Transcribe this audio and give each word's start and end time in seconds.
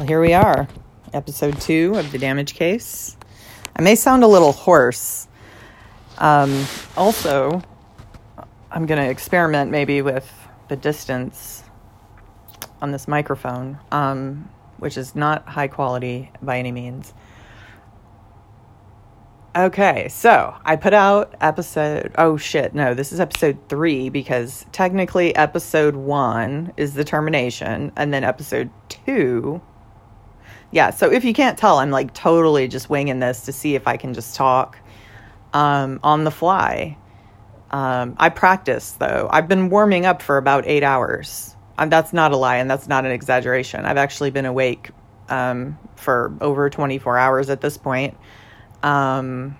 Well, 0.00 0.06
here 0.06 0.20
we 0.22 0.32
are, 0.32 0.66
episode 1.12 1.60
two 1.60 1.92
of 1.96 2.10
the 2.10 2.16
damage 2.16 2.54
case. 2.54 3.18
I 3.76 3.82
may 3.82 3.94
sound 3.94 4.24
a 4.24 4.26
little 4.26 4.52
hoarse. 4.52 5.28
Um, 6.16 6.64
also, 6.96 7.60
I'm 8.70 8.86
going 8.86 8.98
to 8.98 9.10
experiment 9.10 9.70
maybe 9.70 10.00
with 10.00 10.26
the 10.68 10.76
distance 10.76 11.64
on 12.80 12.92
this 12.92 13.06
microphone, 13.08 13.78
um, 13.92 14.48
which 14.78 14.96
is 14.96 15.14
not 15.14 15.46
high 15.46 15.68
quality 15.68 16.32
by 16.40 16.58
any 16.58 16.72
means. 16.72 17.12
Okay, 19.54 20.08
so 20.08 20.56
I 20.64 20.76
put 20.76 20.94
out 20.94 21.34
episode. 21.42 22.14
Oh 22.16 22.38
shit, 22.38 22.72
no, 22.74 22.94
this 22.94 23.12
is 23.12 23.20
episode 23.20 23.58
three 23.68 24.08
because 24.08 24.64
technically 24.72 25.36
episode 25.36 25.94
one 25.94 26.72
is 26.78 26.94
the 26.94 27.04
termination, 27.04 27.92
and 27.96 28.14
then 28.14 28.24
episode 28.24 28.70
two. 28.88 29.60
Yeah, 30.72 30.90
so 30.90 31.10
if 31.10 31.24
you 31.24 31.32
can't 31.32 31.58
tell, 31.58 31.78
I'm 31.78 31.90
like 31.90 32.14
totally 32.14 32.68
just 32.68 32.88
winging 32.88 33.18
this 33.18 33.42
to 33.46 33.52
see 33.52 33.74
if 33.74 33.88
I 33.88 33.96
can 33.96 34.14
just 34.14 34.36
talk 34.36 34.78
um, 35.52 35.98
on 36.02 36.24
the 36.24 36.30
fly. 36.30 36.96
Um, 37.70 38.16
I 38.18 38.28
practice 38.28 38.92
though. 38.92 39.28
I've 39.30 39.48
been 39.48 39.68
warming 39.68 40.06
up 40.06 40.22
for 40.22 40.36
about 40.36 40.66
eight 40.66 40.82
hours. 40.82 41.56
Um, 41.78 41.88
that's 41.88 42.12
not 42.12 42.32
a 42.32 42.36
lie, 42.36 42.56
and 42.56 42.70
that's 42.70 42.88
not 42.88 43.04
an 43.04 43.10
exaggeration. 43.10 43.84
I've 43.84 43.96
actually 43.96 44.30
been 44.30 44.44
awake 44.44 44.90
um, 45.28 45.78
for 45.96 46.36
over 46.40 46.68
24 46.68 47.16
hours 47.16 47.48
at 47.50 47.60
this 47.60 47.78
point. 47.78 48.16
Um, 48.82 49.56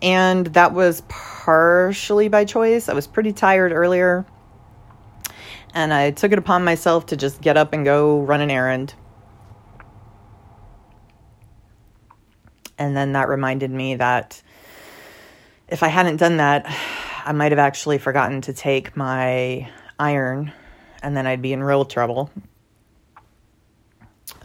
and 0.00 0.46
that 0.48 0.72
was 0.72 1.02
partially 1.08 2.28
by 2.28 2.44
choice. 2.44 2.88
I 2.88 2.94
was 2.94 3.06
pretty 3.06 3.32
tired 3.32 3.72
earlier. 3.72 4.24
And 5.74 5.92
I 5.92 6.12
took 6.12 6.30
it 6.30 6.38
upon 6.38 6.64
myself 6.64 7.06
to 7.06 7.16
just 7.16 7.40
get 7.40 7.56
up 7.56 7.72
and 7.72 7.84
go 7.84 8.20
run 8.20 8.40
an 8.40 8.50
errand. 8.50 8.94
And 12.78 12.96
then 12.96 13.12
that 13.12 13.28
reminded 13.28 13.70
me 13.70 13.96
that 13.96 14.40
if 15.68 15.82
I 15.82 15.88
hadn't 15.88 16.16
done 16.16 16.36
that, 16.36 16.64
I 17.24 17.32
might 17.32 17.52
have 17.52 17.58
actually 17.58 17.98
forgotten 17.98 18.40
to 18.42 18.52
take 18.52 18.96
my 18.96 19.68
iron, 19.98 20.52
and 21.02 21.16
then 21.16 21.26
I'd 21.26 21.42
be 21.42 21.52
in 21.52 21.62
real 21.62 21.84
trouble. 21.84 22.30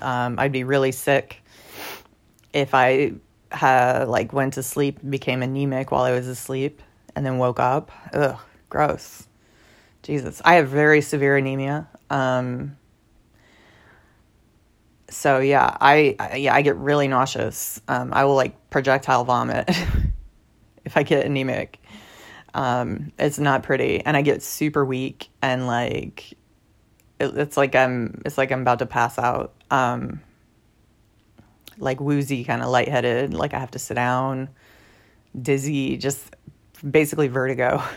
Um, 0.01 0.39
I'd 0.39 0.51
be 0.51 0.63
really 0.63 0.91
sick 0.91 1.43
if 2.53 2.73
I 2.73 3.13
like 3.61 4.33
went 4.33 4.55
to 4.55 4.63
sleep, 4.63 4.99
became 5.07 5.43
anemic 5.43 5.91
while 5.91 6.03
I 6.03 6.11
was 6.11 6.27
asleep, 6.27 6.81
and 7.15 7.25
then 7.25 7.37
woke 7.37 7.59
up. 7.59 7.91
Ugh, 8.13 8.37
gross. 8.69 9.28
Jesus, 10.03 10.41
I 10.45 10.55
have 10.55 10.69
very 10.69 11.01
severe 11.01 11.37
anemia. 11.37 11.87
Um, 12.09 12.77
so 15.09 15.39
yeah, 15.39 15.75
I, 15.81 16.15
I, 16.19 16.35
yeah 16.37 16.53
I 16.53 16.61
get 16.61 16.77
really 16.77 17.07
nauseous. 17.07 17.81
Um, 17.87 18.13
I 18.13 18.25
will 18.25 18.35
like 18.35 18.69
projectile 18.69 19.25
vomit 19.25 19.69
if 20.85 20.95
I 20.95 21.03
get 21.03 21.25
anemic. 21.25 21.79
Um, 22.53 23.11
it's 23.19 23.39
not 23.39 23.63
pretty, 23.63 24.03
and 24.03 24.17
I 24.17 24.21
get 24.21 24.41
super 24.41 24.83
weak 24.83 25.29
and 25.41 25.67
like 25.67 26.33
it, 27.19 27.37
it's 27.37 27.57
like 27.57 27.75
I'm 27.75 28.21
it's 28.25 28.37
like 28.37 28.51
I'm 28.51 28.61
about 28.61 28.79
to 28.79 28.85
pass 28.85 29.19
out. 29.19 29.53
Um, 29.69 30.21
like 31.77 31.99
woozy, 31.99 32.43
kind 32.43 32.61
of 32.61 32.69
lightheaded, 32.69 33.33
like 33.33 33.53
I 33.53 33.59
have 33.59 33.71
to 33.71 33.79
sit 33.79 33.93
down, 33.93 34.49
dizzy, 35.39 35.97
just 35.97 36.35
basically 36.89 37.27
vertigo. 37.27 37.83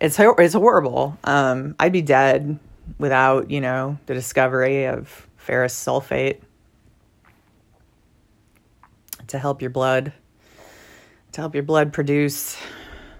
It's 0.00 0.18
it's 0.18 0.54
horrible. 0.54 1.18
Um, 1.24 1.74
I'd 1.78 1.92
be 1.92 2.02
dead 2.02 2.58
without 2.98 3.50
you 3.50 3.60
know 3.60 3.98
the 4.06 4.14
discovery 4.14 4.86
of 4.86 5.28
ferrous 5.36 5.74
sulfate 5.74 6.40
to 9.26 9.38
help 9.38 9.60
your 9.60 9.70
blood 9.70 10.12
to 11.32 11.40
help 11.40 11.54
your 11.54 11.64
blood 11.64 11.92
produce 11.92 12.56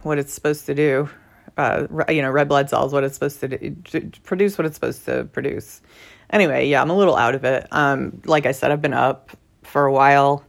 what 0.02 0.18
it's 0.18 0.32
supposed 0.32 0.66
to 0.66 0.74
do. 0.74 1.08
Uh, 1.56 1.86
you 2.08 2.22
know, 2.22 2.30
red 2.30 2.48
blood 2.48 2.70
cells, 2.70 2.92
what 2.92 3.02
it's 3.02 3.14
supposed 3.14 3.40
to 3.40 3.48
do, 3.48 4.10
produce 4.22 4.56
what 4.56 4.64
it's 4.64 4.76
supposed 4.76 5.04
to 5.04 5.24
produce. 5.32 5.82
Anyway, 6.30 6.68
yeah, 6.68 6.80
I'm 6.80 6.90
a 6.90 6.96
little 6.96 7.16
out 7.16 7.34
of 7.34 7.44
it. 7.44 7.66
Um, 7.72 8.22
like 8.24 8.46
I 8.46 8.52
said, 8.52 8.70
I've 8.70 8.80
been 8.80 8.94
up 8.94 9.30
for 9.64 9.84
a 9.84 9.92
while. 9.92 10.44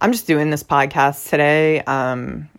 I'm 0.00 0.12
just 0.12 0.26
doing 0.26 0.50
this 0.50 0.62
podcast 0.62 1.30
today 1.30 1.80
um, 1.82 2.50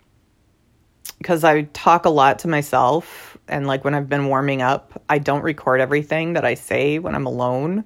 because 1.18 1.44
I 1.44 1.62
talk 1.62 2.04
a 2.04 2.10
lot 2.10 2.40
to 2.40 2.48
myself. 2.48 3.36
And 3.48 3.66
like 3.66 3.84
when 3.84 3.94
I've 3.94 4.08
been 4.08 4.26
warming 4.26 4.62
up, 4.62 5.02
I 5.08 5.18
don't 5.18 5.42
record 5.42 5.80
everything 5.80 6.34
that 6.34 6.44
I 6.44 6.54
say 6.54 6.98
when 6.98 7.14
I'm 7.14 7.26
alone. 7.26 7.84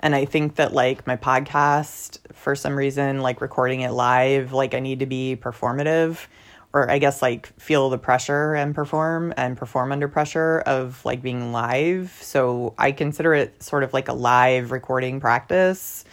And 0.00 0.14
I 0.14 0.24
think 0.24 0.56
that 0.56 0.72
like 0.72 1.06
my 1.06 1.16
podcast, 1.16 2.18
for 2.32 2.54
some 2.54 2.76
reason, 2.76 3.20
like 3.20 3.40
recording 3.40 3.80
it 3.80 3.90
live, 3.90 4.52
like 4.52 4.74
I 4.74 4.80
need 4.80 5.00
to 5.00 5.06
be 5.06 5.36
performative 5.40 6.26
or 6.72 6.90
I 6.90 6.98
guess 6.98 7.22
like 7.22 7.46
feel 7.58 7.88
the 7.90 7.98
pressure 7.98 8.54
and 8.54 8.74
perform 8.74 9.32
and 9.36 9.56
perform 9.56 9.90
under 9.90 10.06
pressure 10.06 10.60
of 10.60 11.04
like 11.04 11.22
being 11.22 11.52
live. 11.52 12.16
So 12.20 12.74
I 12.78 12.92
consider 12.92 13.34
it 13.34 13.62
sort 13.62 13.82
of 13.84 13.92
like 13.92 14.08
a 14.08 14.12
live 14.12 14.70
recording 14.70 15.20
practice 15.20 16.04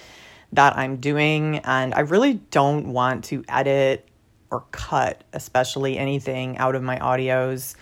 that 0.54 0.78
I'm 0.78 0.98
doing. 0.98 1.58
And 1.60 1.94
I 1.94 2.02
really 2.02 2.36
don't 2.52 2.94
want 2.94 3.26
to 3.26 3.44
edit 3.50 4.08
or 4.52 4.66
cut, 4.72 5.24
especially 5.34 5.98
anything 5.98 6.58
out 6.58 6.76
of 6.76 6.84
my 6.84 6.98
audios 7.00 7.76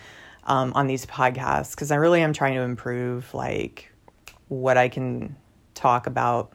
um, 0.44 0.72
on 0.74 0.86
these 0.86 1.06
podcasts, 1.06 1.70
because 1.70 1.90
I 1.90 1.96
really 1.96 2.20
am 2.22 2.32
trying 2.32 2.54
to 2.54 2.60
improve 2.60 3.32
like 3.34 3.92
what 4.48 4.76
I 4.76 4.88
can 4.88 5.36
talk 5.74 6.06
about 6.06 6.52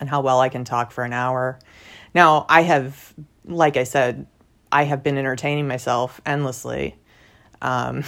and 0.00 0.08
how 0.08 0.20
well 0.20 0.40
I 0.40 0.48
can 0.48 0.64
talk 0.64 0.92
for 0.92 1.04
an 1.04 1.12
hour. 1.12 1.58
Now, 2.14 2.46
I 2.48 2.62
have, 2.62 3.14
like 3.44 3.76
I 3.76 3.84
said, 3.84 4.26
I 4.70 4.84
have 4.84 5.02
been 5.02 5.18
entertaining 5.18 5.68
myself 5.68 6.20
endlessly 6.26 6.96
um, 7.62 8.04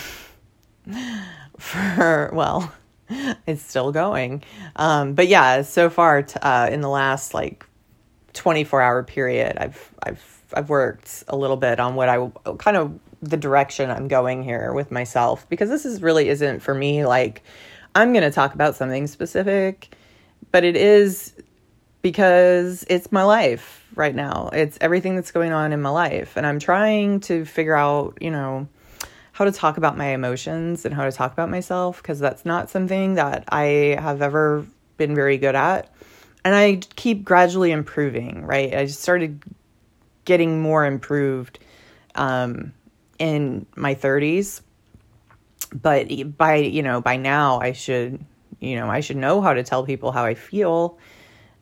for, 1.58 2.30
well, 2.32 2.72
it's 3.46 3.62
still 3.62 3.92
going. 3.92 4.42
Um, 4.76 5.14
but 5.14 5.28
yeah, 5.28 5.62
so 5.62 5.90
far 5.90 6.22
t- 6.22 6.38
uh, 6.40 6.68
in 6.70 6.80
the 6.80 6.88
last 6.88 7.34
like 7.34 7.64
24 8.32 8.82
hour 8.82 9.02
period, 9.02 9.56
I've, 9.58 9.92
I've, 10.02 10.35
I've 10.52 10.68
worked 10.68 11.24
a 11.28 11.36
little 11.36 11.56
bit 11.56 11.80
on 11.80 11.94
what 11.94 12.08
I 12.08 12.30
kind 12.58 12.76
of 12.76 12.98
the 13.22 13.36
direction 13.36 13.90
I'm 13.90 14.08
going 14.08 14.42
here 14.42 14.72
with 14.72 14.90
myself 14.90 15.48
because 15.48 15.68
this 15.68 15.84
is 15.84 16.02
really 16.02 16.28
isn't 16.28 16.60
for 16.60 16.74
me 16.74 17.04
like 17.06 17.42
I'm 17.94 18.12
going 18.12 18.24
to 18.24 18.30
talk 18.30 18.54
about 18.54 18.76
something 18.76 19.06
specific, 19.06 19.96
but 20.52 20.64
it 20.64 20.76
is 20.76 21.32
because 22.02 22.84
it's 22.88 23.10
my 23.10 23.24
life 23.24 23.84
right 23.94 24.14
now. 24.14 24.50
It's 24.52 24.76
everything 24.80 25.16
that's 25.16 25.32
going 25.32 25.52
on 25.52 25.72
in 25.72 25.80
my 25.80 25.88
life. 25.88 26.36
And 26.36 26.46
I'm 26.46 26.58
trying 26.58 27.20
to 27.20 27.44
figure 27.46 27.74
out, 27.74 28.18
you 28.20 28.30
know, 28.30 28.68
how 29.32 29.44
to 29.44 29.52
talk 29.52 29.76
about 29.76 29.96
my 29.96 30.08
emotions 30.08 30.84
and 30.84 30.94
how 30.94 31.04
to 31.04 31.12
talk 31.12 31.32
about 31.32 31.50
myself 31.50 32.02
because 32.02 32.20
that's 32.20 32.44
not 32.44 32.70
something 32.70 33.14
that 33.14 33.44
I 33.48 33.96
have 33.98 34.22
ever 34.22 34.66
been 34.98 35.14
very 35.14 35.38
good 35.38 35.54
at. 35.54 35.92
And 36.44 36.54
I 36.54 36.76
keep 36.96 37.24
gradually 37.24 37.72
improving, 37.72 38.44
right? 38.44 38.74
I 38.74 38.86
just 38.86 39.00
started 39.00 39.42
getting 40.26 40.60
more 40.60 40.84
improved 40.84 41.58
um, 42.14 42.74
in 43.18 43.64
my 43.74 43.94
30s 43.94 44.60
but 45.72 46.08
by 46.36 46.56
you 46.56 46.82
know 46.82 47.00
by 47.00 47.16
now 47.16 47.58
i 47.60 47.72
should 47.72 48.24
you 48.60 48.76
know 48.76 48.88
i 48.88 49.00
should 49.00 49.16
know 49.16 49.40
how 49.40 49.52
to 49.52 49.62
tell 49.62 49.84
people 49.84 50.12
how 50.12 50.24
i 50.24 50.34
feel. 50.34 50.98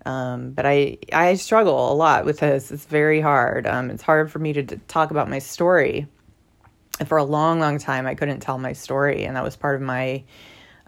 Um, 0.06 0.50
but 0.50 0.66
i 0.66 0.98
i 1.12 1.34
struggle 1.34 1.92
a 1.92 1.94
lot 1.94 2.26
with 2.26 2.40
this. 2.40 2.70
It's 2.70 2.84
very 2.84 3.22
hard. 3.22 3.66
Um, 3.66 3.90
it's 3.90 4.02
hard 4.02 4.30
for 4.30 4.38
me 4.38 4.52
to 4.52 4.62
d- 4.62 4.80
talk 4.86 5.10
about 5.10 5.30
my 5.30 5.38
story. 5.38 6.06
And 7.00 7.08
for 7.08 7.18
a 7.18 7.24
long 7.24 7.58
long 7.58 7.78
time 7.78 8.06
i 8.06 8.14
couldn't 8.14 8.40
tell 8.40 8.58
my 8.58 8.72
story 8.72 9.24
and 9.24 9.34
that 9.36 9.42
was 9.42 9.56
part 9.56 9.76
of 9.76 9.82
my 9.82 10.22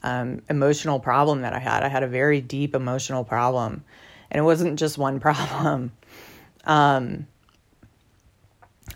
um, 0.03 0.43
emotional 0.51 1.01
problem 1.01 1.41
that 1.43 1.53
i 1.53 1.59
had. 1.59 1.83
I 1.83 1.89
had 1.89 2.03
a 2.03 2.09
very 2.09 2.41
deep 2.41 2.75
emotional 2.75 3.25
problem 3.25 3.83
and 4.31 4.39
it 4.39 4.45
wasn't 4.45 4.79
just 4.79 4.99
one 4.99 5.19
problem. 5.27 5.93
Um, 6.65 7.27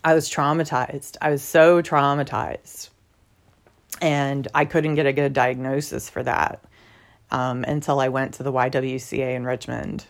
i 0.04 0.14
was 0.14 0.28
traumatized 0.30 1.16
i 1.20 1.30
was 1.30 1.42
so 1.42 1.82
traumatized 1.82 2.90
and 4.00 4.48
I 4.54 4.64
couldn't 4.64 4.94
get 4.94 5.06
a 5.06 5.12
good 5.12 5.32
diagnosis 5.32 6.08
for 6.08 6.22
that 6.22 6.64
um, 7.30 7.64
until 7.64 8.00
I 8.00 8.08
went 8.08 8.34
to 8.34 8.42
the 8.42 8.52
YWCA 8.52 9.34
in 9.34 9.44
Richmond. 9.44 10.04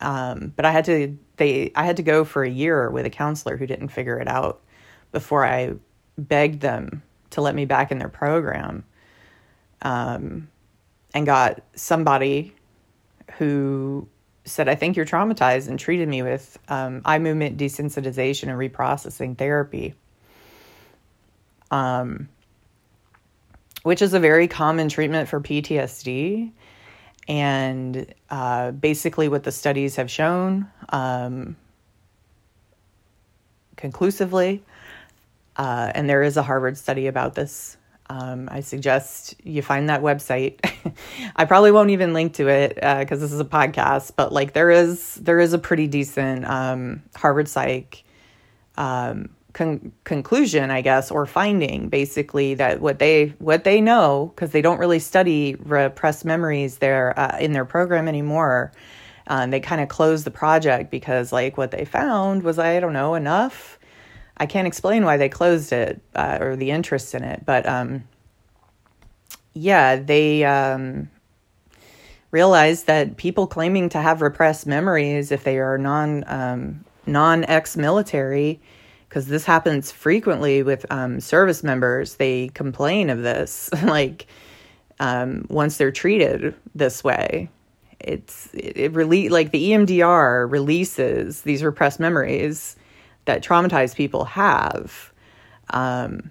Um, 0.00 0.52
but 0.56 0.64
I 0.64 0.72
had 0.72 0.84
to 0.86 1.16
they 1.36 1.72
I 1.74 1.84
had 1.84 1.96
to 1.98 2.02
go 2.02 2.24
for 2.24 2.42
a 2.42 2.50
year 2.50 2.90
with 2.90 3.06
a 3.06 3.10
counselor 3.10 3.56
who 3.56 3.66
didn't 3.66 3.88
figure 3.88 4.18
it 4.18 4.28
out 4.28 4.60
before 5.12 5.46
I 5.46 5.74
begged 6.18 6.60
them 6.60 7.02
to 7.30 7.40
let 7.40 7.54
me 7.54 7.64
back 7.64 7.90
in 7.90 7.98
their 7.98 8.08
program. 8.08 8.84
Um, 9.82 10.48
and 11.14 11.26
got 11.26 11.62
somebody 11.74 12.54
who 13.36 14.08
said, 14.44 14.68
I 14.68 14.74
think 14.74 14.96
you're 14.96 15.06
traumatized, 15.06 15.68
and 15.68 15.78
treated 15.78 16.08
me 16.08 16.22
with 16.22 16.58
um, 16.68 17.02
eye 17.04 17.18
movement 17.18 17.58
desensitization 17.58 18.48
and 18.48 18.58
reprocessing 18.58 19.36
therapy. 19.38 19.94
Um, 21.70 22.28
which 23.82 24.02
is 24.02 24.14
a 24.14 24.20
very 24.20 24.48
common 24.48 24.88
treatment 24.88 25.28
for 25.28 25.40
PTSD. 25.40 26.52
and 27.28 28.14
uh, 28.30 28.72
basically, 28.72 29.28
what 29.28 29.44
the 29.44 29.52
studies 29.52 29.96
have 29.96 30.10
shown 30.10 30.66
um, 30.88 31.56
conclusively, 33.76 34.62
uh, 35.56 35.92
and 35.94 36.08
there 36.08 36.22
is 36.22 36.36
a 36.36 36.42
Harvard 36.42 36.76
study 36.76 37.06
about 37.06 37.34
this. 37.34 37.76
Um, 38.12 38.50
I 38.52 38.60
suggest 38.60 39.36
you 39.42 39.62
find 39.62 39.88
that 39.88 40.02
website. 40.02 40.58
I 41.36 41.46
probably 41.46 41.72
won't 41.72 41.88
even 41.88 42.12
link 42.12 42.34
to 42.34 42.48
it 42.48 42.74
because 42.74 43.18
uh, 43.18 43.22
this 43.22 43.32
is 43.32 43.40
a 43.40 43.44
podcast, 43.44 44.12
but 44.16 44.34
like 44.34 44.52
there 44.52 44.70
is 44.70 45.14
there 45.14 45.40
is 45.40 45.54
a 45.54 45.58
pretty 45.58 45.86
decent 45.86 46.44
um, 46.44 47.02
Harvard 47.16 47.48
Psych 47.48 48.04
um, 48.76 49.30
con- 49.54 49.92
conclusion, 50.04 50.70
I 50.70 50.82
guess, 50.82 51.10
or 51.10 51.24
finding 51.24 51.88
basically 51.88 52.52
that 52.54 52.82
what 52.82 52.98
they 52.98 53.28
what 53.38 53.64
they 53.64 53.80
know 53.80 54.30
because 54.34 54.50
they 54.50 54.60
don't 54.60 54.78
really 54.78 54.98
study 54.98 55.54
repressed 55.54 56.26
memories 56.26 56.78
there 56.78 57.18
uh, 57.18 57.38
in 57.38 57.52
their 57.52 57.64
program 57.64 58.08
anymore. 58.08 58.72
Um, 59.26 59.50
they 59.50 59.60
kind 59.60 59.80
of 59.80 59.88
closed 59.88 60.26
the 60.26 60.30
project 60.30 60.90
because 60.90 61.32
like 61.32 61.56
what 61.56 61.70
they 61.70 61.86
found 61.86 62.42
was 62.42 62.58
I 62.58 62.78
don't 62.78 62.92
know 62.92 63.14
enough. 63.14 63.78
I 64.36 64.46
can't 64.46 64.66
explain 64.66 65.04
why 65.04 65.16
they 65.16 65.28
closed 65.28 65.72
it 65.72 66.00
uh, 66.14 66.38
or 66.40 66.56
the 66.56 66.70
interest 66.70 67.14
in 67.14 67.22
it, 67.22 67.44
but 67.44 67.66
um, 67.66 68.04
yeah, 69.54 69.96
they 69.96 70.44
um, 70.44 71.10
realized 72.30 72.86
that 72.86 73.16
people 73.16 73.46
claiming 73.46 73.88
to 73.90 73.98
have 73.98 74.22
repressed 74.22 74.66
memories, 74.66 75.30
if 75.30 75.44
they 75.44 75.58
are 75.58 75.78
non 75.78 76.24
um, 76.26 76.84
non 77.06 77.44
ex 77.44 77.76
military, 77.76 78.60
because 79.08 79.26
this 79.26 79.44
happens 79.44 79.92
frequently 79.92 80.62
with 80.62 80.84
um, 80.90 81.20
service 81.20 81.62
members. 81.62 82.16
They 82.16 82.48
complain 82.48 83.10
of 83.10 83.22
this, 83.22 83.70
like 83.84 84.26
um, 84.98 85.46
once 85.48 85.76
they're 85.76 85.92
treated 85.92 86.54
this 86.74 87.04
way. 87.04 87.48
It's 88.00 88.52
it, 88.54 88.76
it 88.76 89.30
like 89.30 89.52
the 89.52 89.70
EMDR 89.70 90.50
releases 90.50 91.42
these 91.42 91.62
repressed 91.62 92.00
memories 92.00 92.76
that 93.24 93.42
traumatized 93.42 93.96
people 93.96 94.24
have. 94.24 95.12
Um, 95.70 96.30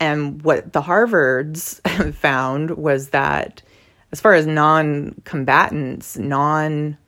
and 0.00 0.42
what 0.42 0.72
the 0.72 0.82
Harvards 0.82 2.14
found 2.14 2.72
was 2.72 3.10
that, 3.10 3.62
as 4.10 4.20
far 4.20 4.34
as 4.34 4.46
non 4.46 5.14
combatants, 5.24 6.16
non 6.16 6.98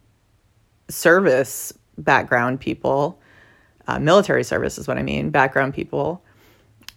service 0.88 1.72
background 1.98 2.60
people, 2.60 3.20
uh, 3.86 3.98
military 3.98 4.44
service 4.44 4.78
is 4.78 4.88
what 4.88 4.98
I 4.98 5.02
mean, 5.02 5.30
background 5.30 5.74
people, 5.74 6.24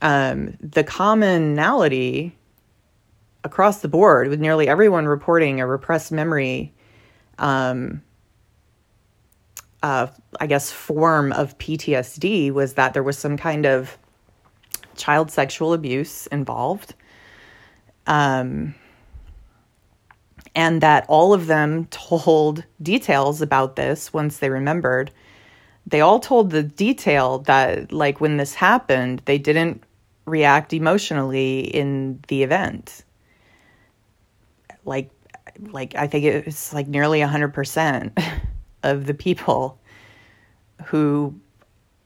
um, 0.02 0.56
the 0.62 0.84
commonality 0.84 2.36
across 3.44 3.82
the 3.82 3.88
board 3.88 4.28
with 4.28 4.40
nearly 4.40 4.68
everyone 4.68 5.06
reporting 5.06 5.60
a 5.60 5.68
repressed 5.68 6.12
memory, 6.12 6.74
um, 7.40 8.02
uh, 9.88 10.08
I 10.42 10.48
guess, 10.48 10.70
form 10.70 11.32
of 11.32 11.58
PTSD 11.60 12.52
was 12.52 12.74
that 12.74 12.94
there 12.94 13.04
was 13.04 13.18
some 13.18 13.38
kind 13.38 13.66
of 13.66 13.98
child 14.98 15.32
sexual 15.32 15.72
abuse 15.72 16.28
involved. 16.28 16.94
Um, 18.06 18.76
and 20.54 20.82
that 20.82 21.06
all 21.08 21.34
of 21.34 21.48
them 21.48 21.86
told 21.92 22.66
details 22.82 23.42
about 23.42 23.78
this 23.78 24.12
once 24.12 24.40
they 24.40 24.50
remembered. 24.50 25.10
They 25.86 26.02
all 26.02 26.20
told 26.20 26.50
the 26.50 26.64
detail 26.64 27.40
that 27.40 27.94
like 27.94 28.20
when 28.20 28.36
this 28.36 28.56
happened 28.56 29.22
they 29.24 29.38
didn't 29.38 29.84
react 30.26 30.74
emotionally 30.74 31.62
in 31.62 32.20
the 32.28 32.44
event. 32.44 33.06
Like 34.84 35.12
like 35.72 35.96
i 35.96 36.06
think 36.06 36.24
it's 36.24 36.72
like 36.72 36.88
nearly 36.88 37.20
100% 37.20 38.12
of 38.84 39.06
the 39.06 39.14
people 39.14 39.80
who 40.86 41.34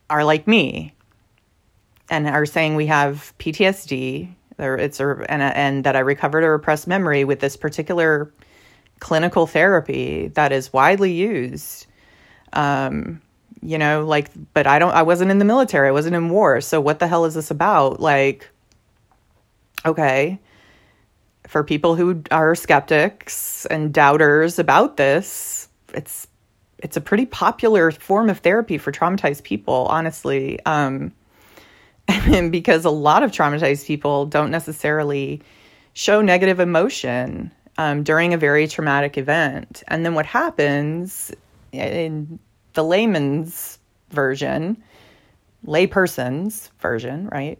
are 0.10 0.24
like 0.24 0.48
me 0.48 0.94
and 2.10 2.28
are 2.28 2.46
saying 2.46 2.76
we 2.76 2.88
have 2.88 3.34
ptsd 3.40 4.34
or 4.58 4.78
it's 4.78 5.00
a, 5.00 5.26
and, 5.30 5.42
and 5.42 5.84
that 5.84 5.96
i 5.96 6.00
recovered 6.00 6.44
a 6.44 6.50
repressed 6.50 6.88
memory 6.88 7.24
with 7.24 7.40
this 7.40 7.56
particular 7.56 8.34
clinical 9.00 9.48
therapy 9.48 10.28
that 10.30 10.52
is 10.52 10.72
widely 10.74 11.12
used 11.12 11.88
um, 12.54 13.22
you 13.62 13.78
know, 13.78 14.06
like, 14.06 14.30
but 14.54 14.68
I 14.68 14.80
don't, 14.80 14.92
I 14.92 15.04
wasn't 15.04 15.32
in 15.32 15.38
the 15.40 15.46
military, 15.46 15.88
I 15.88 15.92
wasn't 15.92 16.16
in 16.16 16.30
war. 16.30 16.62
So 16.62 16.82
what 16.82 17.00
the 17.00 17.08
hell 17.08 17.26
is 17.26 17.36
this 17.36 17.52
about? 17.52 18.00
Like, 18.00 18.50
okay, 19.86 20.40
for 21.48 21.64
people 21.64 21.96
who 21.96 22.24
are 22.32 22.56
skeptics 22.56 23.66
and 23.68 23.94
doubters 23.94 24.58
about 24.58 24.98
this, 24.98 25.68
it's, 25.94 26.28
it's 26.82 26.98
a 26.98 27.02
pretty 27.02 27.26
popular 27.26 27.92
form 27.92 28.30
of 28.30 28.40
therapy 28.40 28.78
for 28.78 28.92
traumatized 28.92 29.44
people, 29.44 29.88
honestly. 29.90 30.60
Um, 30.66 31.12
and 32.08 32.52
because 32.52 32.86
a 32.86 32.90
lot 32.90 33.24
of 33.24 33.32
traumatized 33.32 33.86
people 33.86 34.26
don't 34.26 34.52
necessarily 34.52 35.42
show 35.94 36.22
negative 36.22 36.60
emotion 36.60 37.52
um, 37.78 38.04
during 38.04 38.34
a 38.34 38.38
very 38.38 38.68
traumatic 38.68 39.18
event. 39.18 39.84
And 39.88 40.06
then 40.06 40.14
what 40.14 40.26
happens 40.26 41.32
in 41.72 42.40
the 42.74 42.84
layman's 42.84 43.80
version, 44.10 44.82
layperson's 45.66 46.72
version, 46.80 47.30
right? 47.32 47.60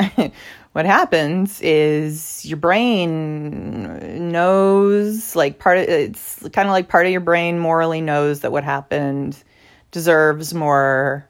what 0.72 0.86
happens 0.86 1.60
is 1.60 2.44
your 2.44 2.56
brain 2.56 4.30
knows 4.30 5.36
like 5.36 5.58
part 5.58 5.78
of 5.78 5.84
it's 5.84 6.40
kind 6.52 6.68
of 6.68 6.72
like 6.72 6.88
part 6.88 7.06
of 7.06 7.12
your 7.12 7.20
brain 7.20 7.58
morally 7.58 8.00
knows 8.00 8.40
that 8.40 8.52
what 8.52 8.64
happened 8.64 9.42
deserves 9.90 10.54
more 10.54 11.28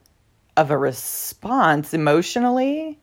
of 0.56 0.70
a 0.70 0.76
response 0.76 1.94
emotionally 1.94 2.98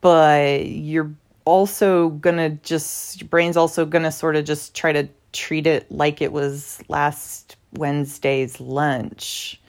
but 0.00 0.66
you're 0.66 1.10
also 1.44 2.10
gonna 2.10 2.50
just 2.50 3.20
your 3.20 3.28
brain's 3.28 3.56
also 3.56 3.84
gonna 3.84 4.12
sort 4.12 4.36
of 4.36 4.44
just 4.44 4.74
try 4.74 4.92
to 4.92 5.08
treat 5.32 5.66
it 5.66 5.90
like 5.90 6.20
it 6.20 6.32
was 6.32 6.80
last 6.88 7.56
Wednesday's 7.72 8.60
lunch 8.60 9.59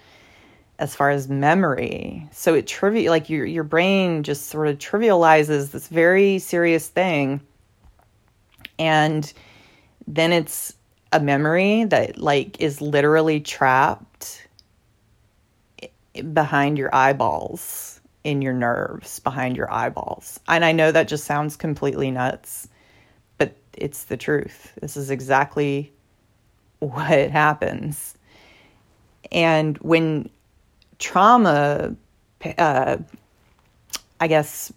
as 0.82 0.96
far 0.96 1.12
as 1.12 1.30
memory. 1.30 2.28
So 2.32 2.56
it 2.56 2.66
trivial 2.66 3.12
like 3.12 3.30
your 3.30 3.46
your 3.46 3.64
brain 3.64 4.24
just 4.24 4.48
sort 4.48 4.68
of 4.68 4.80
trivializes 4.80 5.70
this 5.70 5.88
very 5.88 6.40
serious 6.40 6.88
thing. 6.88 7.40
And 8.80 9.32
then 10.08 10.34
it's 10.34 10.74
a 11.12 11.20
memory 11.20 11.84
that 11.86 12.18
like 12.18 12.60
is 12.60 12.82
literally 12.82 13.40
trapped 13.40 14.48
behind 16.34 16.80
your 16.80 16.94
eyeballs 16.94 18.02
in 18.24 18.42
your 18.42 18.54
nerves 18.54 19.20
behind 19.20 19.58
your 19.58 19.72
eyeballs. 19.72 20.40
And 20.48 20.66
I 20.66 20.72
know 20.72 20.92
that 20.92 21.08
just 21.08 21.26
sounds 21.26 21.56
completely 21.56 22.10
nuts, 22.10 22.68
but 23.38 23.56
it's 23.74 24.06
the 24.06 24.18
truth. 24.18 24.74
This 24.82 24.98
is 24.98 25.12
exactly 25.12 25.94
what 26.80 27.30
happens. 27.30 28.16
And 29.32 29.78
when 29.78 30.30
trauma, 31.02 31.96
uh, 32.58 32.98
I 34.20 34.28
guess, 34.28 34.72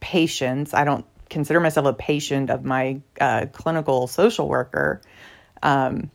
patients, 0.00 0.74
I 0.74 0.84
don't 0.84 1.06
consider 1.30 1.60
myself 1.60 1.86
a 1.86 1.94
patient 1.94 2.50
of 2.50 2.64
my 2.64 3.00
uh, 3.20 3.46
clinical 3.52 4.06
social 4.06 4.48
worker, 4.48 5.00
um, 5.62 6.10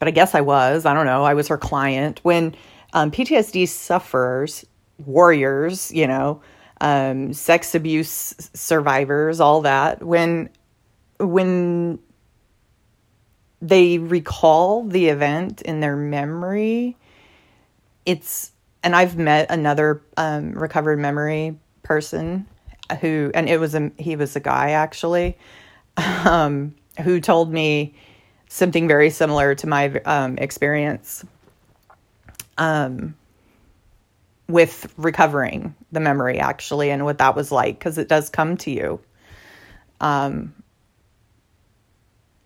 but 0.00 0.08
I 0.08 0.10
guess 0.10 0.34
I 0.34 0.40
was. 0.40 0.84
I 0.84 0.94
don't 0.94 1.06
know. 1.06 1.22
I 1.22 1.34
was 1.34 1.48
her 1.48 1.58
client. 1.58 2.20
When 2.24 2.56
um, 2.92 3.10
PTSD 3.12 3.68
sufferers, 3.68 4.64
warriors, 5.06 5.92
you 5.92 6.06
know, 6.06 6.42
um, 6.80 7.32
sex 7.32 7.74
abuse 7.74 8.34
survivors, 8.54 9.40
all 9.40 9.62
that, 9.62 10.02
when 10.02 10.50
when 11.18 12.00
they 13.62 13.98
recall 13.98 14.84
the 14.84 15.08
event 15.08 15.62
in 15.62 15.80
their 15.80 15.96
memory. 15.96 16.96
It's, 18.06 18.52
and 18.82 18.94
I've 18.94 19.16
met 19.16 19.50
another 19.50 20.02
um, 20.16 20.52
recovered 20.52 20.98
memory 20.98 21.58
person 21.82 22.46
who, 23.00 23.30
and 23.34 23.48
it 23.48 23.58
was 23.58 23.74
a, 23.74 23.90
he 23.98 24.16
was 24.16 24.36
a 24.36 24.40
guy 24.40 24.70
actually, 24.70 25.38
um, 25.96 26.74
who 27.02 27.20
told 27.20 27.52
me 27.52 27.94
something 28.48 28.86
very 28.86 29.10
similar 29.10 29.54
to 29.56 29.66
my 29.66 30.00
um, 30.04 30.38
experience 30.38 31.24
um, 32.58 33.14
with 34.48 34.92
recovering 34.96 35.74
the 35.90 36.00
memory 36.00 36.38
actually 36.38 36.90
and 36.90 37.04
what 37.04 37.18
that 37.18 37.34
was 37.34 37.50
like 37.50 37.78
because 37.78 37.98
it 37.98 38.08
does 38.08 38.28
come 38.28 38.56
to 38.58 38.70
you 38.70 39.00
um, 40.00 40.54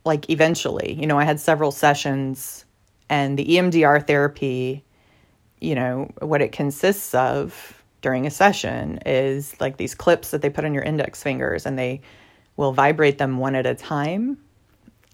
like 0.05 0.31
eventually. 0.31 0.95
You 0.95 1.07
know, 1.07 1.19
I 1.19 1.25
had 1.25 1.41
several 1.41 1.71
sessions 1.71 2.65
and 3.11 3.39
the 3.39 3.45
EMDR 3.45 4.07
therapy, 4.07 4.85
you 5.61 5.75
know, 5.75 6.11
what 6.21 6.43
it 6.43 6.53
consists 6.53 7.15
of 7.15 7.83
during 8.01 8.27
a 8.27 8.31
session 8.31 8.99
is 9.07 9.61
like 9.61 9.77
these 9.77 9.95
clips 9.95 10.31
that 10.31 10.43
they 10.43 10.51
put 10.51 10.65
on 10.65 10.75
your 10.75 10.85
index 10.85 11.23
fingers 11.23 11.67
and 11.67 11.79
they 11.79 12.01
will 12.57 12.73
vibrate 12.73 13.19
them 13.19 13.39
one 13.39 13.55
at 13.55 13.67
a 13.67 13.75
time. 13.75 14.39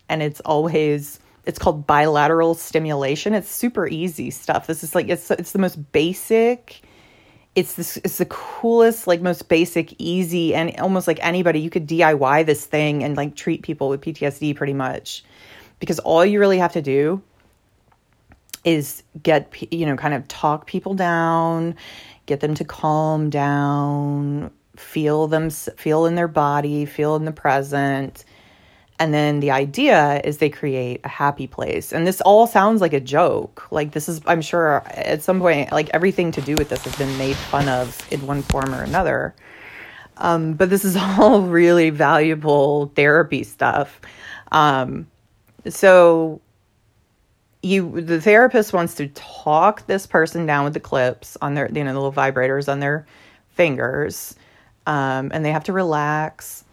and 0.08 0.22
it's 0.22 0.40
always 0.40 1.18
it's 1.46 1.58
called 1.58 1.86
bilateral 1.86 2.54
stimulation. 2.54 3.34
It's 3.34 3.50
super 3.50 3.86
easy 3.86 4.30
stuff. 4.30 4.66
This 4.66 4.82
is 4.82 4.94
like 4.94 5.08
it's 5.08 5.30
it's 5.30 5.52
the 5.52 5.58
most 5.58 5.92
basic. 5.92 6.82
It's 7.54 7.74
this 7.74 7.96
it's 7.98 8.18
the 8.18 8.26
coolest, 8.26 9.06
like 9.06 9.20
most 9.20 9.48
basic, 9.48 9.94
easy, 9.98 10.54
and 10.54 10.78
almost 10.80 11.06
like 11.06 11.18
anybody 11.22 11.60
you 11.60 11.70
could 11.70 11.86
DIY 11.86 12.46
this 12.46 12.64
thing 12.66 13.04
and 13.04 13.16
like 13.16 13.36
treat 13.36 13.62
people 13.62 13.88
with 13.88 14.00
PTSD 14.00 14.56
pretty 14.56 14.72
much, 14.74 15.24
because 15.78 15.98
all 16.00 16.24
you 16.24 16.40
really 16.40 16.58
have 16.58 16.72
to 16.72 16.82
do 16.82 17.22
is 18.64 19.02
get 19.22 19.52
you 19.72 19.86
know 19.86 19.96
kind 19.96 20.14
of 20.14 20.26
talk 20.28 20.66
people 20.66 20.94
down, 20.94 21.76
get 22.26 22.40
them 22.40 22.54
to 22.54 22.64
calm 22.64 23.30
down, 23.30 24.50
feel 24.76 25.26
them 25.26 25.50
feel 25.50 26.06
in 26.06 26.14
their 26.14 26.28
body, 26.28 26.84
feel 26.84 27.16
in 27.16 27.24
the 27.24 27.32
present 27.32 28.24
and 28.98 29.12
then 29.12 29.40
the 29.40 29.50
idea 29.50 30.20
is 30.22 30.38
they 30.38 30.50
create 30.50 31.00
a 31.04 31.08
happy 31.08 31.46
place. 31.46 31.92
And 31.92 32.06
this 32.06 32.20
all 32.20 32.46
sounds 32.46 32.80
like 32.80 32.92
a 32.92 33.00
joke. 33.00 33.66
Like, 33.72 33.90
this 33.90 34.08
is, 34.08 34.20
I'm 34.26 34.40
sure 34.40 34.84
at 34.86 35.22
some 35.22 35.40
point, 35.40 35.72
like 35.72 35.90
everything 35.92 36.30
to 36.32 36.40
do 36.40 36.54
with 36.54 36.68
this 36.68 36.84
has 36.84 36.94
been 36.96 37.16
made 37.18 37.36
fun 37.36 37.68
of 37.68 38.00
in 38.12 38.24
one 38.26 38.42
form 38.42 38.72
or 38.72 38.82
another. 38.82 39.34
Um, 40.16 40.54
but 40.54 40.70
this 40.70 40.84
is 40.84 40.96
all 41.18 41.42
really 41.42 41.90
valuable 41.90 42.92
therapy 42.94 43.42
stuff. 43.42 44.00
Um, 44.52 45.08
so, 45.68 46.40
you 47.64 48.00
the 48.00 48.20
therapist 48.20 48.72
wants 48.72 48.94
to 48.96 49.08
talk 49.08 49.86
this 49.86 50.06
person 50.06 50.46
down 50.46 50.64
with 50.64 50.74
the 50.74 50.80
clips 50.80 51.36
on 51.40 51.54
their 51.54 51.70
you 51.72 51.82
know 51.84 51.92
the 51.92 52.00
little 52.00 52.12
vibrators 52.12 52.70
on 52.70 52.80
their 52.80 53.06
fingers 53.54 54.34
um, 54.86 55.30
and 55.32 55.44
they 55.44 55.52
have 55.52 55.64
to 55.64 55.72
relax 55.72 56.64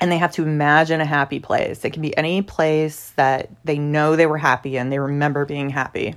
and 0.00 0.10
they 0.10 0.18
have 0.18 0.32
to 0.32 0.42
imagine 0.42 1.00
a 1.00 1.06
happy 1.06 1.38
place. 1.38 1.84
It 1.84 1.92
can 1.92 2.02
be 2.02 2.16
any 2.16 2.42
place 2.42 3.12
that 3.16 3.50
they 3.64 3.78
know 3.78 4.16
they 4.16 4.26
were 4.26 4.38
happy 4.38 4.76
and 4.76 4.90
they 4.90 4.98
remember 4.98 5.44
being 5.44 5.70
happy. 5.70 6.14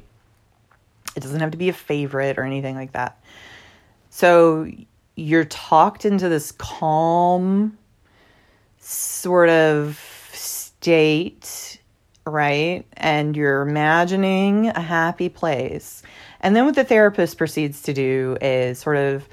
It 1.15 1.19
doesn't 1.21 1.39
have 1.39 1.51
to 1.51 1.57
be 1.57 1.69
a 1.69 1.73
favorite 1.73 2.37
or 2.37 2.43
anything 2.43 2.75
like 2.75 2.93
that. 2.93 3.23
So 4.09 4.69
you're 5.15 5.45
talked 5.45 6.05
into 6.05 6.27
this 6.27 6.51
calm 6.51 7.77
sort 8.79 9.49
of 9.49 9.99
state, 10.33 11.76
right? 12.27 12.85
And 12.93 13.35
you're 13.35 13.61
imagining 13.61 14.67
a 14.67 14.81
happy 14.81 15.29
place. 15.29 16.03
And 16.41 16.55
then 16.55 16.65
what 16.65 16.75
the 16.75 16.83
therapist 16.83 17.37
proceeds 17.37 17.81
to 17.83 17.93
do 17.93 18.37
is 18.41 18.79
sort 18.79 18.97
of 18.97 19.27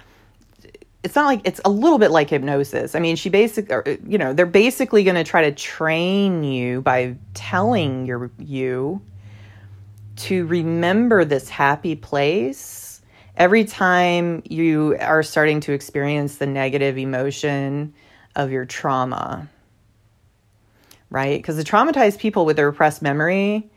it's 1.05 1.15
not 1.15 1.27
like 1.27 1.43
it's 1.45 1.61
a 1.67 1.69
little 1.71 1.99
bit 1.99 2.11
like 2.11 2.31
hypnosis. 2.31 2.95
I 2.95 2.99
mean, 2.99 3.17
she 3.17 3.29
basically, 3.29 3.99
you 4.07 4.17
know, 4.17 4.33
they're 4.33 4.47
basically 4.47 5.05
going 5.05 5.17
to 5.17 5.25
try 5.25 5.43
to 5.43 5.53
train 5.53 6.43
you 6.43 6.81
by 6.81 7.17
telling 7.35 8.07
your 8.07 8.31
you 8.39 9.03
to 10.17 10.47
remember 10.47 11.25
this 11.27 11.51
happy 11.51 11.95
place 11.95 13.03
every 13.37 13.65
time 13.65 14.43
you 14.49 14.97
are 14.99 15.23
starting 15.23 15.61
to 15.61 15.73
experience 15.73 16.37
the 16.37 16.47
negative 16.47 16.97
emotion 16.97 17.93
of 18.35 18.51
your 18.51 18.65
trauma. 18.65 19.49
Right? 21.11 21.39
Because 21.39 21.57
the 21.57 21.65
traumatized 21.65 22.19
people 22.19 22.45
with 22.45 22.57
the 22.57 22.67
repressed 22.67 23.03
memory, 23.03 23.71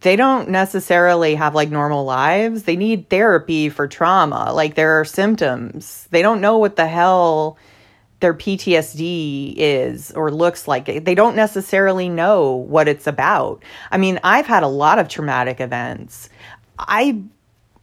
they 0.00 0.16
don't 0.16 0.48
necessarily 0.50 1.34
have 1.34 1.54
like 1.54 1.70
normal 1.70 2.04
lives. 2.04 2.62
They 2.62 2.76
need 2.76 3.08
therapy 3.08 3.68
for 3.68 3.88
trauma. 3.88 4.52
Like 4.52 4.74
there 4.74 5.00
are 5.00 5.04
symptoms. 5.04 6.06
They 6.10 6.22
don't 6.22 6.40
know 6.40 6.58
what 6.58 6.76
the 6.76 6.86
hell 6.86 7.58
their 8.20 8.34
PTSD 8.34 9.54
is 9.56 10.12
or 10.12 10.30
looks 10.30 10.68
like. 10.68 11.04
They 11.04 11.14
don't 11.14 11.34
necessarily 11.34 12.08
know 12.08 12.52
what 12.52 12.86
it's 12.86 13.06
about. 13.06 13.64
I 13.90 13.98
mean, 13.98 14.20
I've 14.22 14.46
had 14.46 14.62
a 14.62 14.68
lot 14.68 14.98
of 14.98 15.08
traumatic 15.08 15.60
events. 15.60 16.28
I 16.78 17.22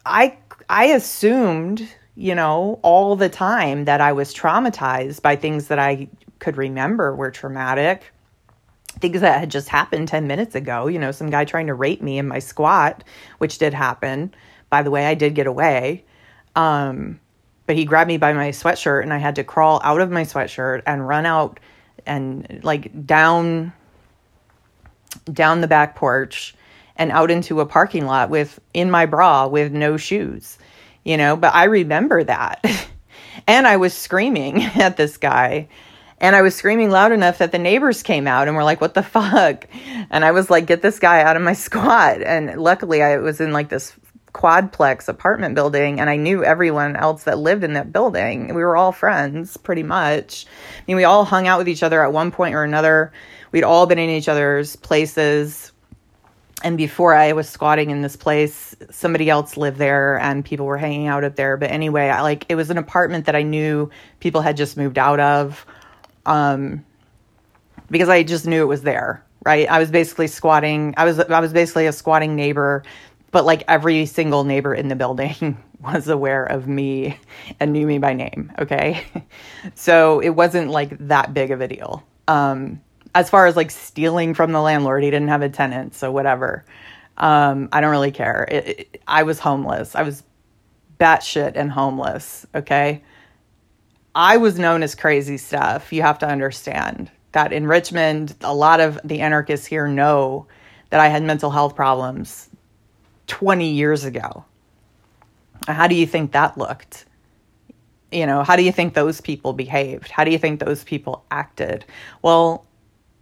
I 0.05 0.37
I 0.69 0.85
assumed, 0.85 1.87
you 2.15 2.35
know, 2.35 2.79
all 2.83 3.15
the 3.15 3.29
time 3.29 3.85
that 3.85 3.99
I 3.99 4.13
was 4.13 4.33
traumatized 4.33 5.21
by 5.21 5.35
things 5.35 5.67
that 5.67 5.79
I 5.79 6.07
could 6.39 6.55
remember 6.55 7.15
were 7.15 7.31
traumatic 7.31 8.13
things 8.99 9.21
that 9.21 9.39
had 9.39 9.51
just 9.51 9.69
happened 9.69 10.07
10 10.07 10.27
minutes 10.27 10.55
ago. 10.55 10.87
You 10.87 10.99
know, 10.99 11.11
some 11.11 11.29
guy 11.29 11.45
trying 11.45 11.67
to 11.67 11.73
rape 11.73 12.01
me 12.01 12.17
in 12.17 12.27
my 12.27 12.39
squat, 12.39 13.03
which 13.37 13.57
did 13.57 13.73
happen. 13.73 14.33
By 14.69 14.83
the 14.83 14.91
way, 14.91 15.05
I 15.05 15.13
did 15.13 15.35
get 15.35 15.47
away. 15.47 16.03
Um, 16.55 17.19
but 17.67 17.75
he 17.75 17.85
grabbed 17.85 18.07
me 18.07 18.17
by 18.17 18.33
my 18.33 18.49
sweatshirt 18.49 19.03
and 19.03 19.13
I 19.13 19.17
had 19.17 19.35
to 19.35 19.43
crawl 19.43 19.81
out 19.83 20.01
of 20.01 20.09
my 20.09 20.23
sweatshirt 20.23 20.81
and 20.87 21.07
run 21.07 21.25
out 21.25 21.59
and 22.05 22.61
like 22.63 23.05
down 23.05 23.73
down 25.31 25.61
the 25.61 25.67
back 25.67 25.95
porch 25.95 26.55
and 26.95 27.11
out 27.11 27.29
into 27.29 27.59
a 27.59 27.65
parking 27.65 28.05
lot 28.05 28.29
with 28.29 28.59
in 28.73 28.89
my 28.89 29.05
bra 29.05 29.47
with 29.47 29.71
no 29.71 29.97
shoes. 29.97 30.57
You 31.03 31.17
know, 31.17 31.35
but 31.35 31.53
I 31.53 31.65
remember 31.65 32.23
that. 32.23 32.65
and 33.47 33.67
I 33.67 33.77
was 33.77 33.93
screaming 33.93 34.63
at 34.75 34.97
this 34.97 35.17
guy 35.17 35.67
and 36.19 36.35
I 36.35 36.41
was 36.41 36.55
screaming 36.55 36.89
loud 36.89 37.11
enough 37.11 37.37
that 37.37 37.51
the 37.51 37.59
neighbors 37.59 38.01
came 38.01 38.27
out 38.27 38.47
and 38.47 38.57
were 38.57 38.63
like, 38.63 38.81
what 38.81 38.95
the 38.95 39.03
fuck? 39.03 39.67
And 40.09 40.25
I 40.25 40.31
was 40.31 40.49
like, 40.49 40.65
get 40.65 40.81
this 40.81 40.99
guy 40.99 41.21
out 41.21 41.35
of 41.35 41.43
my 41.43 41.53
squat. 41.53 42.21
And 42.21 42.59
luckily, 42.59 43.03
I 43.03 43.17
was 43.17 43.39
in 43.39 43.53
like 43.53 43.69
this 43.69 43.93
quadplex 44.33 45.07
apartment 45.07 45.55
building 45.55 45.99
and 45.99 46.09
I 46.09 46.15
knew 46.15 46.43
everyone 46.43 46.95
else 46.95 47.23
that 47.23 47.39
lived 47.39 47.63
in 47.63 47.73
that 47.73 47.91
building. 47.91 48.53
We 48.53 48.63
were 48.63 48.77
all 48.77 48.91
friends 48.91 49.57
pretty 49.57 49.83
much. 49.83 50.45
I 50.77 50.83
mean, 50.87 50.97
we 50.97 51.05
all 51.05 51.25
hung 51.25 51.47
out 51.47 51.57
with 51.57 51.69
each 51.69 51.81
other 51.83 52.03
at 52.03 52.13
one 52.13 52.31
point 52.31 52.53
or 52.53 52.63
another. 52.63 53.11
We'd 53.51 53.63
all 53.63 53.87
been 53.87 53.99
in 53.99 54.09
each 54.09 54.29
other's 54.29 54.75
places. 54.75 55.71
And 56.63 56.77
before 56.77 57.13
I 57.13 57.33
was 57.33 57.47
squatting 57.47 57.91
in 57.91 58.01
this 58.01 58.15
place, 58.15 58.75
somebody 58.89 59.29
else 59.29 59.57
lived 59.57 59.77
there 59.77 60.19
and 60.19 60.43
people 60.43 60.65
were 60.65 60.77
hanging 60.77 61.07
out 61.07 61.23
up 61.23 61.35
there. 61.35 61.57
But 61.57 61.71
anyway, 61.71 62.09
I 62.09 62.21
like 62.21 62.45
it 62.49 62.55
was 62.55 62.69
an 62.69 62.77
apartment 62.77 63.25
that 63.25 63.35
I 63.35 63.43
knew 63.43 63.89
people 64.19 64.41
had 64.41 64.57
just 64.57 64.77
moved 64.77 64.97
out 64.97 65.19
of 65.19 65.65
um, 66.27 66.85
because 67.89 68.09
I 68.09 68.23
just 68.23 68.45
knew 68.45 68.61
it 68.61 68.67
was 68.67 68.83
there. 68.83 69.23
Right, 69.45 69.69
I 69.69 69.79
was 69.79 69.89
basically 69.89 70.27
squatting. 70.27 70.93
I 70.97 71.05
was 71.05 71.19
I 71.19 71.39
was 71.39 71.53
basically 71.53 71.85
a 71.85 71.93
squatting 71.93 72.35
neighbor, 72.35 72.83
but 73.31 73.45
like 73.45 73.63
every 73.67 74.05
single 74.05 74.43
neighbor 74.43 74.75
in 74.75 74.89
the 74.89 74.95
building 74.95 75.57
was 75.81 76.09
aware 76.09 76.43
of 76.43 76.67
me 76.67 77.17
and 77.59 77.71
knew 77.71 77.87
me 77.87 77.97
by 77.97 78.13
name. 78.13 78.51
Okay, 78.59 79.05
so 79.75 80.19
it 80.19 80.31
wasn't 80.31 80.69
like 80.69 80.97
that 81.07 81.33
big 81.33 81.51
of 81.51 81.61
a 81.61 81.67
deal. 81.67 82.03
Um, 82.27 82.81
as 83.15 83.29
far 83.29 83.45
as 83.45 83.55
like 83.55 83.71
stealing 83.71 84.33
from 84.33 84.51
the 84.51 84.59
landlord, 84.59 85.03
he 85.03 85.09
didn't 85.11 85.29
have 85.29 85.43
a 85.43 85.49
tenant, 85.49 85.95
so 85.95 86.11
whatever. 86.11 86.65
Um, 87.17 87.69
I 87.71 87.79
don't 87.79 87.91
really 87.91 88.11
care. 88.11 88.47
It, 88.51 88.67
it, 88.67 89.01
I 89.07 89.23
was 89.23 89.39
homeless. 89.39 89.95
I 89.95 90.03
was 90.03 90.23
batshit 90.99 91.53
and 91.55 91.71
homeless. 91.71 92.45
Okay. 92.53 93.01
I 94.17 94.37
was 94.37 94.57
known 94.57 94.81
as 94.81 94.95
crazy 94.95 95.37
Steph. 95.37 95.93
You 95.93 96.01
have 96.01 96.17
to 96.19 96.27
understand 96.27 97.11
that 97.33 97.53
in 97.53 97.67
Richmond, 97.67 98.33
a 98.41 98.53
lot 98.53 98.79
of 98.79 98.99
the 99.03 99.21
anarchists 99.21 99.67
here 99.67 99.87
know 99.87 100.47
that 100.89 100.99
I 100.99 101.07
had 101.07 101.21
mental 101.21 101.51
health 101.51 101.75
problems 101.75 102.49
20 103.27 103.69
years 103.69 104.05
ago. 104.05 104.43
How 105.67 105.85
do 105.85 105.93
you 105.93 106.07
think 106.07 106.31
that 106.31 106.57
looked? 106.57 107.05
You 108.11 108.25
know, 108.25 108.41
how 108.41 108.55
do 108.55 108.63
you 108.63 108.71
think 108.71 108.95
those 108.95 109.21
people 109.21 109.53
behaved? 109.53 110.09
How 110.09 110.23
do 110.23 110.31
you 110.31 110.39
think 110.39 110.61
those 110.61 110.83
people 110.83 111.23
acted? 111.29 111.85
Well, 112.23 112.65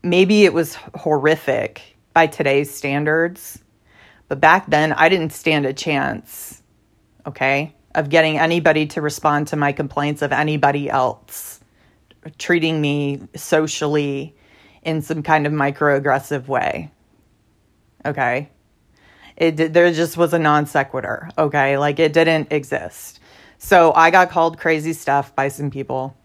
maybe 0.01 0.45
it 0.45 0.53
was 0.53 0.75
horrific 0.95 1.97
by 2.13 2.27
today's 2.27 2.73
standards, 2.73 3.61
but 4.29 4.39
back 4.39 4.67
then 4.67 4.93
I 4.93 5.09
didn't 5.09 5.33
stand 5.33 5.65
a 5.65 5.73
chance. 5.73 6.61
Okay 7.27 7.74
of 7.95 8.09
getting 8.09 8.37
anybody 8.37 8.85
to 8.87 9.01
respond 9.01 9.47
to 9.47 9.55
my 9.55 9.71
complaints 9.71 10.21
of 10.21 10.31
anybody 10.31 10.89
else 10.89 11.61
treating 12.37 12.81
me 12.81 13.21
socially 13.35 14.35
in 14.83 15.01
some 15.01 15.23
kind 15.23 15.47
of 15.47 15.53
microaggressive 15.53 16.47
way. 16.47 16.91
Okay. 18.05 18.49
It 19.37 19.73
there 19.73 19.91
just 19.91 20.17
was 20.17 20.33
a 20.33 20.39
non 20.39 20.65
sequitur, 20.65 21.29
okay? 21.37 21.77
Like 21.77 21.99
it 21.99 22.13
didn't 22.13 22.51
exist. 22.51 23.19
So 23.57 23.93
I 23.93 24.11
got 24.11 24.29
called 24.29 24.59
crazy 24.59 24.93
Steph 24.93 25.33
by 25.35 25.47
some 25.47 25.71
people. 25.71 26.15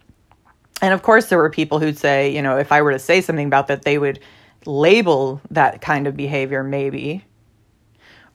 And 0.82 0.92
of 0.92 1.02
course 1.02 1.26
there 1.26 1.38
were 1.38 1.50
people 1.50 1.78
who'd 1.78 1.98
say, 1.98 2.34
you 2.34 2.42
know, 2.42 2.58
if 2.58 2.72
I 2.72 2.82
were 2.82 2.92
to 2.92 2.98
say 2.98 3.20
something 3.20 3.46
about 3.46 3.68
that, 3.68 3.82
they 3.82 3.98
would 3.98 4.20
label 4.66 5.40
that 5.50 5.80
kind 5.80 6.06
of 6.06 6.16
behavior 6.16 6.62
maybe 6.64 7.24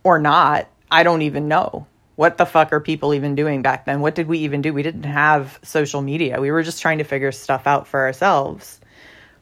or 0.03 0.19
not. 0.19 0.69
I 0.89 1.03
don't 1.03 1.23
even 1.23 1.47
know 1.47 1.87
what 2.15 2.37
the 2.37 2.45
fuck 2.45 2.71
are 2.71 2.79
people 2.79 3.13
even 3.13 3.35
doing 3.35 3.61
back 3.61 3.85
then? 3.85 3.99
What 3.99 4.15
did 4.15 4.27
we 4.27 4.39
even 4.39 4.61
do? 4.61 4.73
We 4.73 4.83
didn't 4.83 5.03
have 5.03 5.59
social 5.63 6.01
media. 6.01 6.39
We 6.39 6.51
were 6.51 6.63
just 6.63 6.81
trying 6.81 6.97
to 6.99 7.03
figure 7.03 7.31
stuff 7.31 7.67
out 7.67 7.87
for 7.87 8.01
ourselves. 8.01 8.79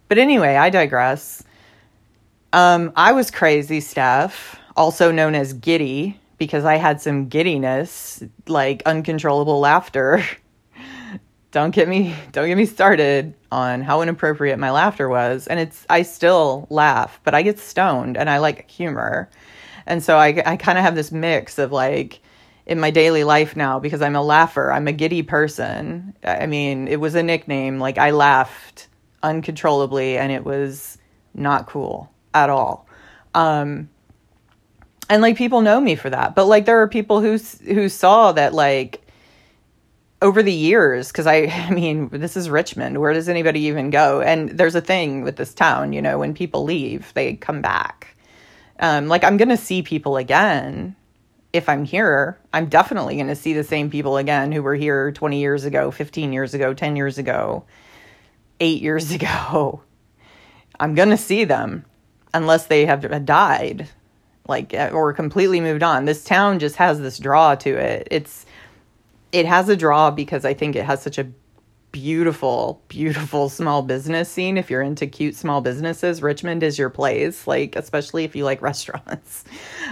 But 0.07 0.17
anyway, 0.17 0.55
I 0.55 0.69
digress. 0.69 1.43
Um, 2.51 2.91
I 2.95 3.13
was 3.13 3.31
crazy 3.31 3.79
Steph, 3.79 4.59
also 4.75 5.11
known 5.11 5.35
as 5.35 5.53
giddy, 5.53 6.19
because 6.37 6.65
I 6.65 6.75
had 6.75 7.01
some 7.01 7.27
giddiness, 7.27 8.23
like 8.47 8.83
uncontrollable 8.85 9.59
laughter. 9.59 10.23
don't 11.51 11.69
get 11.69 11.87
me 11.87 12.15
don't 12.31 12.47
get 12.47 12.57
me 12.57 12.65
started 12.65 13.35
on 13.51 13.81
how 13.81 14.01
inappropriate 14.01 14.57
my 14.57 14.71
laughter 14.71 15.07
was 15.07 15.45
and 15.45 15.59
it's 15.59 15.85
i 15.87 16.01
still 16.01 16.65
laugh 16.71 17.19
but 17.23 17.35
i 17.35 17.43
get 17.43 17.59
stoned 17.59 18.17
and 18.17 18.27
i 18.27 18.39
like 18.39 18.67
humor 18.71 19.29
and 19.85 20.01
so 20.01 20.17
i, 20.17 20.29
I 20.47 20.57
kind 20.57 20.79
of 20.79 20.83
have 20.83 20.95
this 20.95 21.11
mix 21.11 21.59
of 21.59 21.71
like 21.71 22.21
in 22.65 22.79
my 22.79 22.91
daily 22.91 23.24
life 23.24 23.55
now 23.55 23.79
because 23.79 24.01
i'm 24.01 24.15
a 24.15 24.22
laugher. 24.22 24.72
I'm 24.72 24.88
a 24.88 24.93
giddy 24.93 25.24
person. 25.24 26.13
I 26.24 26.46
mean 26.46 26.88
it 26.88 27.00
was 27.00 27.15
a 27.15 27.24
nickname. 27.24 27.79
Like 27.79 27.98
i 27.98 28.12
laughed 28.12 28.88
uncontrollably 29.22 30.17
and 30.17 30.32
it 30.32 30.43
was 30.43 30.98
not 31.34 31.67
cool 31.67 32.12
at 32.34 32.50
all. 32.50 32.88
Um 33.34 33.89
and 35.10 35.22
like 35.22 35.36
people 35.36 35.62
know 35.62 35.79
me 35.79 35.96
for 35.96 36.10
that. 36.10 36.36
But 36.36 36.46
like 36.46 36.65
there 36.65 36.82
are 36.82 36.88
people 36.88 37.22
who 37.22 37.38
who 37.65 37.89
saw 37.89 38.32
that 38.32 38.53
like 38.53 39.01
over 40.22 40.41
the 40.41 40.53
years 40.53 41.10
because 41.10 41.27
I, 41.27 41.36
I 41.67 41.72
mean 41.72 42.10
this 42.10 42.38
is 42.38 42.50
richmond. 42.50 43.00
Where 43.00 43.13
does 43.13 43.27
anybody 43.27 43.62
even 43.62 43.89
go? 43.89 44.22
And 44.22 44.50
there's 44.51 44.75
a 44.75 44.82
thing 44.82 45.24
with 45.24 45.36
this 45.36 45.53
town 45.53 45.91
you 45.91 46.01
know 46.01 46.17
when 46.17 46.34
people 46.34 46.63
leave 46.63 47.13
they 47.13 47.36
come 47.36 47.62
back. 47.62 48.15
Um, 48.79 49.08
like 49.08 49.24
i'm 49.24 49.38
gonna 49.38 49.55
see 49.55 49.84
people 49.84 50.17
again 50.17 50.96
if 51.53 51.69
i'm 51.69 51.86
here 51.86 52.38
i'm 52.51 52.67
definitely 52.67 53.15
gonna 53.15 53.36
see 53.36 53.53
the 53.53 53.63
same 53.63 53.89
people 53.89 54.17
again 54.17 54.51
who 54.51 54.62
were 54.62 54.75
here 54.75 55.12
20 55.12 55.39
years 55.39 55.63
ago 55.63 55.91
15 55.91 56.33
years 56.33 56.53
ago 56.53 56.74
10 56.74 56.95
years 56.95 57.17
ago 57.17 57.63
8 58.60 58.81
years 58.81 59.12
ago. 59.17 59.81
I'm 60.79 60.95
gonna 60.95 61.17
see 61.17 61.43
them 61.43 61.86
unless 62.33 62.65
they 62.67 62.86
have 62.86 63.25
died 63.25 63.89
like 64.48 64.74
uh, 64.74 64.89
or 64.91 65.13
completely 65.13 65.62
moved 65.62 65.83
on. 65.83 66.05
This 66.05 66.24
town 66.24 66.60
just 66.60 66.75
has 66.77 67.00
this 67.00 67.19
draw 67.19 67.55
to 67.55 67.69
it. 67.69 68.07
It's 68.12 68.45
it 69.31 69.45
has 69.45 69.69
a 69.69 69.75
draw 69.75 70.12
because 70.12 70.45
I 70.45 70.53
think 70.53 70.75
it 70.75 70.86
has 70.86 71.01
such 71.01 71.17
a 71.17 71.27
beautiful, 71.93 72.81
beautiful 72.89 73.47
small 73.47 73.83
business 73.83 74.27
scene. 74.27 74.57
If 74.57 74.69
you're 74.69 74.81
into 74.81 75.07
cute 75.07 75.35
small 75.35 75.62
businesses, 75.62 76.21
Richmond 76.21 76.63
is 76.63 76.77
your 76.77 76.89
place, 76.89 77.47
like, 77.47 77.77
especially 77.77 78.25
if 78.25 78.35
you 78.35 78.43
like 78.43 78.62
restaurants. 78.69 79.45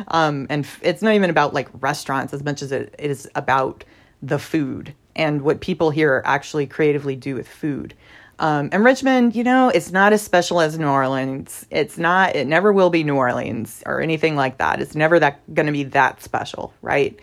Um, 0.09 0.47
and 0.49 0.65
f- 0.65 0.79
it's 0.81 1.01
not 1.01 1.13
even 1.13 1.29
about 1.29 1.53
like 1.53 1.69
restaurants 1.79 2.33
as 2.33 2.43
much 2.43 2.61
as 2.61 2.73
it 2.73 2.93
is 2.99 3.29
about 3.35 3.85
the 4.21 4.39
food 4.39 4.93
and 5.15 5.43
what 5.43 5.61
people 5.61 5.91
here 5.91 6.21
actually 6.25 6.67
creatively 6.67 7.15
do 7.15 7.35
with 7.35 7.47
food. 7.47 7.93
Um, 8.39 8.69
and 8.71 8.83
Richmond, 8.83 9.35
you 9.35 9.43
know, 9.43 9.69
it's 9.69 9.91
not 9.91 10.11
as 10.11 10.23
special 10.23 10.59
as 10.59 10.79
New 10.79 10.87
Orleans. 10.87 11.67
It's 11.69 11.99
not, 11.99 12.35
it 12.35 12.47
never 12.47 12.73
will 12.73 12.89
be 12.89 13.03
New 13.03 13.15
Orleans 13.15 13.83
or 13.85 14.01
anything 14.01 14.35
like 14.35 14.57
that. 14.57 14.81
It's 14.81 14.95
never 14.95 15.19
that 15.19 15.53
going 15.53 15.67
to 15.67 15.71
be 15.71 15.83
that 15.83 16.23
special, 16.23 16.73
right? 16.81 17.19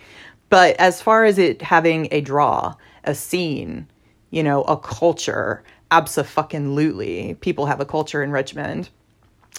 But 0.50 0.76
as 0.76 1.02
far 1.02 1.24
as 1.24 1.36
it 1.36 1.60
having 1.60 2.06
a 2.12 2.20
draw, 2.20 2.76
a 3.02 3.16
scene, 3.16 3.88
you 4.30 4.42
know, 4.42 4.62
a 4.62 4.76
culture, 4.76 5.62
absolutely. 5.90 7.34
People 7.40 7.66
have 7.66 7.80
a 7.80 7.86
culture 7.86 8.22
in 8.22 8.30
Richmond. 8.30 8.90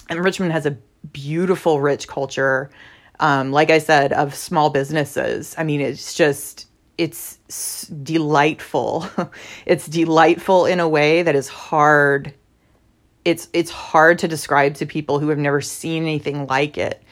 And 0.08 0.24
Richmond 0.24 0.52
has 0.52 0.66
a 0.66 0.76
beautiful, 1.12 1.80
rich 1.80 2.08
culture. 2.08 2.70
Um, 3.18 3.52
like 3.52 3.70
I 3.70 3.78
said, 3.78 4.12
of 4.12 4.34
small 4.34 4.70
businesses. 4.70 5.54
I 5.58 5.64
mean, 5.64 5.80
it's 5.80 6.14
just, 6.14 6.66
it's 6.98 7.38
delightful. 8.02 9.08
it's 9.66 9.86
delightful 9.86 10.66
in 10.66 10.80
a 10.80 10.88
way 10.88 11.22
that 11.22 11.34
is 11.34 11.48
hard. 11.48 12.34
It's 13.24 13.48
it's 13.52 13.70
hard 13.70 14.18
to 14.20 14.28
describe 14.28 14.74
to 14.76 14.86
people 14.86 15.18
who 15.18 15.28
have 15.28 15.38
never 15.38 15.60
seen 15.60 16.04
anything 16.04 16.46
like 16.46 16.78
it. 16.78 17.02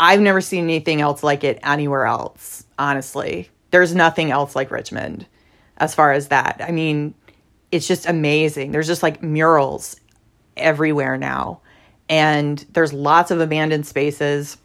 I've 0.00 0.20
never 0.20 0.40
seen 0.40 0.64
anything 0.64 1.00
else 1.00 1.22
like 1.22 1.44
it 1.44 1.60
anywhere 1.62 2.06
else 2.06 2.64
honestly. 2.78 3.50
There's 3.70 3.94
nothing 3.94 4.30
else 4.30 4.56
like 4.56 4.70
Richmond 4.70 5.26
as 5.78 5.94
far 5.94 6.12
as 6.12 6.28
that. 6.28 6.60
I 6.66 6.72
mean, 6.72 7.14
it's 7.70 7.86
just 7.86 8.06
amazing. 8.06 8.72
There's 8.72 8.86
just 8.86 9.02
like 9.02 9.22
murals 9.22 9.96
everywhere 10.56 11.16
now. 11.16 11.60
And 12.08 12.58
there's 12.72 12.92
lots 12.92 13.30
of 13.30 13.40
abandoned 13.40 13.86
spaces. 13.86 14.56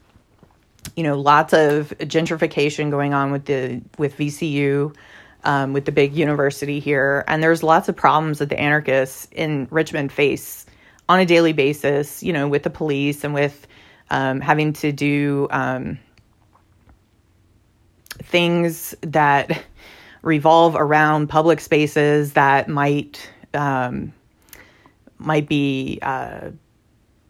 You 0.96 1.04
know, 1.04 1.20
lots 1.20 1.54
of 1.54 1.94
gentrification 2.00 2.92
going 2.92 3.14
on 3.14 3.32
with 3.32 3.46
the 3.46 3.82
with 3.98 4.18
VCU, 4.18 4.96
um, 5.44 5.74
with 5.74 5.86
the 5.86 5.92
big 5.92 6.14
university 6.16 6.80
here, 6.80 7.24
and 7.28 7.42
there's 7.42 7.64
lots 7.64 7.88
of 7.90 7.96
problems 7.96 8.40
that 8.40 8.50
the 8.50 8.60
anarchists 8.60 9.28
in 9.32 9.68
Richmond 9.72 10.12
face 10.12 10.66
on 11.08 11.20
a 11.20 11.26
daily 11.26 11.54
basis. 11.54 12.22
You 12.22 12.34
know, 12.34 12.48
with 12.50 12.64
the 12.64 12.70
police 12.70 13.24
and 13.24 13.34
with 13.34 13.66
um, 14.10 14.42
having 14.42 14.74
to 14.74 14.92
do 14.92 15.48
um, 15.52 16.00
things 18.22 18.94
that 19.02 19.64
revolve 20.24 20.76
around 20.76 21.28
public 21.28 21.60
spaces 21.60 22.34
that 22.34 22.68
might 22.68 23.30
um, 23.54 24.12
might 25.20 25.48
be 25.48 26.00
uh, 26.02 26.50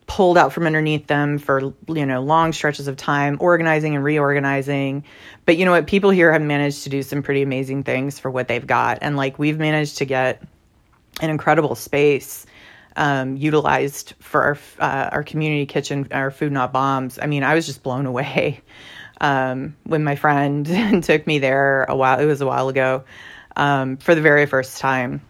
pulled 0.08 0.38
out 0.38 0.54
from 0.54 0.66
underneath 0.66 1.08
them 1.08 1.38
for 1.38 1.74
you 1.88 2.06
know 2.06 2.22
long 2.22 2.54
stretches 2.54 2.88
of 2.88 2.96
time, 2.96 3.38
organizing 3.42 3.96
and 3.96 4.04
reorganizing. 4.04 5.04
But 5.46 5.58
you 5.58 5.66
know 5.66 5.72
what? 5.72 5.88
People 5.88 6.12
here 6.12 6.32
have 6.32 6.42
managed 6.42 6.84
to 6.84 6.90
do 6.90 7.04
some 7.04 7.22
pretty 7.22 7.42
amazing 7.42 7.84
things 7.84 8.20
for 8.20 8.32
what 8.32 8.48
they've 8.48 8.66
got, 8.66 9.00
and 9.02 9.18
like 9.18 9.38
we've 9.38 9.60
managed 9.60 9.98
to 9.98 10.06
get 10.06 10.42
an 11.20 11.30
incredible 11.30 11.76
space 11.76 12.46
um, 12.96 13.36
utilized 13.38 14.14
for 14.20 14.44
our 14.44 14.58
uh, 14.80 15.10
our 15.12 15.24
community 15.24 15.66
kitchen, 15.66 16.08
our 16.12 16.32
food 16.32 16.52
not 16.52 16.72
bombs. 16.72 17.20
I 17.20 17.26
mean, 17.26 17.44
I 17.44 17.56
was 17.56 17.66
just 17.66 17.84
blown 17.84 18.06
away 18.06 18.62
um, 19.24 19.76
when 19.86 20.04
my 20.04 20.16
friend 20.16 20.66
took 21.04 21.26
me 21.26 21.40
there 21.40 21.86
a 21.86 21.96
while. 21.96 22.20
It 22.20 22.26
was 22.26 22.42
a 22.42 22.46
while 22.46 22.70
ago 22.70 23.06
um, 23.56 23.98
for 23.98 24.14
the 24.14 24.22
very 24.22 24.46
first 24.46 24.80
time. 24.80 25.22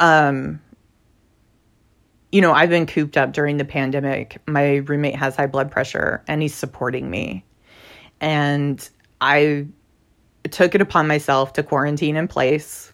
Um, 0.00 0.62
you 2.30 2.40
know, 2.40 2.52
I've 2.52 2.70
been 2.70 2.86
cooped 2.86 3.16
up 3.16 3.32
during 3.32 3.56
the 3.56 3.64
pandemic. 3.64 4.40
My 4.46 4.76
roommate 4.76 5.16
has 5.16 5.34
high 5.34 5.48
blood 5.48 5.70
pressure, 5.70 6.22
and 6.28 6.40
he's 6.40 6.54
supporting 6.54 7.10
me, 7.10 7.44
and 8.20 8.88
I 9.20 9.66
took 10.50 10.74
it 10.74 10.80
upon 10.80 11.08
myself 11.08 11.54
to 11.54 11.62
quarantine 11.62 12.16
in 12.16 12.28
place, 12.28 12.92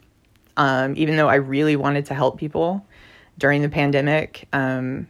um, 0.56 0.94
even 0.96 1.16
though 1.16 1.28
I 1.28 1.36
really 1.36 1.76
wanted 1.76 2.06
to 2.06 2.14
help 2.14 2.38
people 2.38 2.86
during 3.36 3.60
the 3.60 3.68
pandemic. 3.68 4.48
Um, 4.52 5.08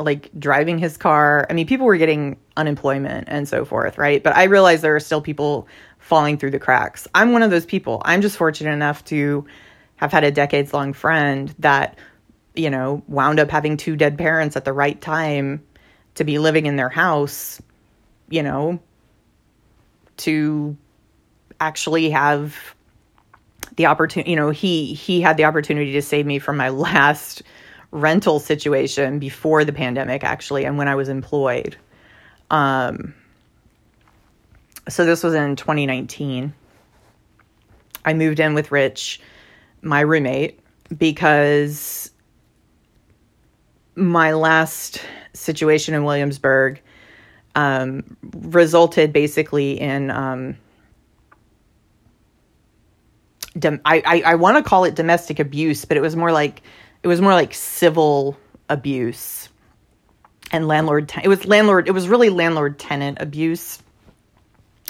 like 0.00 0.30
driving 0.38 0.78
his 0.78 0.96
car. 0.96 1.46
I 1.48 1.52
mean, 1.52 1.66
people 1.66 1.86
were 1.86 1.96
getting 1.96 2.38
unemployment 2.56 3.28
and 3.28 3.48
so 3.48 3.64
forth, 3.64 3.98
right? 3.98 4.22
But 4.22 4.36
I 4.36 4.44
realize 4.44 4.80
there 4.80 4.96
are 4.96 5.00
still 5.00 5.20
people 5.20 5.68
falling 5.98 6.38
through 6.38 6.50
the 6.50 6.58
cracks. 6.58 7.06
I'm 7.14 7.32
one 7.32 7.42
of 7.42 7.50
those 7.50 7.66
people. 7.66 8.02
I'm 8.04 8.22
just 8.22 8.36
fortunate 8.36 8.72
enough 8.72 9.04
to 9.06 9.46
have 9.96 10.12
had 10.12 10.24
a 10.24 10.30
decades 10.30 10.72
long 10.72 10.92
friend 10.92 11.54
that, 11.58 11.98
you 12.54 12.70
know, 12.70 13.02
wound 13.06 13.38
up 13.38 13.50
having 13.50 13.76
two 13.76 13.96
dead 13.96 14.16
parents 14.16 14.56
at 14.56 14.64
the 14.64 14.72
right 14.72 15.00
time 15.00 15.62
to 16.14 16.24
be 16.24 16.38
living 16.38 16.66
in 16.66 16.76
their 16.76 16.88
house, 16.88 17.60
you 18.28 18.42
know, 18.42 18.80
to 20.18 20.76
actually 21.60 22.10
have 22.10 22.56
the 23.76 23.86
opportunity, 23.86 24.30
you 24.30 24.36
know, 24.36 24.50
he 24.50 24.94
he 24.94 25.20
had 25.20 25.36
the 25.36 25.44
opportunity 25.44 25.92
to 25.92 26.02
save 26.02 26.26
me 26.26 26.38
from 26.38 26.56
my 26.56 26.68
last 26.70 27.42
rental 27.90 28.38
situation 28.38 29.18
before 29.18 29.64
the 29.64 29.72
pandemic, 29.72 30.24
actually, 30.24 30.64
and 30.64 30.78
when 30.78 30.88
I 30.88 30.94
was 30.94 31.08
employed. 31.08 31.76
Um, 32.50 33.14
so 34.88 35.04
this 35.04 35.22
was 35.22 35.34
in 35.34 35.56
2019. 35.56 36.52
I 38.04 38.14
moved 38.14 38.40
in 38.40 38.54
with 38.54 38.72
Rich, 38.72 39.20
my 39.82 40.00
roommate, 40.00 40.60
because 40.96 42.10
my 43.94 44.32
last 44.32 45.00
situation 45.34 45.94
in 45.94 46.04
Williamsburg 46.04 46.80
um, 47.54 48.16
resulted 48.22 49.12
basically 49.12 49.80
in. 49.80 50.10
Um, 50.10 50.56
I, 53.62 53.80
I, 53.84 54.22
I 54.24 54.34
want 54.36 54.56
to 54.58 54.62
call 54.62 54.84
it 54.84 54.94
domestic 54.94 55.40
abuse, 55.40 55.84
but 55.84 55.96
it 55.96 56.00
was 56.00 56.14
more 56.14 56.30
like 56.30 56.62
it 57.02 57.08
was 57.08 57.20
more 57.20 57.32
like 57.32 57.54
civil 57.54 58.36
abuse 58.68 59.48
and 60.52 60.68
landlord 60.68 61.08
ten- 61.08 61.24
it 61.24 61.28
was 61.28 61.46
landlord 61.46 61.88
it 61.88 61.92
was 61.92 62.08
really 62.08 62.30
landlord 62.30 62.78
tenant 62.78 63.18
abuse 63.20 63.82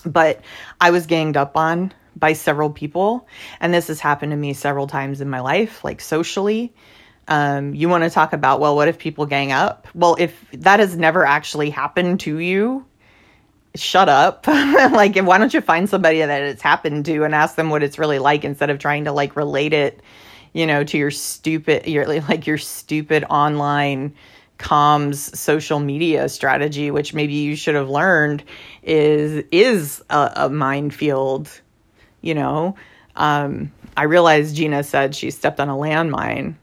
but 0.04 0.40
i 0.80 0.90
was 0.90 1.06
ganged 1.06 1.36
up 1.36 1.56
on 1.56 1.92
by 2.16 2.32
several 2.32 2.70
people 2.70 3.26
and 3.60 3.72
this 3.72 3.88
has 3.88 4.00
happened 4.00 4.32
to 4.32 4.36
me 4.36 4.52
several 4.52 4.86
times 4.86 5.20
in 5.20 5.28
my 5.28 5.40
life 5.40 5.84
like 5.84 6.00
socially. 6.00 6.72
Um, 7.28 7.74
you 7.74 7.88
want 7.88 8.02
to 8.02 8.10
talk 8.10 8.32
about 8.32 8.60
well 8.60 8.74
what 8.74 8.88
if 8.88 8.98
people 8.98 9.26
gang 9.26 9.52
up? 9.52 9.88
Well 9.94 10.16
if 10.18 10.44
that 10.52 10.80
has 10.80 10.96
never 10.96 11.24
actually 11.24 11.70
happened 11.70 12.20
to 12.20 12.38
you 12.38 12.86
shut 13.74 14.08
up. 14.08 14.46
Like 14.90 15.16
why 15.16 15.38
don't 15.38 15.54
you 15.54 15.60
find 15.60 15.88
somebody 15.88 16.18
that 16.18 16.42
it's 16.42 16.62
happened 16.62 17.04
to 17.06 17.24
and 17.24 17.34
ask 17.34 17.54
them 17.54 17.70
what 17.70 17.82
it's 17.82 17.98
really 17.98 18.18
like 18.18 18.44
instead 18.44 18.70
of 18.70 18.78
trying 18.78 19.04
to 19.04 19.12
like 19.12 19.36
relate 19.36 19.72
it 19.72 20.00
you 20.52 20.66
know, 20.66 20.84
to 20.84 20.98
your 20.98 21.10
stupid, 21.10 21.86
your 21.86 22.06
like 22.28 22.46
your 22.46 22.58
stupid 22.58 23.24
online 23.28 24.14
comms 24.58 25.34
social 25.34 25.80
media 25.80 26.28
strategy, 26.28 26.90
which 26.90 27.14
maybe 27.14 27.34
you 27.34 27.56
should 27.56 27.74
have 27.74 27.88
learned 27.88 28.44
is 28.82 29.44
is 29.50 30.02
a, 30.10 30.32
a 30.36 30.48
minefield. 30.50 31.50
You 32.20 32.34
know, 32.34 32.76
um, 33.16 33.72
I 33.96 34.04
realize 34.04 34.52
Gina 34.52 34.82
said 34.82 35.14
she 35.14 35.30
stepped 35.30 35.58
on 35.58 35.68
a 35.68 35.74
landmine, 35.74 36.54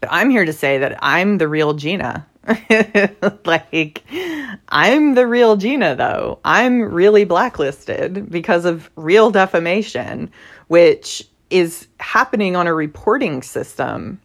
but 0.00 0.08
I'm 0.10 0.30
here 0.30 0.44
to 0.44 0.52
say 0.52 0.78
that 0.78 0.98
I'm 1.02 1.38
the 1.38 1.48
real 1.48 1.74
Gina. 1.74 2.26
like, 3.44 4.02
I'm 4.68 5.14
the 5.14 5.26
real 5.26 5.56
Gina, 5.56 5.94
though. 5.94 6.40
I'm 6.44 6.82
really 6.82 7.24
blacklisted 7.24 8.30
because 8.30 8.64
of 8.64 8.90
real 8.96 9.30
defamation, 9.30 10.30
which 10.68 11.28
is 11.50 11.88
happening 11.98 12.56
on 12.56 12.66
a 12.66 12.74
reporting 12.74 13.42
system 13.42 14.20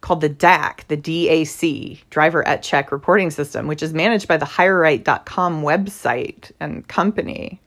called 0.00 0.20
the 0.20 0.30
DAC, 0.30 0.86
the 0.88 0.96
DAC, 0.96 2.02
Drive-A-Check 2.10 2.92
Reporting 2.92 3.30
System, 3.30 3.66
which 3.66 3.82
is 3.82 3.94
managed 3.94 4.28
by 4.28 4.36
the 4.36 4.44
HireRight.com 4.44 5.62
website 5.62 6.52
and 6.60 6.86
company. 6.88 7.60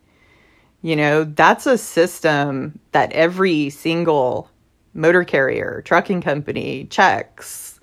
You 0.84 0.96
know, 0.96 1.24
that's 1.24 1.66
a 1.66 1.78
system 1.78 2.80
that 2.92 3.12
every 3.14 3.72
single 3.72 4.52
motor 4.94 5.24
carrier, 5.24 5.82
trucking 5.86 6.22
company 6.22 6.86
checks 6.86 7.80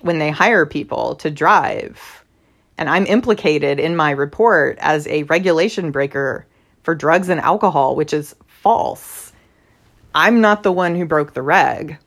when 0.00 0.18
they 0.18 0.30
hire 0.30 0.66
people 0.66 1.16
to 1.16 1.30
drive. 1.30 2.24
And 2.76 2.88
I'm 2.88 3.06
implicated 3.06 3.78
in 3.78 3.96
my 3.96 4.10
report 4.10 4.78
as 4.80 5.06
a 5.06 5.22
regulation 5.24 5.90
breaker 5.90 6.46
for 6.82 6.94
drugs 6.94 7.28
and 7.28 7.40
alcohol, 7.40 7.96
which 7.96 8.12
is 8.12 8.34
false. 8.46 9.23
I'm 10.14 10.40
not 10.40 10.62
the 10.62 10.72
one 10.72 10.94
who 10.94 11.04
broke 11.06 11.34
the 11.34 11.42
reg 11.42 11.98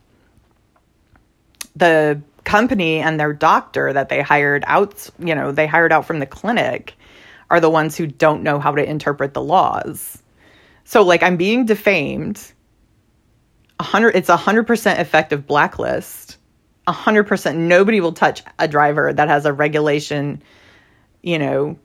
the 1.78 2.20
company 2.44 2.98
and 2.98 3.18
their 3.18 3.32
doctor 3.32 3.92
that 3.92 4.08
they 4.08 4.20
hired 4.20 4.64
out, 4.66 5.08
you 5.18 5.34
know, 5.34 5.52
they 5.52 5.66
hired 5.66 5.92
out 5.92 6.06
from 6.06 6.18
the 6.18 6.26
clinic 6.26 6.94
are 7.50 7.60
the 7.60 7.70
ones 7.70 7.96
who 7.96 8.06
don't 8.06 8.42
know 8.42 8.58
how 8.58 8.74
to 8.74 8.84
interpret 8.84 9.32
the 9.32 9.42
laws. 9.42 10.22
So 10.84 11.02
like 11.02 11.22
I'm 11.22 11.36
being 11.36 11.66
defamed. 11.66 12.52
100 13.76 14.16
it's 14.16 14.28
a 14.28 14.36
100% 14.36 14.98
effective 14.98 15.46
blacklist. 15.46 16.36
100% 16.88 17.56
nobody 17.56 18.00
will 18.00 18.12
touch 18.12 18.42
a 18.58 18.66
driver 18.66 19.12
that 19.12 19.28
has 19.28 19.46
a 19.46 19.52
regulation, 19.52 20.42
you 21.22 21.38
know, 21.38 21.78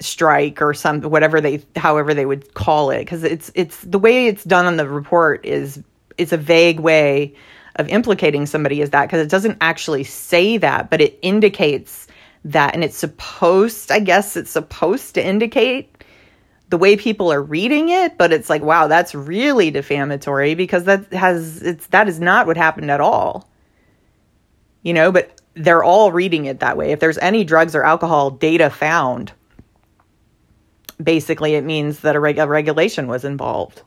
strike 0.00 0.62
or 0.62 0.72
some 0.72 1.02
whatever 1.02 1.40
they 1.40 1.62
however 1.76 2.14
they 2.14 2.24
would 2.24 2.54
call 2.54 2.90
it 2.90 3.04
cuz 3.04 3.22
it's 3.22 3.50
it's 3.54 3.80
the 3.82 3.98
way 3.98 4.26
it's 4.26 4.44
done 4.44 4.64
on 4.64 4.76
the 4.76 4.88
report 4.88 5.44
is 5.44 5.82
it's 6.16 6.32
a 6.32 6.36
vague 6.36 6.80
way 6.80 7.34
of 7.76 7.88
implicating 7.88 8.46
somebody 8.46 8.80
is 8.80 8.90
that 8.90 9.06
because 9.06 9.24
it 9.24 9.30
doesn't 9.30 9.58
actually 9.60 10.04
say 10.04 10.58
that, 10.58 10.90
but 10.90 11.00
it 11.00 11.18
indicates 11.22 12.06
that. 12.44 12.74
And 12.74 12.84
it's 12.84 12.96
supposed, 12.96 13.90
I 13.90 14.00
guess, 14.00 14.36
it's 14.36 14.50
supposed 14.50 15.14
to 15.14 15.24
indicate 15.24 16.04
the 16.68 16.78
way 16.78 16.96
people 16.96 17.32
are 17.32 17.42
reading 17.42 17.88
it, 17.88 18.16
but 18.16 18.32
it's 18.32 18.48
like, 18.48 18.62
wow, 18.62 18.86
that's 18.86 19.14
really 19.14 19.70
defamatory 19.70 20.54
because 20.54 20.84
that 20.84 21.12
has, 21.12 21.62
it's, 21.62 21.86
that 21.88 22.08
is 22.08 22.20
not 22.20 22.46
what 22.46 22.56
happened 22.56 22.90
at 22.90 23.00
all. 23.00 23.48
You 24.82 24.94
know, 24.94 25.10
but 25.10 25.40
they're 25.54 25.82
all 25.82 26.12
reading 26.12 26.44
it 26.46 26.60
that 26.60 26.76
way. 26.76 26.92
If 26.92 27.00
there's 27.00 27.18
any 27.18 27.44
drugs 27.44 27.74
or 27.74 27.82
alcohol 27.82 28.30
data 28.30 28.70
found, 28.70 29.32
basically 31.02 31.54
it 31.54 31.64
means 31.64 32.00
that 32.00 32.16
a, 32.16 32.20
reg- 32.20 32.38
a 32.38 32.46
regulation 32.46 33.06
was 33.06 33.24
involved 33.24 33.82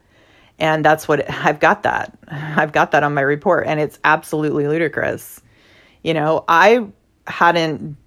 and 0.59 0.83
that's 0.83 1.07
what 1.07 1.19
it, 1.19 1.45
I've 1.45 1.59
got 1.59 1.83
that. 1.83 2.17
I've 2.27 2.71
got 2.71 2.91
that 2.91 3.03
on 3.03 3.13
my 3.13 3.21
report 3.21 3.67
and 3.67 3.79
it's 3.79 3.99
absolutely 4.03 4.67
ludicrous. 4.67 5.41
You 6.03 6.13
know, 6.13 6.43
I 6.47 6.87
hadn't 7.27 7.97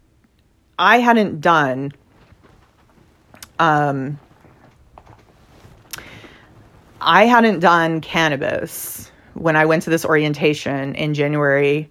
I 0.79 0.99
hadn't 0.99 1.41
done 1.41 1.93
um 3.59 4.19
I 7.01 7.27
hadn't 7.27 7.61
done 7.61 8.01
cannabis 8.01 9.11
when 9.35 9.57
I 9.57 9.65
went 9.65 9.83
to 9.85 9.91
this 9.91 10.05
orientation 10.05 10.95
in 10.95 11.15
January 11.15 11.91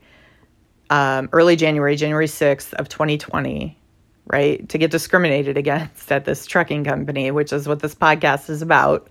um, 0.89 1.30
early 1.32 1.56
January, 1.56 1.95
January 1.95 2.28
6th 2.28 2.73
of 2.73 2.89
2020, 2.89 3.78
right? 4.27 4.67
To 4.69 4.77
get 4.77 4.91
discriminated 4.91 5.57
against 5.57 6.11
at 6.11 6.25
this 6.25 6.45
trucking 6.45 6.83
company, 6.83 7.31
which 7.31 7.53
is 7.53 7.67
what 7.67 7.79
this 7.79 7.95
podcast 7.95 8.49
is 8.49 8.61
about. 8.61 9.09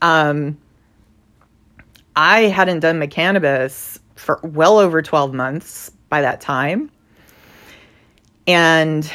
Um, 0.00 0.58
I 2.16 2.42
hadn't 2.42 2.80
done 2.80 2.98
my 2.98 3.06
cannabis 3.06 3.98
for 4.16 4.40
well 4.42 4.78
over 4.78 5.02
12 5.02 5.32
months 5.32 5.90
by 6.08 6.22
that 6.22 6.40
time. 6.40 6.90
And, 8.46 9.10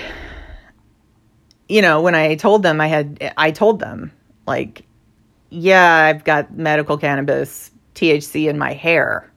you 1.67 1.82
know, 1.82 2.02
when 2.02 2.15
I 2.15 2.36
told 2.36 2.63
them 2.63 2.80
I 2.80 2.88
had, 2.88 3.34
I 3.38 3.52
told 3.52 3.80
them, 3.80 4.12
like, 4.47 4.86
yeah, 5.50 6.06
I've 6.06 6.23
got 6.23 6.56
medical 6.56 6.97
cannabis, 6.97 7.71
THC 7.95 8.50
in 8.50 8.58
my 8.58 8.73
hair. 8.73 9.30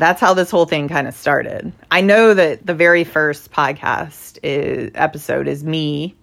That's 0.00 0.18
how 0.20 0.32
this 0.32 0.50
whole 0.50 0.64
thing 0.64 0.88
kind 0.88 1.06
of 1.06 1.14
started. 1.14 1.74
I 1.90 2.00
know 2.00 2.32
that 2.32 2.64
the 2.64 2.72
very 2.72 3.04
first 3.04 3.52
podcast 3.52 4.38
is, 4.42 4.90
episode 4.94 5.46
is 5.46 5.62
me 5.62 6.16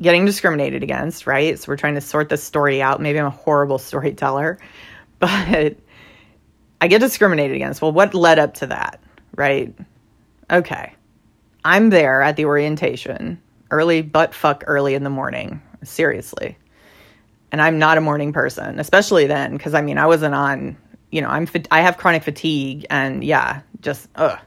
getting 0.00 0.24
discriminated 0.24 0.84
against, 0.84 1.26
right? 1.26 1.58
So 1.58 1.72
we're 1.72 1.78
trying 1.78 1.96
to 1.96 2.00
sort 2.00 2.28
this 2.28 2.44
story 2.44 2.80
out. 2.80 3.00
Maybe 3.00 3.18
I'm 3.18 3.26
a 3.26 3.30
horrible 3.30 3.78
storyteller, 3.90 4.58
but 5.18 5.76
I 6.80 6.86
get 6.88 7.00
discriminated 7.00 7.56
against. 7.56 7.82
Well, 7.82 7.90
what 7.90 8.14
led 8.14 8.38
up 8.38 8.54
to 8.54 8.68
that, 8.68 9.00
right? 9.34 9.74
Okay. 10.48 10.94
I'm 11.64 11.90
there 11.90 12.22
at 12.22 12.36
the 12.36 12.44
orientation, 12.44 13.42
early, 13.72 14.02
but 14.02 14.32
fuck 14.32 14.62
early 14.68 14.94
in 14.94 15.02
the 15.02 15.10
morning, 15.10 15.60
seriously. 15.82 16.56
And 17.50 17.60
I'm 17.60 17.80
not 17.80 17.98
a 17.98 18.00
morning 18.00 18.32
person, 18.32 18.78
especially 18.78 19.26
then, 19.26 19.56
because 19.56 19.74
I 19.74 19.80
mean, 19.80 19.98
I 19.98 20.06
wasn't 20.06 20.36
on, 20.36 20.76
you 21.10 21.20
know, 21.20 21.28
I'm, 21.28 21.48
I 21.70 21.80
have 21.80 21.96
chronic 21.96 22.22
fatigue 22.22 22.86
and 22.90 23.22
yeah, 23.24 23.62
just, 23.80 24.08
ugh 24.16 24.38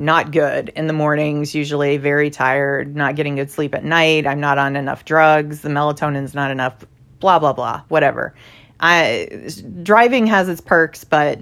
not 0.00 0.32
good 0.32 0.70
in 0.70 0.86
the 0.86 0.94
mornings, 0.94 1.54
usually 1.54 1.98
very 1.98 2.30
tired, 2.30 2.96
not 2.96 3.16
getting 3.16 3.36
good 3.36 3.50
sleep 3.50 3.74
at 3.74 3.84
night. 3.84 4.26
I'm 4.26 4.40
not 4.40 4.56
on 4.56 4.74
enough 4.74 5.04
drugs. 5.04 5.60
The 5.60 5.68
melatonin's 5.68 6.34
not 6.34 6.50
enough, 6.50 6.86
blah, 7.20 7.38
blah, 7.38 7.52
blah, 7.52 7.82
whatever. 7.88 8.34
I, 8.80 9.50
driving 9.82 10.26
has 10.26 10.48
its 10.48 10.62
perks, 10.62 11.04
but 11.04 11.38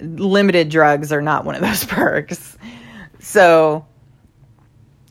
limited 0.00 0.68
drugs 0.68 1.10
are 1.10 1.20
not 1.20 1.44
one 1.44 1.56
of 1.56 1.60
those 1.60 1.84
perks. 1.86 2.56
So 3.18 3.84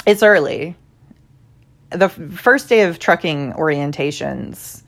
it's 0.08 0.24
early. 0.24 0.78
The 1.90 2.08
first 2.08 2.70
day 2.70 2.84
of 2.84 3.00
trucking 3.00 3.52
orientations, 3.54 4.84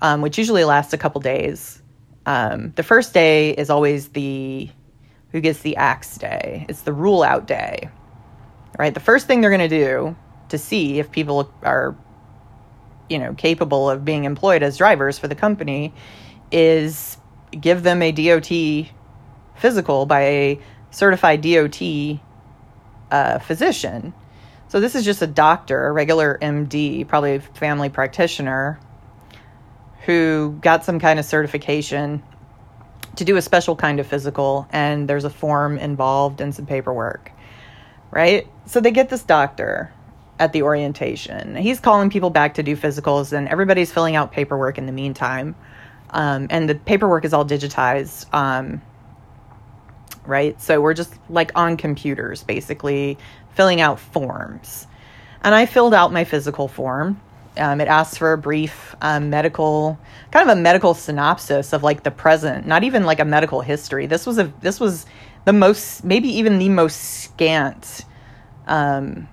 um, 0.00 0.22
which 0.22 0.38
usually 0.38 0.62
lasts 0.62 0.92
a 0.92 0.98
couple 0.98 1.20
days, 1.20 1.81
um, 2.26 2.72
the 2.76 2.82
first 2.82 3.14
day 3.14 3.50
is 3.50 3.70
always 3.70 4.08
the 4.08 4.70
who 5.30 5.40
gets 5.40 5.60
the 5.60 5.76
axe 5.76 6.18
day. 6.18 6.66
It's 6.68 6.82
the 6.82 6.92
rule 6.92 7.22
out 7.22 7.46
day. 7.46 7.88
Right? 8.78 8.92
The 8.92 9.00
first 9.00 9.26
thing 9.26 9.40
they're 9.40 9.50
going 9.50 9.68
to 9.68 9.68
do 9.68 10.16
to 10.50 10.58
see 10.58 10.98
if 10.98 11.10
people 11.10 11.50
are 11.62 11.96
you 13.08 13.18
know, 13.18 13.34
capable 13.34 13.90
of 13.90 14.04
being 14.04 14.24
employed 14.24 14.62
as 14.62 14.78
drivers 14.78 15.18
for 15.18 15.28
the 15.28 15.34
company 15.34 15.92
is 16.50 17.18
give 17.58 17.82
them 17.82 18.00
a 18.02 18.10
DOT 18.10 18.90
physical 19.56 20.06
by 20.06 20.20
a 20.22 20.60
certified 20.90 21.42
DOT 21.42 22.20
uh, 23.10 23.38
physician. 23.40 24.14
So 24.68 24.80
this 24.80 24.94
is 24.94 25.04
just 25.04 25.20
a 25.20 25.26
doctor, 25.26 25.86
a 25.88 25.92
regular 25.92 26.38
MD, 26.40 27.06
probably 27.06 27.36
a 27.36 27.40
family 27.40 27.90
practitioner, 27.90 28.80
who 30.04 30.58
got 30.60 30.84
some 30.84 30.98
kind 30.98 31.18
of 31.18 31.24
certification 31.24 32.22
to 33.16 33.24
do 33.24 33.36
a 33.36 33.42
special 33.42 33.76
kind 33.76 34.00
of 34.00 34.06
physical, 34.06 34.66
and 34.72 35.08
there's 35.08 35.24
a 35.24 35.30
form 35.30 35.78
involved 35.78 36.40
and 36.40 36.54
some 36.54 36.66
paperwork, 36.66 37.30
right? 38.10 38.46
So 38.66 38.80
they 38.80 38.90
get 38.90 39.08
this 39.08 39.22
doctor 39.22 39.92
at 40.38 40.52
the 40.52 40.62
orientation. 40.62 41.54
He's 41.54 41.78
calling 41.78 42.10
people 42.10 42.30
back 42.30 42.54
to 42.54 42.62
do 42.62 42.76
physicals, 42.76 43.32
and 43.32 43.48
everybody's 43.48 43.92
filling 43.92 44.16
out 44.16 44.32
paperwork 44.32 44.78
in 44.78 44.86
the 44.86 44.92
meantime. 44.92 45.54
Um, 46.10 46.46
and 46.50 46.68
the 46.68 46.74
paperwork 46.74 47.24
is 47.24 47.32
all 47.32 47.44
digitized, 47.44 48.32
um, 48.34 48.82
right? 50.26 50.60
So 50.60 50.80
we're 50.80 50.94
just 50.94 51.14
like 51.28 51.52
on 51.54 51.76
computers, 51.76 52.42
basically 52.42 53.18
filling 53.54 53.80
out 53.80 54.00
forms. 54.00 54.86
And 55.42 55.54
I 55.54 55.66
filled 55.66 55.94
out 55.94 56.12
my 56.12 56.24
physical 56.24 56.68
form 56.68 57.20
um, 57.56 57.80
it 57.80 57.88
asks 57.88 58.16
for 58.16 58.32
a 58.32 58.38
brief 58.38 58.94
um, 59.02 59.30
medical, 59.30 59.98
kind 60.30 60.48
of 60.48 60.56
a 60.56 60.60
medical 60.60 60.94
synopsis 60.94 61.72
of 61.72 61.82
like 61.82 62.02
the 62.02 62.10
present, 62.10 62.66
not 62.66 62.84
even 62.84 63.04
like 63.04 63.20
a 63.20 63.24
medical 63.24 63.60
history. 63.60 64.06
This 64.06 64.26
was 64.26 64.38
a 64.38 64.52
this 64.60 64.80
was 64.80 65.06
the 65.44 65.52
most, 65.52 66.04
maybe 66.04 66.28
even 66.28 66.58
the 66.58 66.68
most 66.68 66.96
scant 66.96 68.04
um, 68.66 69.28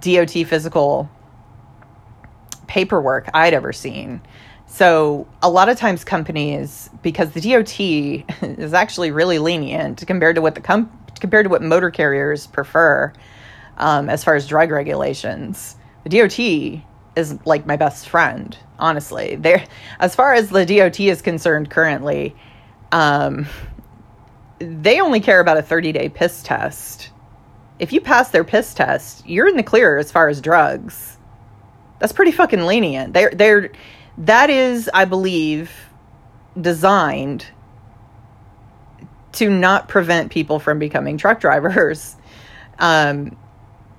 DOT 0.00 0.30
physical 0.30 1.08
paperwork 2.66 3.28
I'd 3.32 3.54
ever 3.54 3.72
seen. 3.72 4.20
So 4.66 5.28
a 5.42 5.48
lot 5.48 5.68
of 5.68 5.78
times 5.78 6.04
companies, 6.04 6.90
because 7.02 7.30
the 7.30 7.40
DOT 7.40 7.80
is 8.58 8.74
actually 8.74 9.12
really 9.12 9.38
lenient 9.38 10.04
compared 10.06 10.36
to 10.36 10.42
what 10.42 10.54
the 10.54 10.60
com- 10.60 10.90
compared 11.20 11.44
to 11.46 11.50
what 11.50 11.62
motor 11.62 11.90
carriers 11.90 12.46
prefer 12.46 13.12
um, 13.78 14.10
as 14.10 14.24
far 14.24 14.34
as 14.34 14.46
drug 14.46 14.70
regulations 14.70 15.76
the 16.04 16.10
DOT 16.10 16.84
is 17.16 17.38
like 17.44 17.66
my 17.66 17.76
best 17.76 18.08
friend, 18.08 18.56
honestly. 18.78 19.36
There 19.36 19.64
as 19.98 20.14
far 20.14 20.34
as 20.34 20.50
the 20.50 20.64
DOT 20.66 21.00
is 21.00 21.22
concerned 21.22 21.70
currently, 21.70 22.34
um 22.92 23.46
they 24.58 25.00
only 25.00 25.20
care 25.20 25.40
about 25.40 25.58
a 25.58 25.62
30-day 25.62 26.10
piss 26.10 26.42
test. 26.42 27.10
If 27.78 27.92
you 27.92 28.00
pass 28.00 28.30
their 28.30 28.44
piss 28.44 28.72
test, 28.72 29.26
you're 29.26 29.48
in 29.48 29.56
the 29.56 29.62
clear 29.62 29.98
as 29.98 30.12
far 30.12 30.28
as 30.28 30.40
drugs. 30.40 31.18
That's 31.98 32.12
pretty 32.12 32.32
fucking 32.32 32.64
lenient. 32.64 33.12
They're 33.12 33.30
they're 33.30 33.72
that 34.18 34.50
is, 34.50 34.88
I 34.92 35.06
believe, 35.06 35.72
designed 36.60 37.46
to 39.32 39.50
not 39.50 39.88
prevent 39.88 40.30
people 40.30 40.60
from 40.60 40.78
becoming 40.78 41.18
truck 41.18 41.40
drivers. 41.40 42.16
Um, 42.76 43.36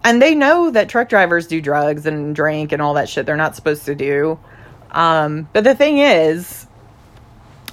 and 0.06 0.22
they 0.22 0.36
know 0.36 0.70
that 0.70 0.88
truck 0.88 1.10
drivers 1.10 1.48
do 1.48 1.60
drugs 1.60 2.06
and 2.06 2.36
drink 2.36 2.72
and 2.72 2.82
all 2.82 2.94
that 2.94 3.10
shit 3.10 3.26
they're 3.26 3.36
not 3.36 3.56
supposed 3.56 3.86
to 3.86 3.96
do. 3.96 4.40
Um, 4.92 5.50
but 5.52 5.64
the 5.64 5.74
thing 5.74 5.98
is, 5.98 6.68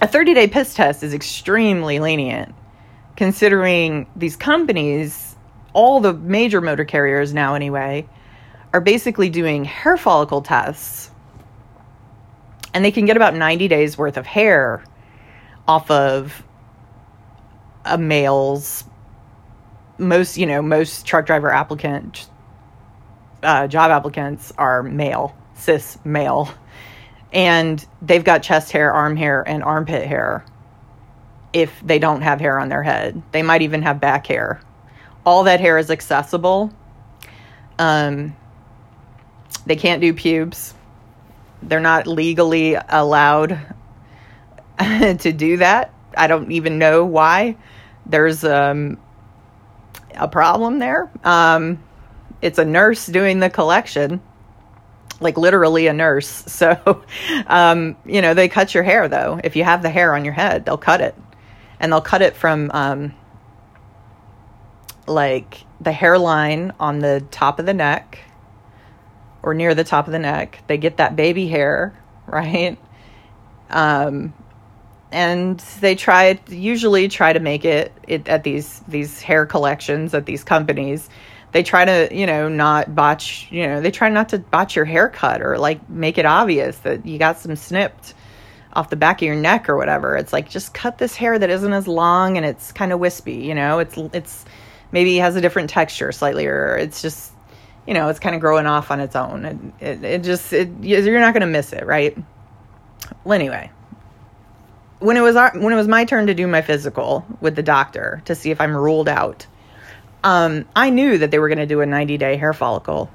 a 0.00 0.08
30 0.08 0.34
day 0.34 0.48
piss 0.48 0.74
test 0.74 1.02
is 1.02 1.14
extremely 1.14 2.00
lenient 2.00 2.54
considering 3.16 4.06
these 4.16 4.34
companies, 4.34 5.36
all 5.74 6.00
the 6.00 6.14
major 6.14 6.62
motor 6.62 6.86
carriers 6.86 7.34
now 7.34 7.54
anyway, 7.54 8.08
are 8.72 8.80
basically 8.80 9.28
doing 9.28 9.64
hair 9.64 9.98
follicle 9.98 10.40
tests. 10.40 11.10
And 12.72 12.82
they 12.82 12.90
can 12.90 13.04
get 13.04 13.18
about 13.18 13.34
90 13.34 13.68
days 13.68 13.98
worth 13.98 14.16
of 14.16 14.24
hair 14.24 14.82
off 15.68 15.90
of 15.90 16.42
a 17.84 17.98
male's 17.98 18.84
most 19.98 20.36
you 20.36 20.46
know 20.46 20.62
most 20.62 21.06
truck 21.06 21.26
driver 21.26 21.50
applicant 21.50 22.28
uh, 23.42 23.66
job 23.66 23.90
applicants 23.90 24.52
are 24.56 24.82
male 24.82 25.36
cis 25.62 25.98
male. 26.04 26.52
And 27.32 27.84
they've 28.02 28.22
got 28.24 28.42
chest 28.42 28.72
hair 28.72 28.92
arm 28.92 29.16
hair 29.16 29.42
and 29.42 29.62
armpit 29.62 30.06
hair. 30.06 30.44
If 31.52 31.80
they 31.84 31.98
don't 31.98 32.22
have 32.22 32.40
hair 32.40 32.58
on 32.58 32.68
their 32.68 32.82
head 32.82 33.22
they 33.32 33.42
might 33.42 33.62
even 33.62 33.82
have 33.82 34.00
back 34.00 34.26
hair. 34.26 34.60
All 35.24 35.44
that 35.44 35.60
hair 35.60 35.78
is 35.78 35.90
accessible. 35.90 36.72
Um, 37.78 38.36
they 39.66 39.76
can't 39.76 40.00
do 40.00 40.12
pubes. 40.12 40.74
They're 41.62 41.80
not 41.80 42.06
legally 42.06 42.76
allowed 42.88 43.58
to 44.78 45.32
do 45.32 45.58
that. 45.58 45.94
I 46.16 46.26
don't 46.26 46.50
even 46.50 46.78
know 46.78 47.04
why. 47.04 47.56
There's 48.04 48.44
um, 48.44 48.98
a 50.16 50.28
problem 50.28 50.78
there. 50.78 51.10
Um, 51.24 51.82
it's 52.40 52.58
a 52.58 52.64
nurse 52.64 53.06
doing 53.06 53.38
the 53.38 53.50
collection, 53.50 54.20
like 55.20 55.36
literally 55.38 55.86
a 55.86 55.92
nurse. 55.92 56.44
So, 56.48 57.04
um, 57.46 57.96
you 58.04 58.22
know, 58.22 58.34
they 58.34 58.48
cut 58.48 58.74
your 58.74 58.82
hair 58.82 59.08
though. 59.08 59.40
If 59.42 59.56
you 59.56 59.64
have 59.64 59.82
the 59.82 59.90
hair 59.90 60.14
on 60.14 60.24
your 60.24 60.34
head, 60.34 60.64
they'll 60.64 60.78
cut 60.78 61.00
it. 61.00 61.14
And 61.80 61.92
they'll 61.92 62.00
cut 62.00 62.22
it 62.22 62.36
from 62.36 62.70
um, 62.72 63.14
like 65.06 65.64
the 65.80 65.92
hairline 65.92 66.72
on 66.78 67.00
the 67.00 67.24
top 67.30 67.58
of 67.58 67.66
the 67.66 67.74
neck 67.74 68.20
or 69.42 69.54
near 69.54 69.74
the 69.74 69.84
top 69.84 70.06
of 70.06 70.12
the 70.12 70.18
neck. 70.18 70.62
They 70.68 70.78
get 70.78 70.98
that 70.98 71.16
baby 71.16 71.48
hair, 71.48 71.96
right? 72.26 72.78
Um, 73.70 74.34
and 75.12 75.58
they 75.80 75.94
try 75.94 76.40
usually 76.48 77.08
try 77.08 77.32
to 77.32 77.40
make 77.40 77.64
it, 77.64 77.92
it 78.08 78.28
at 78.28 78.42
these 78.42 78.80
these 78.88 79.20
hair 79.20 79.46
collections 79.46 80.14
at 80.14 80.26
these 80.26 80.42
companies. 80.42 81.08
They 81.52 81.62
try 81.62 81.84
to 81.84 82.08
you 82.16 82.26
know 82.26 82.48
not 82.48 82.94
botch 82.94 83.46
you 83.50 83.66
know 83.66 83.80
they 83.80 83.90
try 83.90 84.08
not 84.08 84.30
to 84.30 84.38
botch 84.38 84.74
your 84.74 84.86
haircut 84.86 85.42
or 85.42 85.58
like 85.58 85.88
make 85.88 86.18
it 86.18 86.24
obvious 86.24 86.78
that 86.78 87.04
you 87.06 87.18
got 87.18 87.38
some 87.38 87.54
snipped 87.56 88.14
off 88.72 88.88
the 88.88 88.96
back 88.96 89.20
of 89.20 89.26
your 89.26 89.36
neck 89.36 89.68
or 89.68 89.76
whatever. 89.76 90.16
It's 90.16 90.32
like 90.32 90.48
just 90.48 90.72
cut 90.72 90.96
this 90.96 91.14
hair 91.14 91.38
that 91.38 91.50
isn't 91.50 91.72
as 91.72 91.86
long 91.86 92.38
and 92.38 92.46
it's 92.46 92.72
kind 92.72 92.92
of 92.92 92.98
wispy 92.98 93.36
you 93.36 93.54
know? 93.54 93.80
It's 93.80 93.96
it's 93.96 94.44
maybe 94.90 95.16
has 95.18 95.36
a 95.36 95.42
different 95.42 95.68
texture 95.70 96.10
slightly 96.10 96.46
or 96.46 96.76
it's 96.78 97.02
just 97.02 97.32
you 97.86 97.92
know 97.92 98.08
it's 98.08 98.18
kind 98.18 98.34
of 98.34 98.40
growing 98.40 98.66
off 98.66 98.90
on 98.90 99.00
its 99.00 99.14
own. 99.14 99.44
And 99.44 99.72
it, 99.78 100.02
it 100.04 100.24
just 100.24 100.54
it, 100.54 100.70
you're 100.80 101.20
not 101.20 101.34
going 101.34 101.42
to 101.42 101.46
miss 101.46 101.74
it 101.74 101.84
right? 101.84 102.16
Well 103.24 103.34
anyway 103.34 103.70
when 105.02 105.16
it 105.16 105.20
was 105.20 105.36
our, 105.36 105.52
when 105.54 105.72
it 105.72 105.76
was 105.76 105.88
my 105.88 106.04
turn 106.04 106.28
to 106.28 106.34
do 106.34 106.46
my 106.46 106.62
physical 106.62 107.26
with 107.40 107.56
the 107.56 107.62
doctor 107.62 108.22
to 108.26 108.34
see 108.34 108.50
if 108.50 108.60
I'm 108.60 108.76
ruled 108.76 109.08
out, 109.08 109.46
um, 110.22 110.66
I 110.76 110.90
knew 110.90 111.18
that 111.18 111.30
they 111.30 111.38
were 111.38 111.48
going 111.48 111.58
to 111.58 111.66
do 111.66 111.80
a 111.80 111.86
90 111.86 112.16
day 112.18 112.36
hair 112.36 112.52
follicle 112.52 113.10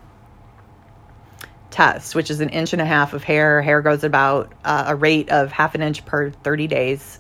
test, 1.72 2.16
which 2.16 2.30
is 2.30 2.42
an 2.42 2.50
inch 2.50 2.74
and 2.74 2.82
a 2.82 2.86
half 2.86 3.14
of 3.14 3.24
hair. 3.24 3.62
Hair 3.62 3.82
grows 3.82 4.04
about 4.04 4.52
uh, 4.66 4.86
a 4.88 4.96
rate 4.96 5.30
of 5.30 5.52
half 5.52 5.76
an 5.76 5.82
inch 5.82 6.06
per 6.06 6.32
30 6.32 6.68
days. 6.68 7.20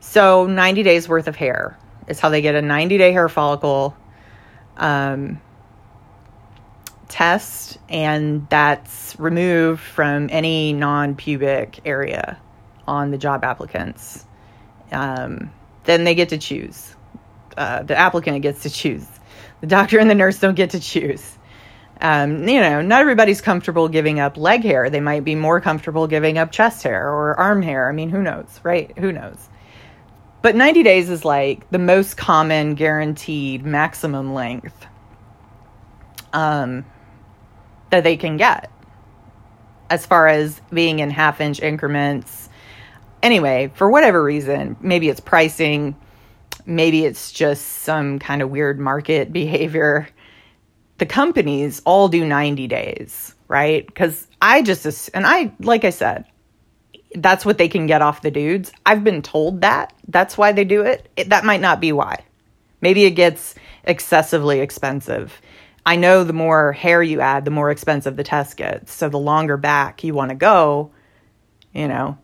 So 0.00 0.46
90 0.46 0.82
days 0.82 1.08
worth 1.08 1.28
of 1.28 1.36
hair 1.36 1.78
is 2.08 2.18
how 2.18 2.30
they 2.30 2.40
get 2.40 2.54
a 2.54 2.62
90 2.62 2.96
day 2.96 3.12
hair 3.12 3.28
follicle 3.28 3.94
um, 4.76 5.40
test, 7.08 7.78
and 7.90 8.48
that's 8.48 9.14
removed 9.18 9.82
from 9.82 10.28
any 10.30 10.72
non 10.72 11.16
pubic 11.16 11.80
area 11.84 12.38
on 12.90 13.12
the 13.12 13.18
job 13.18 13.44
applicants. 13.44 14.26
Um, 14.90 15.52
then 15.84 16.02
they 16.02 16.16
get 16.16 16.30
to 16.30 16.38
choose. 16.38 16.96
Uh, 17.56 17.84
the 17.84 17.96
applicant 17.96 18.42
gets 18.42 18.64
to 18.64 18.70
choose. 18.70 19.06
The 19.60 19.68
doctor 19.68 19.98
and 20.00 20.10
the 20.10 20.14
nurse 20.14 20.40
don't 20.40 20.56
get 20.56 20.70
to 20.70 20.80
choose. 20.80 21.38
Um, 22.00 22.48
you 22.48 22.60
know, 22.60 22.82
not 22.82 23.00
everybody's 23.00 23.40
comfortable 23.40 23.88
giving 23.88 24.18
up 24.18 24.36
leg 24.36 24.64
hair. 24.64 24.90
They 24.90 25.00
might 25.00 25.22
be 25.22 25.36
more 25.36 25.60
comfortable 25.60 26.08
giving 26.08 26.36
up 26.36 26.50
chest 26.50 26.82
hair 26.82 27.08
or 27.08 27.38
arm 27.38 27.62
hair. 27.62 27.88
I 27.88 27.92
mean, 27.92 28.10
who 28.10 28.22
knows, 28.22 28.60
right? 28.64 28.96
Who 28.98 29.12
knows? 29.12 29.48
But 30.42 30.56
90 30.56 30.82
days 30.82 31.10
is 31.10 31.24
like 31.24 31.70
the 31.70 31.78
most 31.78 32.16
common 32.16 32.74
guaranteed 32.74 33.64
maximum 33.64 34.34
length 34.34 34.86
um, 36.32 36.84
that 37.90 38.02
they 38.02 38.16
can 38.16 38.36
get 38.36 38.70
as 39.90 40.06
far 40.06 40.26
as 40.26 40.60
being 40.72 41.00
in 41.00 41.10
half 41.10 41.40
inch 41.40 41.60
increments 41.60 42.48
anyway, 43.22 43.70
for 43.74 43.90
whatever 43.90 44.22
reason, 44.22 44.76
maybe 44.80 45.08
it's 45.08 45.20
pricing, 45.20 45.96
maybe 46.66 47.04
it's 47.04 47.32
just 47.32 47.64
some 47.64 48.18
kind 48.18 48.42
of 48.42 48.50
weird 48.50 48.78
market 48.78 49.32
behavior. 49.32 50.08
The 50.98 51.06
companies 51.06 51.80
all 51.84 52.08
do 52.08 52.26
90 52.26 52.66
days, 52.66 53.34
right? 53.48 53.86
Because 53.86 54.26
I 54.40 54.62
just, 54.62 55.10
and 55.14 55.26
I, 55.26 55.52
like 55.60 55.84
I 55.84 55.90
said, 55.90 56.26
that's 57.14 57.44
what 57.44 57.58
they 57.58 57.68
can 57.68 57.86
get 57.86 58.02
off 58.02 58.22
the 58.22 58.30
dudes. 58.30 58.72
I've 58.86 59.02
been 59.02 59.22
told 59.22 59.62
that. 59.62 59.92
That's 60.08 60.38
why 60.38 60.52
they 60.52 60.64
do 60.64 60.82
it. 60.82 61.08
it 61.16 61.30
that 61.30 61.44
might 61.44 61.60
not 61.60 61.80
be 61.80 61.92
why. 61.92 62.24
Maybe 62.80 63.04
it 63.04 63.12
gets 63.12 63.54
excessively 63.84 64.60
expensive. 64.60 65.40
I 65.84 65.96
know 65.96 66.24
the 66.24 66.32
more 66.32 66.72
hair 66.72 67.02
you 67.02 67.20
add, 67.20 67.44
the 67.44 67.50
more 67.50 67.70
expensive 67.70 68.16
the 68.16 68.24
test 68.24 68.56
gets. 68.56 68.92
So 68.92 69.08
the 69.08 69.18
longer 69.18 69.56
back 69.56 70.04
you 70.04 70.14
want 70.14 70.28
to 70.30 70.34
go, 70.34 70.92
you 71.72 71.88
know, 71.88 72.18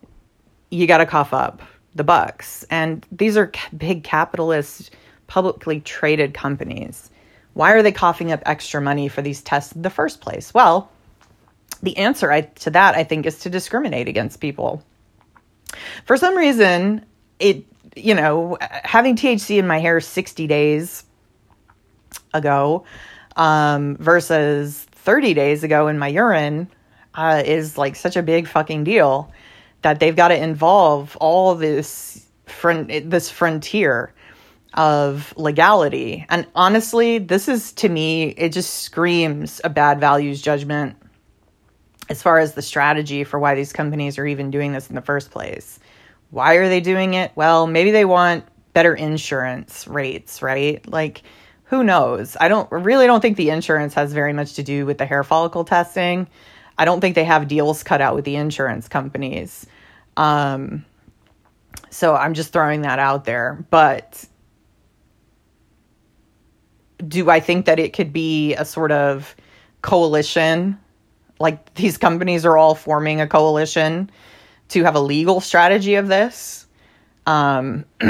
you 0.69 0.87
got 0.87 0.97
to 0.97 1.05
cough 1.05 1.33
up 1.33 1.61
the 1.95 2.03
bucks. 2.03 2.65
And 2.69 3.05
these 3.11 3.37
are 3.37 3.51
big 3.75 4.03
capitalist, 4.03 4.91
publicly 5.27 5.81
traded 5.81 6.33
companies. 6.33 7.09
Why 7.53 7.71
are 7.71 7.81
they 7.81 7.91
coughing 7.91 8.31
up 8.31 8.41
extra 8.45 8.79
money 8.79 9.07
for 9.07 9.21
these 9.21 9.41
tests 9.41 9.73
in 9.73 9.81
the 9.81 9.89
first 9.89 10.21
place? 10.21 10.53
Well, 10.53 10.91
the 11.81 11.97
answer 11.97 12.31
I, 12.31 12.41
to 12.41 12.69
that, 12.71 12.95
I 12.95 13.03
think, 13.03 13.25
is 13.25 13.39
to 13.39 13.49
discriminate 13.49 14.07
against 14.07 14.39
people. 14.39 14.83
For 16.05 16.17
some 16.17 16.35
reason, 16.35 17.05
it, 17.39 17.65
you 17.95 18.13
know, 18.13 18.57
having 18.61 19.15
THC 19.15 19.57
in 19.57 19.67
my 19.67 19.79
hair 19.79 19.99
60 19.99 20.47
days 20.47 21.03
ago 22.33 22.85
um, 23.35 23.97
versus 23.97 24.85
30 24.91 25.33
days 25.33 25.63
ago 25.63 25.87
in 25.87 25.97
my 25.97 26.07
urine 26.07 26.69
uh, 27.15 27.41
is 27.45 27.77
like 27.77 27.95
such 27.95 28.15
a 28.15 28.23
big 28.23 28.47
fucking 28.47 28.83
deal 28.83 29.31
that 29.81 29.99
they've 29.99 30.15
got 30.15 30.29
to 30.29 30.41
involve 30.41 31.15
all 31.17 31.55
this 31.55 32.25
front 32.45 33.09
this 33.09 33.29
frontier 33.29 34.13
of 34.73 35.33
legality. 35.37 36.25
And 36.29 36.47
honestly, 36.55 37.17
this 37.17 37.47
is 37.47 37.73
to 37.73 37.89
me, 37.89 38.25
it 38.29 38.51
just 38.51 38.83
screams 38.83 39.59
a 39.63 39.69
bad 39.69 39.99
values 39.99 40.41
judgment 40.41 40.95
as 42.09 42.21
far 42.21 42.39
as 42.39 42.53
the 42.53 42.61
strategy 42.61 43.23
for 43.23 43.39
why 43.39 43.55
these 43.55 43.73
companies 43.73 44.17
are 44.17 44.25
even 44.25 44.51
doing 44.51 44.71
this 44.71 44.89
in 44.89 44.95
the 44.95 45.01
first 45.01 45.31
place. 45.31 45.79
Why 46.29 46.55
are 46.55 46.69
they 46.69 46.79
doing 46.79 47.15
it? 47.15 47.31
Well, 47.35 47.67
maybe 47.67 47.91
they 47.91 48.05
want 48.05 48.45
better 48.73 48.93
insurance 48.93 49.87
rates, 49.87 50.41
right? 50.41 50.87
Like 50.87 51.23
who 51.63 51.83
knows? 51.83 52.37
I 52.39 52.47
don't 52.47 52.71
really 52.71 53.07
don't 53.07 53.19
think 53.19 53.35
the 53.35 53.49
insurance 53.49 53.93
has 53.95 54.13
very 54.13 54.33
much 54.33 54.53
to 54.53 54.63
do 54.63 54.85
with 54.85 54.97
the 54.97 55.05
hair 55.05 55.23
follicle 55.23 55.65
testing. 55.65 56.27
I 56.77 56.85
don't 56.85 57.01
think 57.01 57.15
they 57.15 57.23
have 57.23 57.47
deals 57.47 57.83
cut 57.83 58.01
out 58.01 58.15
with 58.15 58.25
the 58.25 58.35
insurance 58.35 58.87
companies. 58.87 59.65
Um, 60.15 60.85
so 61.89 62.15
I'm 62.15 62.33
just 62.33 62.53
throwing 62.53 62.81
that 62.81 62.99
out 62.99 63.25
there. 63.25 63.65
But 63.69 64.25
do 67.07 67.29
I 67.29 67.39
think 67.39 67.65
that 67.65 67.79
it 67.79 67.93
could 67.93 68.13
be 68.13 68.53
a 68.55 68.65
sort 68.65 68.91
of 68.91 69.35
coalition 69.81 70.79
like 71.39 71.73
these 71.75 71.97
companies 71.97 72.45
are 72.45 72.57
all 72.57 72.75
forming 72.75 73.21
a 73.21 73.27
coalition 73.27 74.09
to 74.69 74.83
have 74.83 74.95
a 74.95 74.99
legal 74.99 75.39
strategy 75.39 75.95
of 75.95 76.07
this 76.07 76.67
um, 77.25 77.85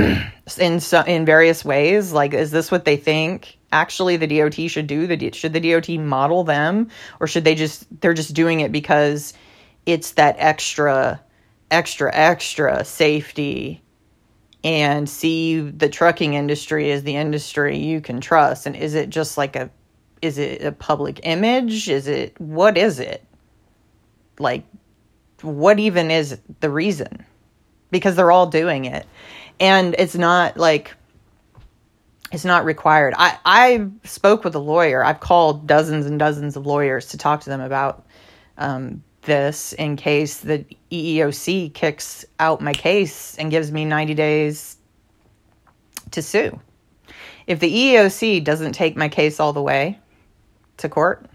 in 0.60 0.80
so, 0.80 1.02
in 1.02 1.26
various 1.26 1.66
ways. 1.66 2.14
Like, 2.14 2.34
is 2.34 2.52
this 2.52 2.72
what 2.72 2.86
they 2.86 2.98
think 2.98 3.57
actually 3.72 4.18
the 4.18 4.28
DOT 4.28 4.70
should 4.70 4.88
do? 4.88 5.08
The 5.08 5.32
should 5.32 5.54
the 5.54 5.60
DOT 5.60 5.90
model 6.00 6.44
them, 6.44 6.90
or 7.20 7.28
should 7.28 7.44
they 7.44 7.56
just 7.56 7.86
they're 8.02 8.14
just 8.14 8.34
doing 8.34 8.62
it 8.62 8.72
because 8.72 9.34
it's 9.86 10.12
that 10.12 10.36
extra, 10.40 11.22
extra, 11.72 12.14
extra 12.14 12.84
safety 12.84 13.82
and 14.64 15.10
see 15.10 15.60
the 15.60 15.90
trucking 15.90 16.34
industry 16.34 16.92
as 16.92 17.04
the 17.04 17.16
industry 17.16 17.78
you 17.78 18.02
can 18.02 18.22
trust? 18.22 18.66
And 18.66 18.76
is 18.76 18.96
it 18.96 19.10
just 19.10 19.38
like 19.38 19.56
a 19.56 19.70
is 20.22 20.38
it 20.38 20.64
a 20.64 20.72
public 20.72 21.22
image? 21.24 21.90
Is 21.90 22.08
it 22.08 22.40
what 22.40 22.78
is 22.78 23.00
it? 23.00 23.24
Like 24.40 24.64
what 25.42 25.80
even 25.80 26.12
is 26.12 26.40
the 26.60 26.70
reason? 26.70 27.26
Because 27.92 28.16
they're 28.16 28.32
all 28.32 28.48
doing 28.48 28.86
it. 28.86 29.06
And 29.60 29.96
it's 29.98 30.16
not 30.16 30.58
like 30.58 30.96
it's 32.32 32.46
not 32.46 32.66
required 32.66 33.14
i 33.18 33.38
i 33.46 33.88
spoke 34.04 34.44
with 34.44 34.56
a 34.56 34.60
lawyer 34.60 35.04
i've 35.04 35.20
called 35.20 35.68
dozens 35.68 36.06
and 36.06 36.20
dozens 36.20 36.56
of 36.56 36.66
lawyers 36.66 37.08
to 37.08 37.18
talk 37.18 37.42
to 37.42 37.50
them 37.50 37.62
about 37.62 38.06
um, 38.58 39.04
this 39.28 39.74
in 39.74 39.96
case 39.96 40.40
the 40.40 40.66
EEOC 40.92 41.74
kicks 41.74 42.26
out 42.40 42.62
my 42.62 42.74
case 42.74 43.38
and 43.38 43.52
gives 43.52 43.72
me 43.72 43.86
90 43.86 44.16
days 44.16 44.78
to 46.12 46.22
sue. 46.24 46.60
If 47.46 47.60
the 47.60 47.72
EEOC 47.72 48.44
doesn't 48.44 48.74
take 48.74 48.98
my 48.98 49.10
case 49.10 49.40
all 49.40 49.54
the 49.54 49.62
way 49.62 50.00
to 50.78 50.90
court, 50.90 51.28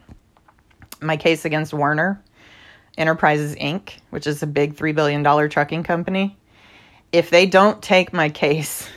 my 1.00 1.16
case 1.16 1.44
against 1.44 1.72
Werner 1.72 2.22
Enterprises 2.98 3.54
Inc., 3.56 3.98
which 4.10 4.26
is 4.26 4.42
a 4.42 4.46
big 4.46 4.74
$3 4.74 4.94
billion 4.94 5.48
trucking 5.48 5.82
company, 5.84 6.36
if 7.12 7.30
they 7.30 7.46
don't 7.46 7.82
take 7.82 8.12
my 8.12 8.28
case 8.28 8.88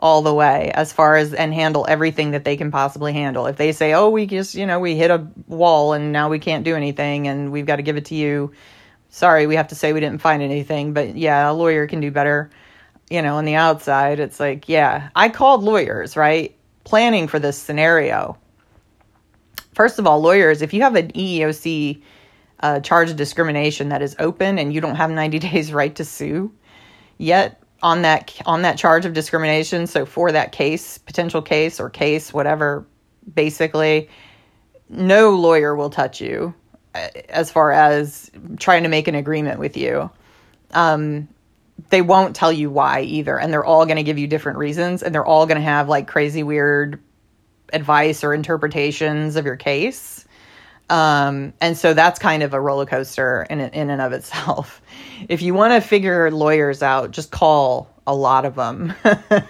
all 0.00 0.22
the 0.22 0.34
way 0.34 0.72
as 0.74 0.92
far 0.92 1.16
as 1.16 1.34
and 1.34 1.54
handle 1.54 1.86
everything 1.88 2.32
that 2.32 2.42
they 2.42 2.56
can 2.56 2.70
possibly 2.70 3.12
handle. 3.12 3.46
If 3.46 3.56
they 3.56 3.70
say, 3.72 3.92
"Oh, 3.92 4.08
we 4.08 4.26
just, 4.26 4.54
you 4.54 4.66
know, 4.66 4.80
we 4.80 4.96
hit 4.96 5.10
a 5.10 5.28
wall 5.46 5.92
and 5.92 6.10
now 6.10 6.28
we 6.28 6.38
can't 6.38 6.64
do 6.64 6.74
anything 6.74 7.28
and 7.28 7.52
we've 7.52 7.66
got 7.66 7.76
to 7.76 7.82
give 7.82 7.96
it 7.96 8.06
to 8.06 8.14
you." 8.14 8.50
Sorry, 9.10 9.46
we 9.46 9.56
have 9.56 9.68
to 9.68 9.74
say 9.74 9.92
we 9.92 10.00
didn't 10.00 10.22
find 10.22 10.42
anything, 10.42 10.94
but 10.94 11.16
yeah, 11.16 11.50
a 11.50 11.52
lawyer 11.52 11.86
can 11.86 12.00
do 12.00 12.10
better. 12.10 12.50
You 13.10 13.22
know, 13.22 13.36
on 13.36 13.44
the 13.44 13.56
outside, 13.56 14.20
it's 14.20 14.38
like, 14.38 14.68
yeah, 14.68 15.10
I 15.16 15.28
called 15.28 15.64
lawyers, 15.64 16.16
right? 16.16 16.56
Planning 16.84 17.26
for 17.26 17.40
this 17.40 17.58
scenario. 17.58 18.38
First 19.74 19.98
of 19.98 20.06
all, 20.06 20.20
lawyers, 20.20 20.62
if 20.62 20.72
you 20.72 20.82
have 20.82 20.94
an 20.94 21.10
EEOC 21.12 22.02
uh, 22.60 22.80
charge 22.80 23.10
of 23.10 23.16
discrimination 23.16 23.88
that 23.88 24.00
is 24.00 24.14
open 24.20 24.58
and 24.58 24.72
you 24.72 24.80
don't 24.80 24.94
have 24.94 25.10
90 25.10 25.38
days 25.50 25.72
right 25.72 25.94
to 25.96 26.04
sue 26.04 26.52
yet, 27.18 27.59
on 27.82 28.02
that 28.02 28.32
on 28.46 28.62
that 28.62 28.78
charge 28.78 29.06
of 29.06 29.12
discrimination. 29.12 29.86
So 29.86 30.04
for 30.06 30.32
that 30.32 30.52
case 30.52 30.98
potential 30.98 31.42
case 31.42 31.80
or 31.80 31.90
case 31.90 32.32
whatever 32.32 32.86
basically 33.34 34.08
no 34.88 35.30
lawyer 35.30 35.74
will 35.74 35.90
touch 35.90 36.20
you 36.20 36.54
uh, 36.94 37.08
as 37.28 37.50
far 37.50 37.72
as 37.72 38.30
trying 38.58 38.82
to 38.82 38.88
make 38.88 39.08
an 39.08 39.14
agreement 39.14 39.58
with 39.58 39.76
you. 39.76 40.10
Um, 40.72 41.28
they 41.88 42.02
won't 42.02 42.36
tell 42.36 42.52
you 42.52 42.70
why 42.70 43.02
either 43.02 43.38
and 43.38 43.52
they're 43.52 43.64
all 43.64 43.86
going 43.86 43.96
to 43.96 44.02
give 44.02 44.18
you 44.18 44.26
different 44.26 44.58
reasons 44.58 45.02
and 45.02 45.14
they're 45.14 45.24
all 45.24 45.46
going 45.46 45.56
to 45.56 45.62
have 45.62 45.88
like 45.88 46.06
crazy 46.06 46.42
weird 46.42 47.00
advice 47.72 48.22
or 48.22 48.34
interpretations 48.34 49.36
of 49.36 49.46
your 49.46 49.56
case 49.56 50.19
um, 50.90 51.52
and 51.60 51.78
so 51.78 51.94
that's 51.94 52.18
kind 52.18 52.42
of 52.42 52.52
a 52.52 52.60
roller 52.60 52.84
coaster 52.84 53.46
in, 53.48 53.60
in 53.60 53.90
and 53.90 54.02
of 54.02 54.12
itself. 54.12 54.82
If 55.28 55.42
you 55.42 55.52
want 55.52 55.74
to 55.74 55.86
figure 55.86 56.30
lawyers 56.30 56.82
out, 56.82 57.10
just 57.10 57.30
call 57.30 57.90
a 58.06 58.14
lot 58.14 58.46
of 58.46 58.54
them 58.54 58.94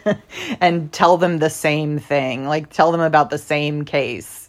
and 0.61 0.93
tell 0.93 1.17
them 1.17 1.39
the 1.39 1.49
same 1.49 2.01
thing. 2.01 2.49
Like 2.49 2.71
tell 2.71 2.91
them 2.91 3.01
about 3.01 3.31
the 3.31 3.39
same 3.39 3.85
case. 3.85 4.49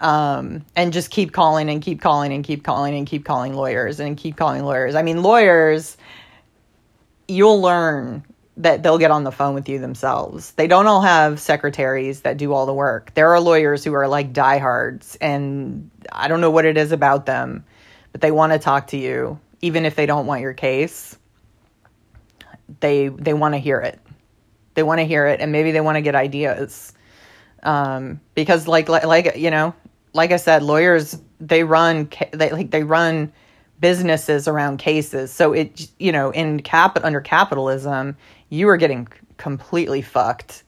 Um, 0.00 0.64
and 0.74 0.90
just 0.90 1.10
keep 1.10 1.32
calling 1.32 1.68
and 1.68 1.82
keep 1.82 2.00
calling 2.00 2.32
and 2.32 2.42
keep 2.42 2.64
calling 2.64 2.94
and 2.94 3.06
keep 3.06 3.26
calling 3.26 3.52
lawyers 3.52 4.00
and 4.00 4.16
keep 4.16 4.36
calling 4.36 4.64
lawyers. 4.64 4.94
I 4.94 5.02
mean, 5.02 5.22
lawyers, 5.22 5.98
you'll 7.28 7.60
learn 7.60 8.24
that 8.56 8.82
they'll 8.82 8.98
get 8.98 9.10
on 9.10 9.24
the 9.24 9.32
phone 9.32 9.54
with 9.54 9.68
you 9.68 9.78
themselves. 9.78 10.52
They 10.52 10.66
don't 10.66 10.86
all 10.86 11.00
have 11.00 11.40
secretaries 11.40 12.20
that 12.20 12.36
do 12.36 12.52
all 12.52 12.66
the 12.66 12.74
work. 12.74 13.12
There 13.14 13.32
are 13.32 13.40
lawyers 13.40 13.82
who 13.82 13.92
are 13.94 14.06
like 14.06 14.32
diehards, 14.32 15.16
and 15.20 15.90
I 16.12 16.28
don't 16.28 16.40
know 16.40 16.50
what 16.50 16.64
it 16.64 16.76
is 16.76 16.92
about 16.92 17.26
them, 17.26 17.64
but 18.12 18.20
they 18.20 18.30
want 18.30 18.52
to 18.52 18.58
talk 18.58 18.88
to 18.88 18.96
you, 18.96 19.40
even 19.60 19.84
if 19.84 19.96
they 19.96 20.06
don't 20.06 20.26
want 20.26 20.40
your 20.40 20.54
case. 20.54 21.18
They 22.80 23.08
they 23.08 23.34
want 23.34 23.54
to 23.54 23.58
hear 23.58 23.80
it. 23.80 24.00
They 24.74 24.82
want 24.82 25.00
to 25.00 25.04
hear 25.04 25.26
it, 25.26 25.40
and 25.40 25.50
maybe 25.50 25.72
they 25.72 25.80
want 25.80 25.96
to 25.96 26.02
get 26.02 26.14
ideas. 26.14 26.92
Um, 27.62 28.20
because 28.34 28.68
like, 28.68 28.88
like 28.88 29.04
like 29.04 29.36
you 29.36 29.50
know, 29.50 29.74
like 30.12 30.30
I 30.30 30.36
said, 30.36 30.62
lawyers 30.62 31.18
they 31.40 31.64
run 31.64 32.08
they 32.32 32.50
like 32.50 32.70
they 32.70 32.84
run 32.84 33.32
businesses 33.80 34.46
around 34.46 34.78
cases. 34.78 35.32
So 35.32 35.52
it 35.52 35.90
you 35.98 36.12
know 36.12 36.30
in 36.30 36.60
cap 36.60 36.98
under 37.02 37.20
capitalism 37.20 38.16
you 38.54 38.68
are 38.68 38.76
getting 38.76 39.08
completely 39.36 40.00
fucked 40.00 40.62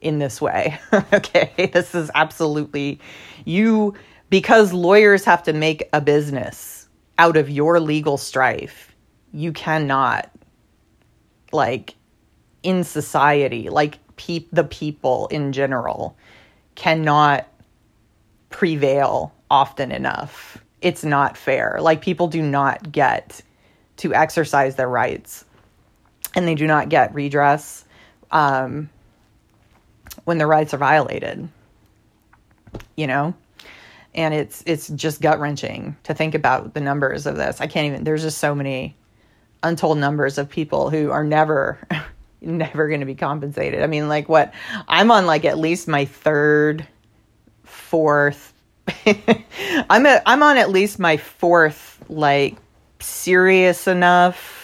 in 0.00 0.18
this 0.18 0.40
way. 0.40 0.78
okay, 1.12 1.70
this 1.72 1.94
is 1.94 2.10
absolutely 2.14 3.00
you 3.44 3.94
because 4.30 4.72
lawyers 4.72 5.24
have 5.24 5.42
to 5.44 5.52
make 5.52 5.88
a 5.92 6.00
business 6.00 6.88
out 7.16 7.36
of 7.36 7.48
your 7.48 7.80
legal 7.80 8.16
strife. 8.16 8.94
You 9.32 9.52
cannot 9.52 10.30
like 11.52 11.94
in 12.62 12.84
society, 12.84 13.70
like 13.70 13.98
pe- 14.16 14.46
the 14.52 14.64
people 14.64 15.28
in 15.28 15.52
general 15.52 16.16
cannot 16.74 17.46
prevail 18.50 19.32
often 19.50 19.92
enough. 19.92 20.58
It's 20.80 21.04
not 21.04 21.36
fair. 21.36 21.78
Like 21.80 22.02
people 22.02 22.28
do 22.28 22.42
not 22.42 22.92
get 22.92 23.40
to 23.98 24.14
exercise 24.14 24.76
their 24.76 24.88
rights 24.88 25.44
and 26.38 26.46
they 26.46 26.54
do 26.54 26.68
not 26.68 26.88
get 26.88 27.12
redress 27.14 27.84
um, 28.30 28.88
when 30.24 30.38
their 30.38 30.46
rights 30.46 30.72
are 30.72 30.78
violated. 30.78 31.48
You 32.96 33.08
know, 33.08 33.34
and 34.14 34.32
it's 34.32 34.62
it's 34.64 34.88
just 34.88 35.20
gut 35.20 35.40
wrenching 35.40 35.96
to 36.04 36.14
think 36.14 36.34
about 36.34 36.74
the 36.74 36.80
numbers 36.80 37.26
of 37.26 37.36
this. 37.36 37.60
I 37.60 37.66
can't 37.66 37.86
even. 37.86 38.04
There's 38.04 38.22
just 38.22 38.38
so 38.38 38.54
many 38.54 38.96
untold 39.64 39.98
numbers 39.98 40.38
of 40.38 40.48
people 40.48 40.90
who 40.90 41.10
are 41.10 41.24
never 41.24 41.80
never 42.40 42.86
going 42.86 43.00
to 43.00 43.06
be 43.06 43.16
compensated. 43.16 43.82
I 43.82 43.88
mean, 43.88 44.08
like 44.08 44.28
what 44.28 44.54
I'm 44.86 45.10
on 45.10 45.26
like 45.26 45.44
at 45.44 45.58
least 45.58 45.88
my 45.88 46.04
third, 46.04 46.86
fourth. 47.64 48.54
I'm 49.90 50.06
a, 50.06 50.22
I'm 50.24 50.42
on 50.44 50.56
at 50.56 50.70
least 50.70 51.00
my 51.00 51.16
fourth 51.16 51.98
like 52.08 52.56
serious 53.00 53.88
enough 53.88 54.57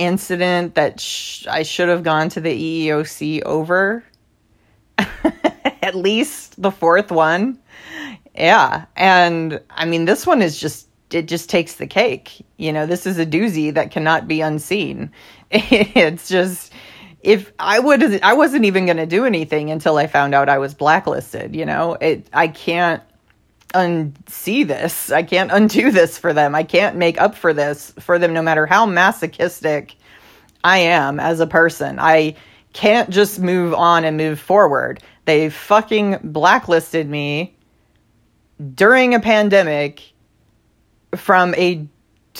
incident 0.00 0.74
that 0.74 0.98
sh- 0.98 1.46
I 1.46 1.62
should 1.62 1.88
have 1.88 2.02
gone 2.02 2.30
to 2.30 2.40
the 2.40 2.88
EEOC 2.88 3.42
over. 3.42 4.02
At 4.98 5.94
least 5.94 6.60
the 6.60 6.70
fourth 6.70 7.10
one. 7.10 7.58
Yeah. 8.34 8.86
And 8.96 9.60
I 9.70 9.84
mean, 9.84 10.06
this 10.06 10.26
one 10.26 10.40
is 10.42 10.58
just, 10.58 10.88
it 11.10 11.28
just 11.28 11.50
takes 11.50 11.74
the 11.74 11.86
cake. 11.86 12.44
You 12.56 12.72
know, 12.72 12.86
this 12.86 13.06
is 13.06 13.18
a 13.18 13.26
doozy 13.26 13.72
that 13.74 13.90
cannot 13.90 14.26
be 14.26 14.40
unseen. 14.40 15.12
it's 15.50 16.28
just, 16.28 16.72
if 17.20 17.52
I 17.58 17.78
would, 17.78 18.22
I 18.22 18.32
wasn't 18.32 18.64
even 18.64 18.86
going 18.86 18.96
to 18.96 19.06
do 19.06 19.26
anything 19.26 19.70
until 19.70 19.98
I 19.98 20.06
found 20.06 20.34
out 20.34 20.48
I 20.48 20.58
was 20.58 20.72
blacklisted. 20.72 21.54
You 21.54 21.66
know, 21.66 21.94
it, 22.00 22.26
I 22.32 22.48
can't 22.48 23.02
unsee 23.74 24.66
this. 24.66 25.10
I 25.10 25.22
can't 25.22 25.50
undo 25.52 25.90
this 25.90 26.18
for 26.18 26.32
them. 26.32 26.54
I 26.54 26.62
can't 26.62 26.96
make 26.96 27.20
up 27.20 27.34
for 27.34 27.52
this 27.52 27.92
for 28.00 28.18
them 28.18 28.32
no 28.32 28.42
matter 28.42 28.66
how 28.66 28.86
masochistic 28.86 29.96
I 30.62 30.78
am 30.78 31.20
as 31.20 31.40
a 31.40 31.46
person. 31.46 31.98
I 31.98 32.36
can't 32.72 33.10
just 33.10 33.40
move 33.40 33.74
on 33.74 34.04
and 34.04 34.16
move 34.16 34.38
forward. 34.38 35.02
They 35.24 35.50
fucking 35.50 36.18
blacklisted 36.22 37.08
me 37.08 37.56
during 38.74 39.14
a 39.14 39.20
pandemic 39.20 40.12
from 41.16 41.54
a 41.54 41.86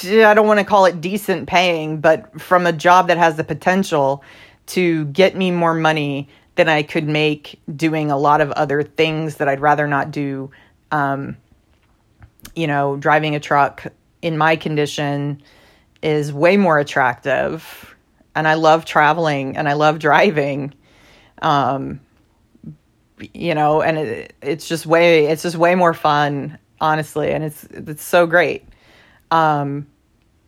I 0.04 0.34
don't 0.34 0.46
want 0.46 0.60
to 0.60 0.64
call 0.64 0.86
it 0.86 1.00
decent 1.00 1.48
paying, 1.48 2.00
but 2.00 2.40
from 2.40 2.66
a 2.66 2.72
job 2.72 3.08
that 3.08 3.18
has 3.18 3.36
the 3.36 3.44
potential 3.44 4.22
to 4.66 5.06
get 5.06 5.36
me 5.36 5.50
more 5.50 5.74
money 5.74 6.28
than 6.54 6.68
I 6.68 6.82
could 6.84 7.08
make 7.08 7.60
doing 7.74 8.10
a 8.10 8.16
lot 8.16 8.40
of 8.40 8.52
other 8.52 8.82
things 8.82 9.36
that 9.36 9.48
I'd 9.48 9.60
rather 9.60 9.88
not 9.88 10.10
do 10.10 10.50
um, 10.90 11.36
you 12.54 12.66
know, 12.66 12.96
driving 12.96 13.34
a 13.34 13.40
truck 13.40 13.86
in 14.22 14.36
my 14.36 14.56
condition 14.56 15.42
is 16.02 16.32
way 16.32 16.56
more 16.56 16.78
attractive. 16.78 17.94
And 18.34 18.46
I 18.48 18.54
love 18.54 18.84
traveling 18.84 19.56
and 19.56 19.68
I 19.68 19.74
love 19.74 19.98
driving. 19.98 20.74
Um, 21.42 22.00
you 23.34 23.54
know, 23.54 23.82
and 23.82 23.98
it, 23.98 24.34
it's 24.40 24.68
just 24.68 24.86
way, 24.86 25.26
it's 25.26 25.42
just 25.42 25.56
way 25.56 25.74
more 25.74 25.94
fun. 25.94 26.58
honestly, 26.80 27.30
and 27.32 27.44
it's 27.44 27.64
it's 27.64 28.02
so 28.02 28.26
great. 28.26 28.66
Um, 29.30 29.86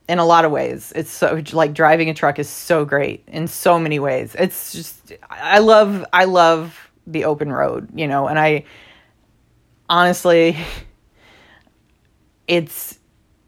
in 0.09 0.18
a 0.18 0.24
lot 0.24 0.45
of 0.45 0.51
ways, 0.51 0.93
it's 0.97 1.11
so 1.11 1.43
like 1.53 1.74
driving 1.74 2.11
a 2.11 2.14
truck 2.14 2.38
is 2.38 2.49
so 2.49 2.84
great 2.84 3.22
in 3.28 3.47
so 3.47 3.78
many 3.78 3.99
ways. 3.99 4.34
It's 4.38 4.72
just 4.72 5.12
I 5.30 5.59
love 5.59 6.05
I 6.12 6.24
love 6.24 6.90
the 7.07 7.24
open 7.24 7.53
road, 7.53 7.88
you 7.95 8.09
know, 8.09 8.26
and 8.28 8.38
I 8.38 8.64
honestly, 9.93 10.57
it's 12.49 12.99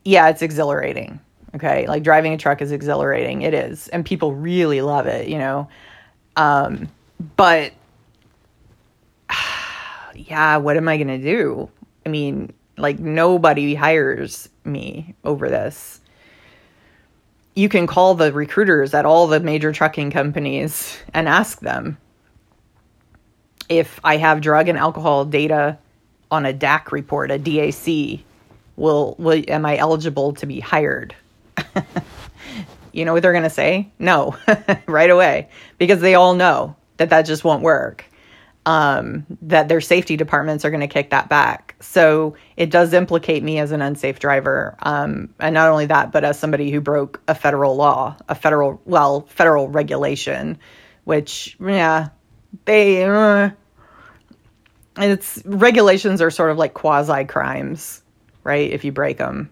yeah, 0.05 0.29
it's 0.29 0.43
exhilarating. 0.43 1.19
Okay, 1.57 1.87
like 1.87 2.03
driving 2.03 2.33
a 2.33 2.37
truck 2.37 2.61
is 2.63 2.71
exhilarating. 2.71 3.43
It 3.43 3.55
is, 3.55 3.89
and 3.89 4.05
people 4.05 4.35
really 4.35 4.81
love 4.83 5.07
it, 5.07 5.29
you 5.29 5.39
know. 5.39 5.69
Um, 6.37 6.89
but 7.37 7.73
yeah, 10.15 10.59
what 10.59 10.77
am 10.77 10.89
I 10.89 10.99
gonna 10.99 11.19
do? 11.19 11.69
I 12.07 12.11
mean, 12.11 12.53
like 12.77 12.99
nobody 12.99 13.75
hires 13.75 14.49
me 14.65 15.15
over 15.25 15.49
this. 15.49 16.01
You 17.57 17.69
can 17.69 17.87
call 17.87 18.17
the 18.17 18.33
recruiters 18.33 18.95
at 18.95 19.07
all 19.07 19.29
the 19.29 19.39
major 19.41 19.73
trucking 19.73 20.11
companies 20.11 20.99
and 21.15 21.29
ask 21.29 21.61
them 21.61 21.97
if 23.69 23.99
I 24.05 24.19
have 24.19 24.43
drug 24.43 24.69
and 24.69 24.77
alcohol 24.77 25.25
data 25.25 25.79
on 26.35 26.47
a 26.47 26.53
DAC 26.53 26.93
report, 26.93 27.31
a 27.31 27.39
DAC, 27.39 28.23
will 28.77 29.15
will 29.19 29.43
am 29.49 29.65
I 29.65 29.77
eligible 29.77 30.35
to 30.35 30.47
be 30.47 30.61
hired? 30.61 31.15
you 32.93 33.05
know 33.05 33.13
what 33.13 33.23
they're 33.23 33.33
going 33.33 33.45
to 33.45 33.51
say? 33.51 33.91
No, 33.99 34.37
right 34.87 35.11
away, 35.11 35.49
because 35.79 36.01
they 36.01 36.15
all 36.15 36.35
know 36.35 36.77
that 36.97 37.11
that 37.11 37.23
just 37.23 37.45
won't 37.45 37.63
work 37.63 38.05
um, 38.67 39.27
that 39.43 39.69
their 39.69 39.81
safety 39.81 40.17
departments 40.17 40.65
are 40.65 40.71
going 40.71 40.81
to 40.81 40.89
kick 40.89 41.11
that 41.11 41.29
back. 41.29 41.75
So 41.81 42.37
it 42.57 42.71
does 42.71 42.93
implicate 42.93 43.43
me 43.43 43.59
as 43.59 43.73
an 43.73 43.83
unsafe 43.83 44.19
driver. 44.19 44.77
Um, 44.81 45.35
and 45.39 45.55
not 45.55 45.69
only 45.69 45.87
that, 45.87 46.13
but 46.13 46.25
as 46.25 46.39
somebody 46.39 46.71
who 46.71 46.81
broke 46.81 47.21
a 47.29 47.35
federal 47.35 47.77
law, 47.77 48.17
a 48.29 48.35
federal, 48.35 48.81
well, 48.85 49.23
federal 49.29 49.69
regulation, 49.69 50.59
which, 51.05 51.57
yeah, 51.61 52.09
they, 52.65 53.05
uh, 53.05 53.51
it's 54.97 55.43
regulations 55.45 56.21
are 56.23 56.31
sort 56.31 56.51
of 56.51 56.59
like 56.59 56.75
quasi 56.75 57.25
crimes, 57.25 58.03
right? 58.45 58.71
If 58.71 58.85
you 58.85 58.93
break 58.93 59.19
them. 59.19 59.51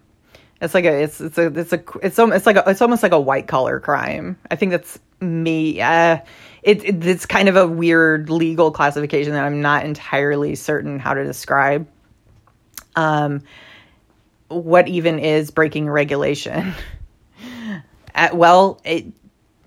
It's 0.61 0.73
like 0.73 0.85
a, 0.85 1.03
it's, 1.03 1.19
it's 1.19 1.37
a, 1.37 1.47
it's 1.47 1.73
a, 1.73 1.83
it's, 2.01 2.17
it's 2.17 2.45
like 2.45 2.55
a, 2.55 2.63
it's 2.67 2.81
almost 2.81 3.03
like 3.03 3.11
a 3.11 3.19
white 3.19 3.47
collar 3.47 3.81
crime. 3.81 4.37
I 4.49 4.55
think 4.55 4.71
that's 4.71 4.97
me. 5.19 5.81
Uh, 5.81 6.19
it, 6.61 6.85
it, 6.85 7.05
it's 7.05 7.25
kind 7.25 7.49
of 7.49 7.57
a 7.57 7.67
weird 7.67 8.29
legal 8.29 8.71
classification 8.71 9.33
that 9.33 9.43
I'm 9.43 9.61
not 9.61 9.85
entirely 9.85 10.55
certain 10.55 10.99
how 10.99 11.13
to 11.13 11.23
describe. 11.25 11.85
Um, 12.95 13.41
what 14.47 14.87
even 14.87 15.19
is 15.19 15.51
breaking 15.51 15.89
regulation? 15.89 16.73
At, 18.15 18.35
well, 18.37 18.79
it, 18.85 19.05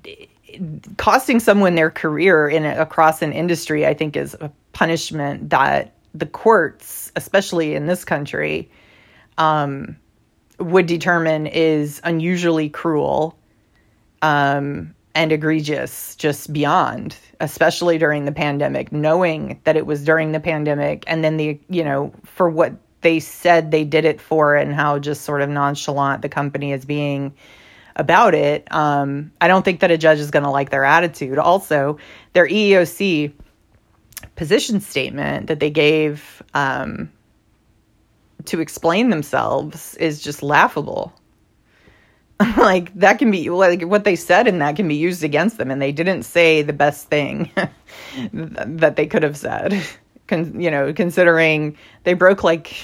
it, 0.05 0.97
costing 0.97 1.41
someone 1.41 1.75
their 1.75 1.91
career 1.91 2.49
in 2.49 2.65
across 2.65 3.21
an 3.21 3.33
industry, 3.33 3.87
I 3.87 3.93
think, 3.93 4.17
is 4.17 4.35
a 4.41 4.51
punishment 4.77 5.49
that 5.49 5.95
the 6.15 6.27
courts, 6.27 7.11
especially 7.17 7.75
in 7.75 7.87
this 7.87 8.05
country, 8.05 8.71
um, 9.39 9.97
would 10.59 10.85
determine 10.85 11.47
is 11.47 11.99
unusually 12.05 12.69
cruel. 12.69 13.39
Um, 14.21 14.95
and 15.15 15.33
egregious 15.33 16.15
just 16.17 16.53
beyond 16.53 17.17
especially 17.41 17.97
during 17.97 18.27
the 18.27 18.33
pandemic 18.33 18.93
knowing 18.93 19.59
that 19.65 19.75
it 19.75 19.87
was 19.87 20.05
during 20.05 20.33
the 20.33 20.41
pandemic 20.41 21.05
and 21.07 21.25
then 21.25 21.39
the 21.39 21.59
you 21.71 21.83
know 21.83 22.13
for 22.25 22.51
what 22.51 22.75
they 23.01 23.19
said 23.19 23.71
they 23.71 23.83
did 23.83 24.05
it 24.05 24.21
for 24.21 24.57
and 24.57 24.75
how 24.75 24.99
just 24.99 25.23
sort 25.23 25.41
of 25.41 25.49
nonchalant 25.49 26.21
the 26.21 26.29
company 26.29 26.71
is 26.71 26.85
being 26.85 27.33
about 27.95 28.35
it 28.35 28.71
um, 28.75 29.33
i 29.41 29.49
don't 29.49 29.65
think 29.65 29.81
that 29.81 29.91
a 29.91 29.97
judge 29.97 30.19
is 30.19 30.31
going 30.31 30.43
to 30.43 30.51
like 30.51 30.69
their 30.69 30.85
attitude 30.85 31.39
also 31.39 31.97
their 32.35 32.47
eeoc 32.47 33.33
position 34.35 34.81
statement 34.81 35.49
that 35.49 35.61
they 35.61 35.71
gave 35.71 36.43
um, 36.55 37.11
to 38.47 38.61
explain 38.61 39.11
themselves 39.11 39.95
is 39.97 40.23
just 40.23 40.43
laughable. 40.43 41.13
Like 42.59 42.93
that 42.97 43.19
can 43.19 43.31
be 43.31 43.49
like 43.49 43.81
what 43.81 44.05
they 44.05 44.15
said 44.15 44.47
and 44.47 44.61
that 44.61 44.77
can 44.77 44.87
be 44.87 44.95
used 44.97 45.25
against 45.25 45.57
them 45.57 45.71
and 45.71 45.81
they 45.81 45.91
didn't 45.91 46.25
say 46.25 46.61
the 46.61 46.75
best 46.75 47.09
thing 47.09 47.51
that 48.33 48.97
they 48.97 49.07
could 49.07 49.23
have 49.23 49.39
said. 49.39 49.83
Con- 50.27 50.61
you 50.61 50.71
know 50.71 50.93
considering 50.93 51.79
they 52.05 52.13
broke 52.13 52.45
like 52.45 52.75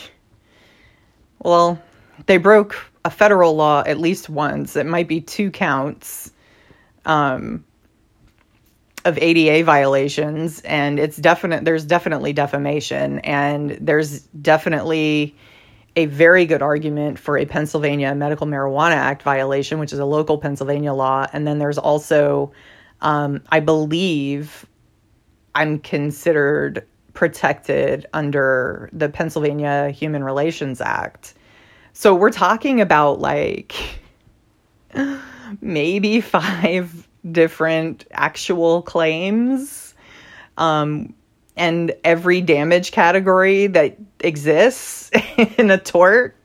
well 1.40 1.82
they 2.24 2.38
broke 2.38 2.76
a 3.04 3.10
federal 3.10 3.54
law 3.54 3.82
at 3.84 3.98
least 3.98 4.30
once. 4.30 4.74
It 4.74 4.86
might 4.86 5.06
be 5.06 5.20
two 5.20 5.50
counts. 5.50 6.32
Um 7.04 7.64
of 9.04 9.18
ADA 9.18 9.64
violations 9.64 10.60
and 10.60 10.98
it's 10.98 11.16
definite 11.16 11.64
there's 11.64 11.84
definitely 11.84 12.32
defamation 12.32 13.18
and 13.20 13.70
there's 13.80 14.20
definitely 14.20 15.34
a 15.96 16.06
very 16.06 16.46
good 16.46 16.62
argument 16.62 17.18
for 17.18 17.36
a 17.36 17.44
Pennsylvania 17.44 18.14
Medical 18.14 18.46
Marijuana 18.46 18.92
Act 18.92 19.22
violation, 19.22 19.78
which 19.78 19.92
is 19.92 19.98
a 19.98 20.04
local 20.04 20.38
Pennsylvania 20.38 20.92
law. 20.92 21.26
And 21.32 21.46
then 21.46 21.58
there's 21.58 21.78
also, 21.78 22.52
um, 23.00 23.42
I 23.50 23.60
believe, 23.60 24.66
I'm 25.54 25.78
considered 25.78 26.86
protected 27.12 28.06
under 28.14 28.88
the 28.92 29.08
Pennsylvania 29.10 29.90
Human 29.90 30.24
Relations 30.24 30.80
Act. 30.80 31.34
So 31.92 32.14
we're 32.14 32.30
talking 32.30 32.80
about 32.80 33.20
like 33.20 33.74
maybe 35.60 36.22
five 36.22 37.01
different 37.30 38.06
actual 38.12 38.82
claims. 38.82 39.94
Um, 40.56 41.14
and 41.56 41.92
every 42.02 42.40
damage 42.40 42.92
category 42.92 43.66
that 43.68 43.96
exists 44.20 45.10
in 45.58 45.70
a 45.70 45.78
tort. 45.78 46.36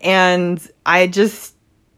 And 0.00 0.66
I 0.84 1.06
just 1.06 1.54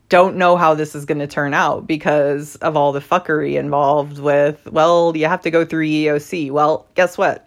don't 0.09 0.37
know 0.37 0.57
how 0.57 0.75
this 0.75 0.95
is 0.95 1.05
going 1.05 1.19
to 1.19 1.27
turn 1.27 1.53
out 1.53 1.87
because 1.87 2.57
of 2.57 2.77
all 2.77 2.93
the 2.93 3.01
fuckery 3.01 3.59
involved 3.59 4.19
with, 4.19 4.67
well, 4.71 5.15
you 5.17 5.27
have 5.27 5.43
to 5.43 5.51
go 5.51 5.65
through 5.65 5.87
EEOC. 5.87 6.51
Well, 6.51 6.87
guess 6.95 7.19
what? 7.19 7.47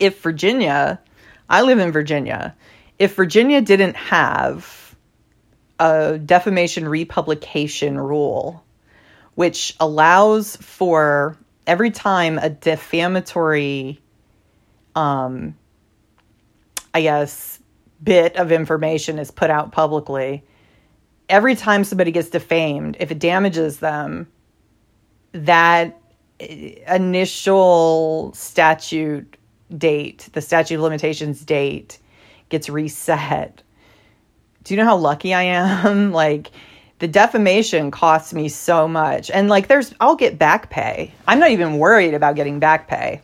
If 0.00 0.22
Virginia, 0.22 1.00
I 1.48 1.62
live 1.62 1.78
in 1.78 1.92
Virginia, 1.92 2.56
if 2.98 3.14
Virginia 3.14 3.60
didn't 3.60 3.96
have 3.96 4.96
a 5.78 6.18
defamation 6.18 6.88
republication 6.88 7.98
rule, 7.98 8.64
which 9.38 9.76
allows 9.78 10.56
for 10.56 11.36
every 11.64 11.92
time 11.92 12.38
a 12.38 12.50
defamatory 12.50 14.00
um 14.96 15.56
i 16.92 17.00
guess 17.02 17.60
bit 18.02 18.34
of 18.34 18.50
information 18.50 19.16
is 19.16 19.30
put 19.30 19.48
out 19.48 19.70
publicly 19.70 20.42
every 21.28 21.54
time 21.54 21.84
somebody 21.84 22.10
gets 22.10 22.30
defamed 22.30 22.96
if 22.98 23.12
it 23.12 23.20
damages 23.20 23.78
them 23.78 24.26
that 25.30 26.00
initial 26.40 28.32
statute 28.34 29.36
date 29.76 30.28
the 30.32 30.40
statute 30.40 30.74
of 30.74 30.80
limitations 30.80 31.44
date 31.44 32.00
gets 32.48 32.68
reset. 32.68 33.62
Do 34.64 34.74
you 34.74 34.78
know 34.78 34.84
how 34.86 34.96
lucky 34.96 35.32
i 35.32 35.42
am? 35.42 36.12
Like 36.18 36.50
the 36.98 37.08
defamation 37.08 37.90
costs 37.90 38.34
me 38.34 38.48
so 38.48 38.88
much. 38.88 39.30
And 39.30 39.48
like 39.48 39.68
there's 39.68 39.94
I'll 40.00 40.16
get 40.16 40.38
back 40.38 40.70
pay. 40.70 41.12
I'm 41.26 41.38
not 41.38 41.50
even 41.50 41.78
worried 41.78 42.14
about 42.14 42.36
getting 42.36 42.58
back 42.58 42.88
pay. 42.88 43.22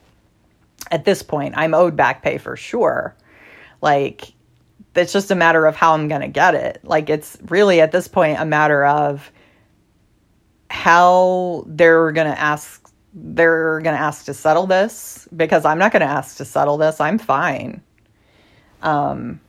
At 0.90 1.04
this 1.04 1.22
point, 1.22 1.54
I'm 1.56 1.74
owed 1.74 1.96
back 1.96 2.22
pay 2.22 2.38
for 2.38 2.56
sure. 2.56 3.16
Like 3.80 4.32
it's 4.94 5.12
just 5.12 5.30
a 5.30 5.34
matter 5.34 5.66
of 5.66 5.74
how 5.74 5.94
I'm 5.94 6.08
going 6.08 6.20
to 6.20 6.28
get 6.28 6.54
it. 6.54 6.80
Like 6.84 7.10
it's 7.10 7.36
really 7.48 7.80
at 7.80 7.90
this 7.90 8.06
point 8.06 8.38
a 8.38 8.44
matter 8.44 8.84
of 8.84 9.30
how 10.70 11.64
they're 11.66 12.12
going 12.12 12.28
to 12.28 12.38
ask 12.38 12.80
they're 13.16 13.80
going 13.80 13.94
to 13.94 14.00
ask 14.00 14.24
to 14.24 14.34
settle 14.34 14.66
this 14.66 15.28
because 15.34 15.64
I'm 15.64 15.78
not 15.78 15.92
going 15.92 16.00
to 16.00 16.06
ask 16.06 16.38
to 16.38 16.44
settle 16.44 16.78
this. 16.78 17.00
I'm 17.00 17.18
fine. 17.18 17.82
Um 18.82 19.40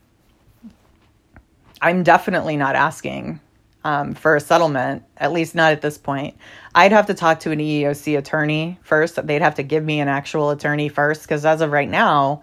I'm 1.80 2.02
definitely 2.02 2.56
not 2.56 2.74
asking 2.74 3.40
um, 3.86 4.14
for 4.14 4.34
a 4.34 4.40
settlement, 4.40 5.04
at 5.16 5.30
least 5.30 5.54
not 5.54 5.70
at 5.70 5.80
this 5.80 5.96
point. 5.96 6.36
I'd 6.74 6.90
have 6.90 7.06
to 7.06 7.14
talk 7.14 7.38
to 7.40 7.52
an 7.52 7.60
EEOC 7.60 8.18
attorney 8.18 8.80
first. 8.82 9.24
They'd 9.24 9.42
have 9.42 9.54
to 9.54 9.62
give 9.62 9.84
me 9.84 10.00
an 10.00 10.08
actual 10.08 10.50
attorney 10.50 10.88
first, 10.88 11.22
because 11.22 11.44
as 11.44 11.60
of 11.60 11.70
right 11.70 11.88
now, 11.88 12.42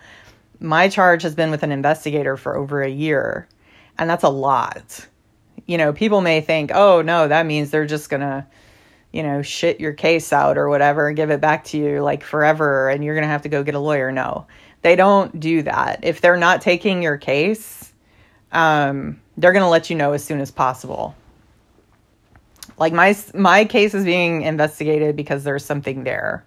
my 0.61 0.87
charge 0.87 1.23
has 1.23 1.35
been 1.35 1.51
with 1.51 1.61
an 1.63 1.73
investigator 1.73 2.37
for 2.37 2.55
over 2.55 2.81
a 2.81 2.89
year, 2.89 3.49
and 3.97 4.09
that's 4.09 4.23
a 4.23 4.29
lot. 4.29 5.05
You 5.65 5.77
know, 5.77 5.91
people 5.91 6.21
may 6.21 6.39
think, 6.39 6.71
oh, 6.73 7.01
no, 7.01 7.27
that 7.27 7.45
means 7.45 7.71
they're 7.71 7.85
just 7.85 8.09
going 8.09 8.21
to, 8.21 8.47
you 9.11 9.21
know, 9.21 9.41
shit 9.41 9.81
your 9.81 9.91
case 9.91 10.31
out 10.31 10.57
or 10.57 10.69
whatever 10.69 11.09
and 11.09 11.17
give 11.17 11.29
it 11.29 11.41
back 11.41 11.65
to 11.65 11.77
you 11.77 12.01
like 12.01 12.23
forever, 12.23 12.87
and 12.87 13.03
you're 13.03 13.15
going 13.15 13.27
to 13.27 13.27
have 13.27 13.41
to 13.41 13.49
go 13.49 13.63
get 13.63 13.75
a 13.75 13.79
lawyer. 13.79 14.13
No, 14.13 14.47
they 14.81 14.95
don't 14.95 15.37
do 15.41 15.63
that. 15.63 16.05
If 16.05 16.21
they're 16.21 16.37
not 16.37 16.61
taking 16.61 17.03
your 17.03 17.17
case, 17.17 17.91
um, 18.53 19.19
they're 19.35 19.51
going 19.51 19.63
to 19.65 19.67
let 19.67 19.89
you 19.89 19.97
know 19.97 20.13
as 20.13 20.23
soon 20.23 20.39
as 20.39 20.49
possible. 20.49 21.17
Like 22.77 22.93
my 22.93 23.15
my 23.33 23.65
case 23.65 23.93
is 23.93 24.05
being 24.05 24.41
investigated 24.41 25.15
because 25.15 25.43
there's 25.43 25.65
something 25.65 26.03
there, 26.03 26.45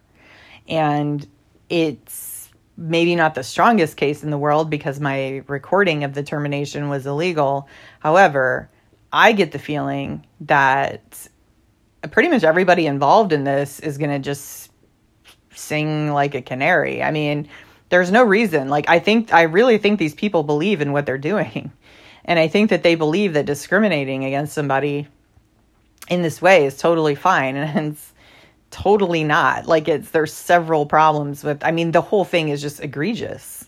and 0.69 1.27
it's 1.69 2.49
maybe 2.77 3.15
not 3.15 3.35
the 3.35 3.43
strongest 3.43 3.97
case 3.97 4.23
in 4.23 4.31
the 4.31 4.39
world 4.39 4.69
because 4.69 5.01
my 5.01 5.43
recording 5.47 6.05
of 6.05 6.15
the 6.15 6.23
termination 6.23 6.89
was 6.89 7.07
illegal. 7.07 7.69
However, 8.01 8.71
I 9.13 9.33
get 9.33 9.53
the 9.53 9.59
feeling 9.59 10.27
that 10.41 11.29
pretty 12.11 12.29
much 12.29 12.45
everybody 12.45 12.87
involved 12.87 13.33
in 13.33 13.45
this 13.45 13.81
is 13.81 13.99
going 13.99 14.11
to 14.11 14.19
just 14.19 14.71
sing 15.55 16.13
like 16.13 16.35
a 16.35 16.43
canary. 16.43 17.03
I 17.03 17.11
mean, 17.11 17.49
there's 17.89 18.11
no 18.11 18.23
reason. 18.25 18.69
Like, 18.69 18.89
I 18.89 18.99
think, 18.99 19.33
I 19.33 19.43
really 19.43 19.79
think 19.79 19.99
these 19.99 20.15
people 20.15 20.43
believe 20.43 20.81
in 20.81 20.93
what 20.93 21.07
they're 21.07 21.19
doing. 21.19 21.73
And 22.29 22.41
I 22.41 22.49
think 22.49 22.71
that 22.71 22.83
they 22.83 22.97
believe 22.97 23.35
that 23.35 23.47
discriminating 23.47 24.25
against 24.25 24.53
somebody 24.53 25.07
in 26.09 26.23
this 26.23 26.41
way 26.41 26.67
is 26.67 26.77
totally 26.77 27.15
fine. 27.15 27.57
And 27.57 27.93
it's 27.93 28.13
totally 28.71 29.25
not. 29.25 29.67
Like, 29.67 29.89
it's, 29.89 30.11
there's 30.11 30.33
several 30.33 30.87
problems 30.87 31.45
with, 31.45 31.65
I 31.65 31.71
mean, 31.71 31.93
the 31.93 32.01
whole 32.01 32.25
thing 32.25 32.49
is 32.49 32.61
just 32.61 32.83
egregious. 32.83 33.65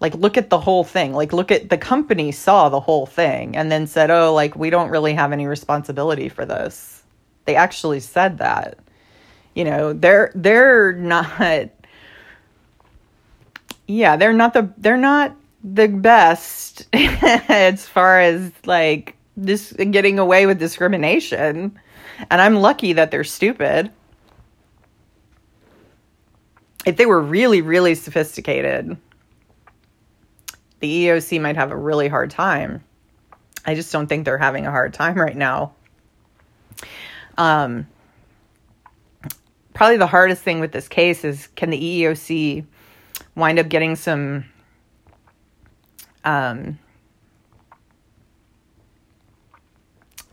Like, 0.00 0.14
look 0.14 0.36
at 0.36 0.50
the 0.50 0.60
whole 0.60 0.84
thing. 0.84 1.12
Like, 1.14 1.32
look 1.32 1.50
at 1.50 1.70
the 1.70 1.78
company 1.78 2.30
saw 2.32 2.68
the 2.68 2.80
whole 2.80 3.06
thing 3.06 3.56
and 3.56 3.72
then 3.72 3.86
said, 3.86 4.10
oh, 4.10 4.34
like, 4.34 4.54
we 4.54 4.70
don't 4.70 4.90
really 4.90 5.14
have 5.14 5.32
any 5.32 5.46
responsibility 5.46 6.28
for 6.28 6.44
this. 6.44 7.02
They 7.46 7.56
actually 7.56 8.00
said 8.00 8.38
that. 8.38 8.78
You 9.54 9.64
know, 9.64 9.94
they're, 9.94 10.32
they're 10.34 10.92
not, 10.92 11.70
yeah, 13.86 14.16
they're 14.16 14.34
not 14.34 14.52
the, 14.52 14.70
they're 14.76 14.98
not 14.98 15.34
the 15.66 15.88
best 15.88 16.86
as 16.92 17.86
far 17.86 18.20
as 18.20 18.52
like 18.64 19.15
this 19.36 19.72
getting 19.72 20.18
away 20.18 20.46
with 20.46 20.58
discrimination. 20.58 21.78
And 22.30 22.40
I'm 22.40 22.56
lucky 22.56 22.94
that 22.94 23.10
they're 23.10 23.24
stupid. 23.24 23.90
If 26.86 26.96
they 26.96 27.06
were 27.06 27.20
really, 27.20 27.62
really 27.62 27.94
sophisticated, 27.94 28.96
the 30.80 31.06
EEOC 31.06 31.40
might 31.40 31.56
have 31.56 31.72
a 31.72 31.76
really 31.76 32.08
hard 32.08 32.30
time. 32.30 32.82
I 33.64 33.74
just 33.74 33.92
don't 33.92 34.06
think 34.06 34.24
they're 34.24 34.38
having 34.38 34.66
a 34.66 34.70
hard 34.70 34.94
time 34.94 35.16
right 35.16 35.36
now. 35.36 35.74
Um, 37.36 37.86
probably 39.74 39.96
the 39.96 40.06
hardest 40.06 40.42
thing 40.42 40.60
with 40.60 40.72
this 40.72 40.88
case 40.88 41.24
is 41.24 41.48
can 41.56 41.70
the 41.70 42.02
EEOC 42.02 42.64
wind 43.34 43.58
up 43.58 43.68
getting 43.68 43.96
some 43.96 44.44
um, 46.24 46.78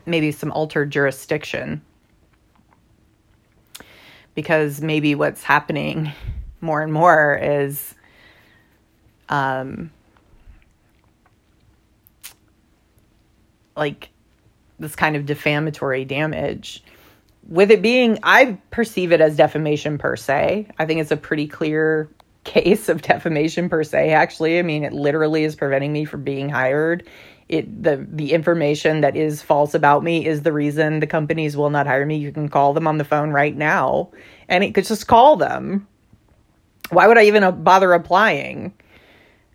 maybe 0.06 0.32
some 0.32 0.52
altered 0.52 0.90
jurisdiction 0.90 1.82
because 4.34 4.80
maybe 4.80 5.14
what's 5.14 5.42
happening 5.42 6.12
more 6.60 6.82
and 6.82 6.92
more 6.92 7.38
is 7.40 7.94
um, 9.28 9.90
like 13.76 14.10
this 14.78 14.96
kind 14.96 15.16
of 15.16 15.26
defamatory 15.26 16.04
damage. 16.04 16.82
With 17.48 17.70
it 17.70 17.82
being, 17.82 18.18
I 18.22 18.58
perceive 18.70 19.12
it 19.12 19.20
as 19.20 19.36
defamation 19.36 19.98
per 19.98 20.16
se. 20.16 20.68
I 20.78 20.86
think 20.86 21.00
it's 21.00 21.10
a 21.10 21.16
pretty 21.16 21.46
clear 21.46 22.08
case 22.44 22.88
of 22.88 23.02
defamation 23.02 23.68
per 23.68 23.84
se, 23.84 24.10
actually. 24.10 24.58
I 24.58 24.62
mean, 24.62 24.84
it 24.84 24.92
literally 24.92 25.44
is 25.44 25.54
preventing 25.54 25.92
me 25.92 26.04
from 26.04 26.24
being 26.24 26.48
hired. 26.48 27.06
It 27.54 27.82
the 27.82 28.06
the 28.10 28.32
information 28.32 29.00
that 29.02 29.16
is 29.16 29.42
false 29.42 29.74
about 29.74 30.02
me 30.02 30.26
is 30.26 30.42
the 30.42 30.52
reason 30.52 31.00
the 31.00 31.06
companies 31.06 31.56
will 31.56 31.70
not 31.70 31.86
hire 31.86 32.04
me. 32.04 32.16
You 32.16 32.32
can 32.32 32.48
call 32.48 32.74
them 32.74 32.86
on 32.86 32.98
the 32.98 33.04
phone 33.04 33.30
right 33.30 33.56
now 33.56 34.10
and 34.48 34.64
it 34.64 34.74
could 34.74 34.86
just 34.86 35.06
call 35.06 35.36
them. 35.36 35.86
Why 36.90 37.06
would 37.06 37.18
I 37.18 37.24
even 37.24 37.42
uh, 37.42 37.52
bother 37.52 37.92
applying? 37.92 38.74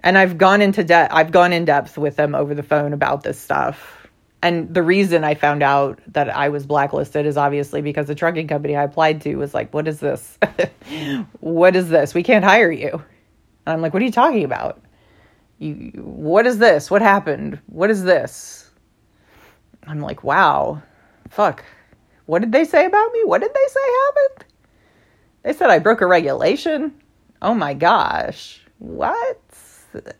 And 0.01 0.17
I've 0.17 0.37
gone 0.37 0.61
into 0.61 0.83
depth 0.83 1.13
I've 1.13 1.31
gone 1.31 1.53
in 1.53 1.65
depth 1.65 1.97
with 1.97 2.15
them 2.15 2.35
over 2.35 2.55
the 2.55 2.63
phone 2.63 2.93
about 2.93 3.23
this 3.23 3.39
stuff 3.39 3.99
and 4.41 4.73
the 4.73 4.83
reason 4.83 5.23
I 5.23 5.35
found 5.35 5.63
out 5.63 5.99
that 6.07 6.29
I 6.29 6.49
was 6.49 6.65
blacklisted 6.65 7.25
is 7.25 7.35
obviously 7.35 7.81
because 7.81 8.07
the 8.07 8.15
trucking 8.15 8.47
company 8.47 8.75
I 8.75 8.83
applied 8.83 9.21
to 9.21 9.35
was 9.35 9.53
like, 9.53 9.73
What 9.73 9.87
is 9.87 9.99
this? 9.99 10.37
what 11.41 11.75
is 11.75 11.89
this? 11.89 12.13
We 12.13 12.23
can't 12.23 12.45
hire 12.45 12.71
you. 12.71 12.91
And 12.93 13.73
I'm 13.73 13.81
like, 13.81 13.93
What 13.93 14.01
are 14.01 14.05
you 14.05 14.11
talking 14.11 14.45
about? 14.45 14.81
You, 15.59 15.91
what 16.01 16.47
is 16.47 16.57
this? 16.57 16.89
What 16.89 17.01
happened? 17.01 17.59
What 17.67 17.89
is 17.89 18.03
this? 18.03 18.71
I'm 19.85 19.99
like, 19.99 20.23
Wow, 20.23 20.81
fuck. 21.29 21.63
What 22.25 22.39
did 22.39 22.51
they 22.51 22.63
say 22.63 22.85
about 22.85 23.11
me? 23.11 23.23
What 23.25 23.41
did 23.41 23.51
they 23.53 23.67
say 23.67 23.79
happened? 24.05 24.45
They 25.43 25.53
said 25.53 25.69
I 25.69 25.79
broke 25.79 26.01
a 26.01 26.05
regulation. 26.05 26.93
Oh 27.41 27.53
my 27.53 27.73
gosh. 27.73 28.61
What? 28.77 29.41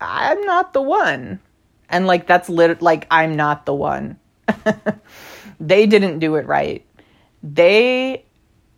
I'm 0.00 0.40
not 0.42 0.72
the 0.72 0.82
one. 0.82 1.40
And 1.88 2.06
like 2.06 2.26
that's 2.26 2.48
lit 2.48 2.82
like 2.82 3.06
I'm 3.10 3.36
not 3.36 3.66
the 3.66 3.74
one. 3.74 4.18
they 5.60 5.86
didn't 5.86 6.18
do 6.18 6.36
it 6.36 6.46
right. 6.46 6.84
They 7.42 8.24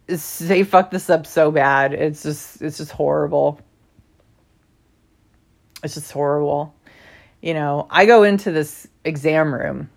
they 0.06 0.62
fucked 0.62 0.90
this 0.90 1.08
up 1.08 1.26
so 1.26 1.50
bad. 1.50 1.94
It's 1.94 2.22
just 2.22 2.60
it's 2.60 2.78
just 2.78 2.92
horrible. 2.92 3.60
It's 5.82 5.94
just 5.94 6.12
horrible. 6.12 6.74
You 7.40 7.54
know, 7.54 7.86
I 7.90 8.06
go 8.06 8.22
into 8.22 8.52
this 8.52 8.86
exam 9.04 9.52
room 9.52 9.90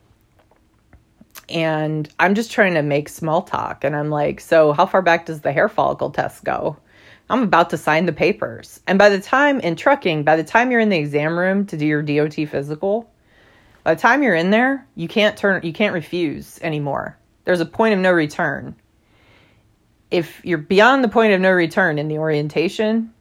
and 1.48 2.10
I'm 2.20 2.34
just 2.34 2.52
trying 2.52 2.74
to 2.74 2.82
make 2.82 3.08
small 3.08 3.44
talk 3.44 3.84
and 3.84 3.96
I'm 3.96 4.10
like, 4.10 4.40
"So, 4.40 4.74
how 4.74 4.86
far 4.86 5.02
back 5.02 5.28
does 5.28 5.42
the 5.42 5.52
hair 5.52 5.70
follicle 5.70 6.10
test 6.10 6.44
go?" 6.44 6.78
I'm 7.30 7.44
about 7.44 7.72
to 7.72 7.78
sign 7.78 8.06
the 8.06 8.14
papers. 8.14 8.80
And 8.86 9.00
by 9.00 9.10
the 9.10 9.20
time 9.20 9.60
in 9.60 9.76
trucking, 9.76 10.24
by 10.24 10.36
the 10.36 10.44
time 10.44 10.72
you're 10.72 10.80
in 10.80 10.90
the 10.90 10.98
exam 10.98 11.38
room 11.38 11.66
to 11.68 11.78
do 11.78 11.86
your 11.86 12.04
DOT 12.04 12.46
physical, 12.46 13.10
by 13.84 13.96
the 13.96 14.02
time 14.02 14.22
you're 14.22 14.36
in 14.36 14.52
there, 14.52 14.88
you 14.96 15.08
can't 15.08 15.38
turn 15.38 15.62
you 15.64 15.74
can't 15.74 15.94
refuse 15.94 16.60
anymore. 16.62 17.18
There's 17.44 17.62
a 17.62 17.66
point 17.66 17.94
of 17.94 18.00
no 18.00 18.12
return. 18.12 18.76
If 20.12 20.42
you're 20.44 20.60
beyond 20.60 21.04
the 21.04 21.10
point 21.10 21.34
of 21.34 21.42
no 21.42 21.52
return 21.52 21.98
in 22.00 22.08
the 22.08 22.20
orientation 22.20 23.14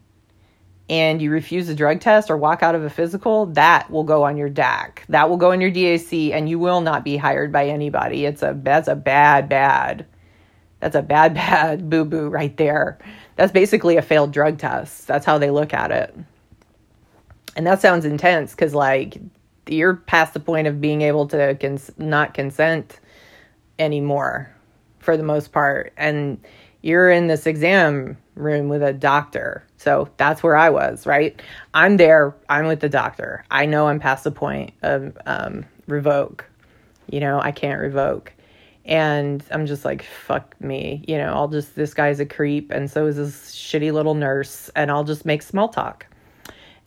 and 0.89 1.23
you 1.23 1.31
refuse 1.31 1.69
a 1.69 1.75
drug 1.75 2.01
test 2.01 2.31
or 2.31 2.37
walk 2.37 2.63
out 2.63 2.75
of 2.75 2.83
a 2.83 2.91
physical, 2.91 3.47
that 3.47 3.91
will 3.91 4.05
go 4.05 4.23
on 4.25 4.37
your 4.37 4.51
DAC. 4.51 4.99
That 5.09 5.31
will 5.31 5.39
go 5.39 5.53
on 5.53 5.61
your 5.61 5.71
DAC 5.71 6.33
and 6.33 6.49
you 6.49 6.59
will 6.59 6.81
not 6.81 7.05
be 7.05 7.17
hired 7.17 7.53
by 7.53 7.69
anybody. 7.69 8.25
It's 8.27 8.43
a 8.43 8.59
that's 8.63 8.89
a 8.89 8.95
bad 8.95 9.49
bad. 9.49 10.07
That's 10.81 10.97
a 10.97 11.03
bad 11.03 11.35
bad 11.35 11.89
boo 11.89 12.05
boo 12.05 12.29
right 12.29 12.57
there 12.57 12.99
that's 13.37 13.53
basically 13.53 13.97
a 13.97 14.03
failed 14.03 14.33
drug 14.33 14.59
test. 14.59 15.07
That's 15.07 15.27
how 15.27 15.39
they 15.39 15.51
look 15.51 15.75
at 15.75 15.91
it. 15.91 16.15
And 17.57 17.67
that 17.67 17.81
sounds 17.81 18.05
intense 18.05 18.53
because, 18.53 18.75
like, 18.75 19.19
you're 19.69 19.95
past 19.95 20.35
the 20.35 20.41
point 20.41 20.67
of 20.67 20.81
being 20.81 21.03
able 21.03 21.27
to 21.29 21.57
cons- 21.61 21.91
not 21.97 22.35
consent 22.35 23.01
anymore 23.79 24.55
for 24.99 25.17
the 25.17 25.23
most 25.23 25.53
part. 25.53 25.93
And 25.97 26.45
you're 26.85 27.11
in 27.11 27.29
this 27.29 27.47
exam 27.47 28.17
room 28.35 28.69
with 28.69 28.83
a 28.83 28.93
doctor. 28.93 29.65
So 29.79 30.11
that's 30.19 30.43
where 30.43 30.55
I 30.55 30.69
was, 30.69 31.07
right? 31.07 31.41
I'm 31.73 31.97
there, 31.97 32.35
I'm 32.51 32.67
with 32.67 32.81
the 32.81 32.91
doctor. 32.91 33.45
I 33.51 33.65
know 33.65 33.89
I'm 33.89 33.99
past 33.99 34.25
the 34.25 34.31
point 34.31 34.75
of 34.83 35.17
um, 35.25 35.65
revoke. 35.87 36.45
You 37.11 37.21
know, 37.21 37.41
I 37.41 37.53
can't 37.53 37.81
revoke 37.81 38.35
and 38.85 39.43
I'm 39.51 39.65
just 39.65 39.87
like, 39.87 40.03
fuck 40.03 40.61
me, 40.61 41.03
you 41.09 41.17
know, 41.17 41.33
I'll 41.33 41.49
just, 41.49 41.75
this 41.75 41.95
guy's 41.95 42.21
a 42.21 42.27
creep, 42.27 42.71
and 42.71 42.91
so 42.91 43.07
is 43.07 43.17
this 43.17 43.51
shitty 43.55 43.91
little 43.91 44.13
nurse, 44.13 44.71
and 44.77 44.91
I'll 44.91 45.05
just 45.05 45.25
make 45.25 45.41
small 45.41 45.71
talk. 45.71 46.07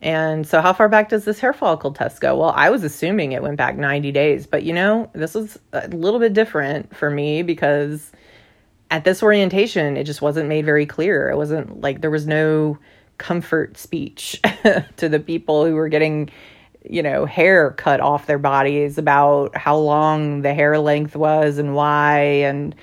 And 0.00 0.46
so, 0.46 0.60
how 0.60 0.72
far 0.72 0.88
back 0.88 1.08
does 1.08 1.24
this 1.24 1.40
hair 1.40 1.52
follicle 1.52 1.90
test 1.92 2.20
go? 2.20 2.36
Well, 2.36 2.52
I 2.54 2.70
was 2.70 2.84
assuming 2.84 3.32
it 3.32 3.42
went 3.42 3.56
back 3.56 3.76
90 3.76 4.12
days, 4.12 4.46
but 4.46 4.62
you 4.62 4.72
know, 4.72 5.10
this 5.12 5.34
was 5.34 5.58
a 5.72 5.88
little 5.88 6.20
bit 6.20 6.34
different 6.34 6.94
for 6.94 7.10
me 7.10 7.42
because 7.42 8.12
at 8.90 9.04
this 9.04 9.22
orientation, 9.22 9.96
it 9.96 10.04
just 10.04 10.22
wasn't 10.22 10.48
made 10.48 10.64
very 10.64 10.86
clear. 10.86 11.28
It 11.28 11.36
wasn't 11.36 11.80
like 11.80 12.00
there 12.00 12.10
was 12.10 12.26
no 12.26 12.78
comfort 13.18 13.76
speech 13.76 14.40
to 14.96 15.08
the 15.08 15.20
people 15.20 15.64
who 15.66 15.74
were 15.74 15.88
getting 15.88 16.30
you 16.88 17.02
know, 17.02 17.26
hair 17.26 17.72
cut 17.72 18.00
off 18.00 18.26
their 18.26 18.38
bodies 18.38 18.98
about 18.98 19.56
how 19.56 19.76
long 19.76 20.42
the 20.42 20.54
hair 20.54 20.78
length 20.78 21.16
was 21.16 21.58
and 21.58 21.74
why, 21.74 22.18
and, 22.18 22.74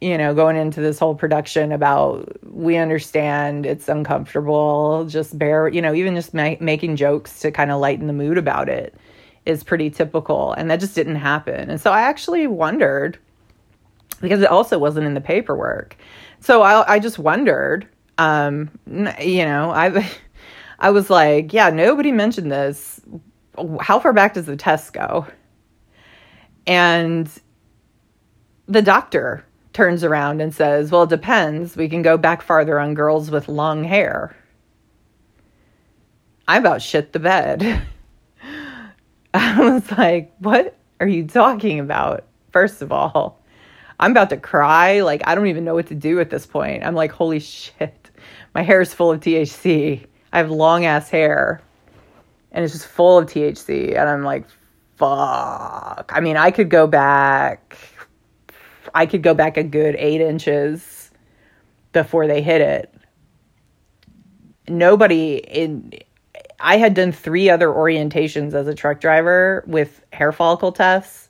you 0.00 0.16
know, 0.16 0.34
going 0.34 0.56
into 0.56 0.80
this 0.80 0.98
whole 0.98 1.14
production 1.14 1.72
about 1.72 2.36
we 2.52 2.76
understand 2.76 3.66
it's 3.66 3.88
uncomfortable, 3.88 5.04
just 5.06 5.38
bear, 5.38 5.68
you 5.68 5.82
know, 5.82 5.94
even 5.94 6.14
just 6.14 6.34
ma- 6.34 6.56
making 6.60 6.96
jokes 6.96 7.40
to 7.40 7.50
kind 7.50 7.70
of 7.70 7.80
lighten 7.80 8.06
the 8.06 8.12
mood 8.12 8.38
about 8.38 8.68
it 8.68 8.94
is 9.46 9.64
pretty 9.64 9.90
typical. 9.90 10.52
And 10.52 10.70
that 10.70 10.80
just 10.80 10.94
didn't 10.94 11.16
happen. 11.16 11.70
And 11.70 11.80
so 11.80 11.92
I 11.92 12.02
actually 12.02 12.46
wondered 12.46 13.18
because 14.24 14.40
it 14.40 14.50
also 14.50 14.78
wasn't 14.78 15.06
in 15.06 15.14
the 15.14 15.20
paperwork. 15.20 15.96
So 16.40 16.62
I, 16.62 16.94
I 16.94 16.98
just 16.98 17.18
wondered, 17.18 17.88
um, 18.18 18.70
you 18.86 19.44
know, 19.44 19.70
I, 19.70 20.10
I 20.78 20.90
was 20.90 21.08
like, 21.08 21.52
yeah, 21.52 21.70
nobody 21.70 22.12
mentioned 22.12 22.50
this 22.50 23.00
how 23.80 24.00
far 24.00 24.12
back 24.12 24.34
does 24.34 24.46
the 24.46 24.56
test 24.56 24.92
go? 24.92 25.26
And 26.66 27.28
the 28.66 28.82
doctor 28.82 29.44
turns 29.72 30.04
around 30.04 30.40
and 30.40 30.54
says, 30.54 30.90
Well, 30.90 31.04
it 31.04 31.10
depends. 31.10 31.76
We 31.76 31.88
can 31.88 32.02
go 32.02 32.16
back 32.16 32.42
farther 32.42 32.78
on 32.78 32.94
girls 32.94 33.30
with 33.30 33.48
long 33.48 33.84
hair. 33.84 34.36
I 36.46 36.58
about 36.58 36.82
shit 36.82 37.12
the 37.12 37.18
bed. 37.18 37.82
I 39.34 39.60
was 39.60 39.90
like, 39.92 40.32
What 40.38 40.76
are 41.00 41.08
you 41.08 41.26
talking 41.26 41.80
about? 41.80 42.24
First 42.52 42.82
of 42.82 42.92
all, 42.92 43.40
I'm 44.00 44.10
about 44.10 44.30
to 44.30 44.36
cry. 44.36 45.00
Like, 45.00 45.22
I 45.26 45.34
don't 45.34 45.46
even 45.46 45.64
know 45.64 45.74
what 45.74 45.86
to 45.88 45.94
do 45.94 46.20
at 46.20 46.30
this 46.30 46.46
point. 46.46 46.84
I'm 46.84 46.94
like, 46.94 47.12
Holy 47.12 47.40
shit. 47.40 48.10
My 48.54 48.62
hair 48.62 48.80
is 48.80 48.94
full 48.94 49.10
of 49.10 49.20
THC. 49.20 50.06
I 50.32 50.38
have 50.38 50.50
long 50.50 50.84
ass 50.84 51.10
hair 51.10 51.62
and 52.54 52.64
it's 52.64 52.72
just 52.72 52.86
full 52.86 53.18
of 53.18 53.26
THC. 53.26 53.98
And 53.98 54.08
I'm 54.08 54.22
like, 54.22 54.46
fuck. 54.96 56.10
I 56.14 56.20
mean, 56.20 56.36
I 56.36 56.52
could 56.52 56.70
go 56.70 56.86
back, 56.86 57.76
I 58.94 59.06
could 59.06 59.22
go 59.22 59.34
back 59.34 59.56
a 59.56 59.64
good 59.64 59.96
eight 59.98 60.20
inches 60.20 61.10
before 61.92 62.26
they 62.26 62.40
hit 62.40 62.60
it. 62.60 62.94
Nobody 64.68 65.36
in, 65.36 65.92
I 66.60 66.78
had 66.78 66.94
done 66.94 67.12
three 67.12 67.50
other 67.50 67.68
orientations 67.68 68.54
as 68.54 68.68
a 68.68 68.74
truck 68.74 69.00
driver 69.00 69.64
with 69.66 70.02
hair 70.12 70.32
follicle 70.32 70.72
tests. 70.72 71.23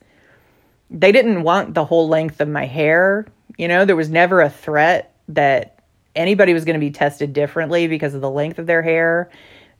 They 0.91 1.12
didn't 1.12 1.43
want 1.43 1.74
the 1.74 1.85
whole 1.85 2.09
length 2.09 2.41
of 2.41 2.49
my 2.49 2.66
hair. 2.66 3.26
You 3.57 3.68
know, 3.68 3.85
there 3.85 3.97
was 3.97 4.11
never 4.11 4.41
a 4.41 4.51
threat 4.51 5.14
that 5.28 5.82
anybody 6.14 6.55
was 6.55 6.64
going 6.64 6.74
to 6.74 6.80
be 6.80 6.91
tested 6.91 7.32
differently 7.32 7.87
because 7.87 8.14
of 8.14 8.20
the 8.20 8.30
length 8.30 8.59
of 8.59 8.66
their 8.66 8.82
hair 8.82 9.30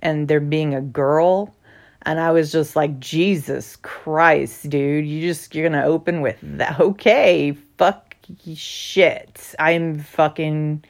and 0.01 0.29
there 0.29 0.41
being 0.41 0.75
a 0.75 0.81
girl. 0.81 1.55
And 2.03 2.21
I 2.21 2.33
was 2.33 2.53
just 2.53 2.77
like, 2.77 3.01
Jesus 3.01 3.77
Christ, 3.77 4.69
dude, 4.69 5.07
you 5.07 5.23
just, 5.23 5.55
you're 5.55 5.69
going 5.69 5.81
to 5.81 5.87
open 5.87 6.21
with 6.21 6.39
that. 6.43 6.81
Okay, 6.81 7.57
fuck 7.79 8.17
shit. 8.55 9.55
I'm 9.59 9.99
fucking 9.99 10.85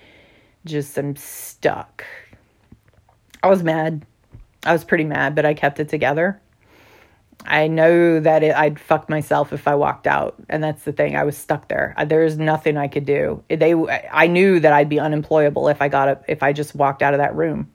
just, 0.64 0.96
I'm 0.98 1.16
stuck. 1.16 2.04
I 3.42 3.48
was 3.48 3.62
mad. 3.62 4.04
I 4.64 4.72
was 4.72 4.84
pretty 4.84 5.04
mad, 5.04 5.34
but 5.34 5.44
I 5.44 5.54
kept 5.54 5.78
it 5.78 5.88
together. 5.88 6.40
I 7.44 7.66
know 7.66 8.20
that 8.20 8.42
it, 8.42 8.54
I'd 8.54 8.80
fuck 8.80 9.08
myself 9.08 9.52
if 9.52 9.68
I 9.68 9.74
walked 9.74 10.06
out, 10.06 10.36
and 10.48 10.62
that's 10.62 10.84
the 10.84 10.92
thing. 10.92 11.16
I 11.16 11.24
was 11.24 11.36
stuck 11.36 11.68
there. 11.68 11.94
There's 12.06 12.38
nothing 12.38 12.76
I 12.76 12.88
could 12.88 13.04
do. 13.04 13.42
They, 13.48 13.74
I 13.74 14.26
knew 14.26 14.60
that 14.60 14.72
I'd 14.72 14.88
be 14.88 14.98
unemployable 14.98 15.68
if 15.68 15.82
I 15.82 15.88
got 15.88 16.24
if 16.28 16.42
I 16.42 16.52
just 16.52 16.74
walked 16.74 17.02
out 17.02 17.14
of 17.14 17.18
that 17.18 17.34
room 17.34 17.70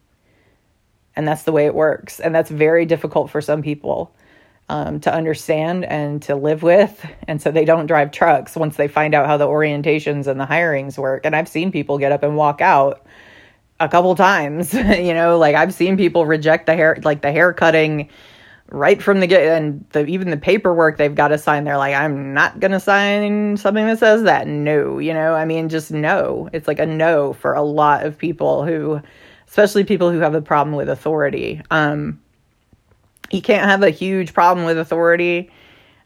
and 1.20 1.28
that's 1.28 1.44
the 1.44 1.52
way 1.52 1.66
it 1.66 1.76
works 1.76 2.22
and 2.22 2.34
that's 2.34 2.50
very 2.50 2.86
difficult 2.86 3.30
for 3.30 3.42
some 3.42 3.62
people 3.62 4.16
um, 4.70 5.02
to 5.02 5.14
understand 5.14 5.84
and 5.84 6.22
to 6.22 6.34
live 6.34 6.64
with 6.64 7.06
and 7.28 7.42
so 7.42 7.52
they 7.52 7.66
don't 7.66 7.88
drive 7.88 8.12
trucks 8.12 8.56
once 8.56 8.78
they 8.78 8.88
find 8.88 9.14
out 9.14 9.26
how 9.26 9.36
the 9.36 9.46
orientations 9.46 10.28
and 10.28 10.40
the 10.40 10.46
hirings 10.46 10.98
work 10.98 11.26
and 11.26 11.36
i've 11.36 11.50
seen 11.50 11.74
people 11.74 11.98
get 11.98 12.14
up 12.14 12.24
and 12.24 12.38
walk 12.38 12.62
out 12.62 13.06
a 13.82 13.90
couple 13.90 14.16
times 14.16 14.74
you 14.74 15.14
know 15.14 15.38
like 15.38 15.56
i've 15.56 15.74
seen 15.74 15.98
people 15.98 16.26
reject 16.26 16.68
the 16.68 16.76
hair 16.76 16.98
like 17.04 17.22
the 17.22 17.34
hair 17.34 17.52
cutting 17.52 18.08
right 18.72 19.02
from 19.02 19.20
the 19.20 19.28
get 19.28 19.42
and 19.42 19.84
the, 19.92 20.06
even 20.06 20.30
the 20.30 20.38
paperwork 20.38 20.98
they've 20.98 21.16
got 21.16 21.30
to 21.30 21.38
sign 21.38 21.64
they're 21.64 21.78
like 21.78 21.96
i'm 21.96 22.34
not 22.34 22.60
going 22.60 22.72
to 22.72 22.80
sign 22.80 23.58
something 23.58 23.88
that 23.88 23.98
says 23.98 24.24
that 24.24 24.48
no 24.48 25.00
you 25.00 25.14
know 25.14 25.34
i 25.34 25.44
mean 25.44 25.70
just 25.70 25.92
no 25.92 26.48
it's 26.54 26.68
like 26.68 26.80
a 26.80 26.86
no 26.86 27.34
for 27.34 27.54
a 27.54 27.64
lot 27.64 28.06
of 28.06 28.18
people 28.18 28.66
who 28.66 29.02
especially 29.50 29.84
people 29.84 30.12
who 30.12 30.20
have 30.20 30.36
a 30.36 30.42
problem 30.42 30.76
with 30.76 30.88
authority. 30.88 31.62
Um, 31.72 32.22
you 33.32 33.42
can't 33.42 33.68
have 33.68 33.82
a 33.82 33.90
huge 33.90 34.34
problem 34.34 34.66
with 34.66 34.78
authority 34.78 35.52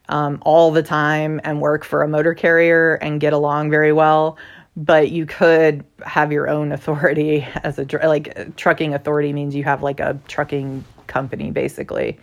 um, 0.08 0.38
all 0.42 0.70
the 0.70 0.82
time 0.82 1.40
and 1.44 1.60
work 1.60 1.84
for 1.84 2.02
a 2.02 2.08
motor 2.08 2.34
carrier 2.34 2.94
and 2.96 3.20
get 3.20 3.32
along 3.34 3.70
very 3.70 3.92
well. 3.92 4.38
But 4.76 5.10
you 5.10 5.26
could 5.26 5.84
have 6.04 6.32
your 6.32 6.48
own 6.48 6.72
authority 6.72 7.46
as 7.62 7.78
a 7.78 7.84
like 8.06 8.56
trucking 8.56 8.94
authority 8.94 9.32
means 9.32 9.54
you 9.54 9.64
have 9.64 9.82
like 9.82 10.00
a 10.00 10.18
trucking 10.26 10.82
company 11.06 11.50
basically. 11.50 12.18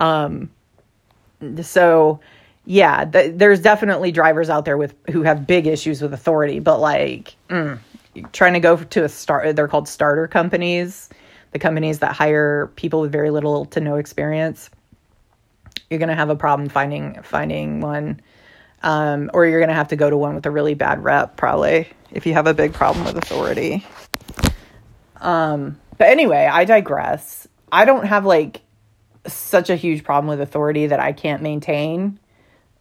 Um, 0.00 0.50
so 1.62 2.18
yeah, 2.66 3.04
th- 3.04 3.34
there's 3.36 3.60
definitely 3.60 4.10
drivers 4.10 4.50
out 4.50 4.64
there 4.64 4.76
with 4.76 4.94
who 5.10 5.22
have 5.22 5.46
big 5.46 5.68
issues 5.68 6.02
with 6.02 6.12
authority, 6.12 6.58
but 6.58 6.80
like. 6.80 7.36
Mm, 7.48 7.78
trying 8.32 8.54
to 8.54 8.60
go 8.60 8.76
to 8.76 9.04
a 9.04 9.08
start 9.08 9.54
they're 9.56 9.68
called 9.68 9.88
starter 9.88 10.26
companies 10.26 11.08
the 11.52 11.58
companies 11.58 12.00
that 12.00 12.12
hire 12.12 12.68
people 12.76 13.00
with 13.00 13.12
very 13.12 13.30
little 13.30 13.64
to 13.66 13.80
no 13.80 13.96
experience 13.96 14.70
you're 15.88 15.98
going 15.98 16.08
to 16.08 16.14
have 16.14 16.30
a 16.30 16.36
problem 16.36 16.68
finding 16.68 17.20
finding 17.22 17.80
one 17.80 18.20
um, 18.82 19.30
or 19.34 19.46
you're 19.46 19.60
going 19.60 19.68
to 19.68 19.74
have 19.74 19.88
to 19.88 19.96
go 19.96 20.08
to 20.08 20.16
one 20.16 20.34
with 20.34 20.46
a 20.46 20.50
really 20.50 20.74
bad 20.74 21.02
rep 21.04 21.36
probably 21.36 21.88
if 22.10 22.26
you 22.26 22.32
have 22.32 22.46
a 22.46 22.54
big 22.54 22.72
problem 22.72 23.04
with 23.04 23.16
authority 23.16 23.86
um, 25.20 25.78
but 25.96 26.08
anyway 26.08 26.48
i 26.50 26.64
digress 26.64 27.46
i 27.70 27.84
don't 27.84 28.06
have 28.06 28.26
like 28.26 28.60
such 29.26 29.70
a 29.70 29.76
huge 29.76 30.04
problem 30.04 30.28
with 30.28 30.40
authority 30.40 30.86
that 30.86 31.00
i 31.00 31.12
can't 31.12 31.42
maintain 31.42 32.18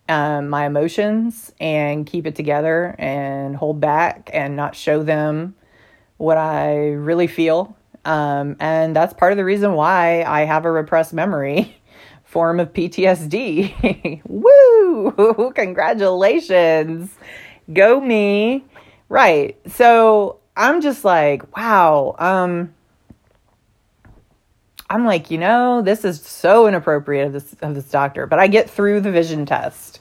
um, 0.09 0.49
my 0.49 0.65
emotions 0.65 1.53
and 1.61 2.05
keep 2.05 2.25
it 2.25 2.35
together 2.35 2.95
and 2.97 3.55
hold 3.55 3.79
back 3.79 4.29
and 4.33 4.55
not 4.55 4.75
show 4.75 5.03
them 5.03 5.55
what 6.17 6.35
I 6.37 6.89
really 6.89 7.27
feel. 7.27 7.77
Um, 8.03 8.57
and 8.59 8.95
that's 8.95 9.13
part 9.13 9.31
of 9.31 9.37
the 9.37 9.45
reason 9.45 9.73
why 9.73 10.23
I 10.23 10.45
have 10.45 10.65
a 10.65 10.71
repressed 10.71 11.13
memory 11.13 11.77
form 12.23 12.59
of 12.59 12.73
PTSD. 12.73 14.21
Woo! 14.25 15.51
Congratulations. 15.55 17.15
Go 17.71 18.01
me. 18.01 18.65
Right. 19.09 19.59
So 19.71 20.39
I'm 20.57 20.81
just 20.81 21.05
like, 21.05 21.55
wow. 21.55 22.15
Um, 22.17 22.73
I'm 24.89 25.05
like, 25.05 25.29
you 25.29 25.37
know, 25.37 25.81
this 25.83 26.03
is 26.03 26.21
so 26.21 26.67
inappropriate 26.67 27.27
of 27.27 27.33
this 27.33 27.55
of 27.61 27.75
this 27.75 27.89
doctor. 27.89 28.25
But 28.25 28.39
I 28.39 28.47
get 28.47 28.69
through 28.69 29.01
the 29.01 29.11
vision 29.11 29.45
test. 29.45 29.99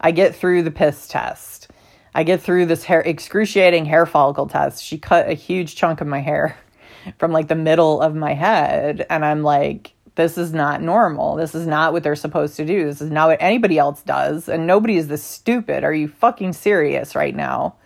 I 0.00 0.10
get 0.10 0.34
through 0.34 0.62
the 0.62 0.70
piss 0.70 1.08
test. 1.08 1.70
I 2.14 2.22
get 2.22 2.42
through 2.42 2.66
this 2.66 2.84
hair 2.84 3.00
excruciating 3.00 3.86
hair 3.86 4.04
follicle 4.04 4.46
test. 4.46 4.82
She 4.82 4.98
cut 4.98 5.28
a 5.28 5.34
huge 5.34 5.74
chunk 5.76 6.00
of 6.00 6.06
my 6.06 6.20
hair 6.20 6.56
from 7.18 7.32
like 7.32 7.48
the 7.48 7.54
middle 7.54 8.00
of 8.00 8.14
my 8.14 8.34
head 8.34 9.06
and 9.08 9.24
I'm 9.24 9.42
like 9.42 9.92
this 10.16 10.38
is 10.38 10.54
not 10.54 10.80
normal. 10.80 11.36
This 11.36 11.54
is 11.54 11.66
not 11.66 11.92
what 11.92 12.02
they're 12.02 12.16
supposed 12.16 12.56
to 12.56 12.64
do. 12.64 12.86
This 12.86 13.02
is 13.02 13.10
not 13.10 13.28
what 13.28 13.42
anybody 13.42 13.78
else 13.78 14.02
does 14.02 14.48
and 14.48 14.66
nobody 14.66 14.96
is 14.96 15.08
this 15.08 15.22
stupid. 15.22 15.84
Are 15.84 15.92
you 15.92 16.08
fucking 16.08 16.54
serious 16.54 17.14
right 17.14 17.34
now? 17.34 17.76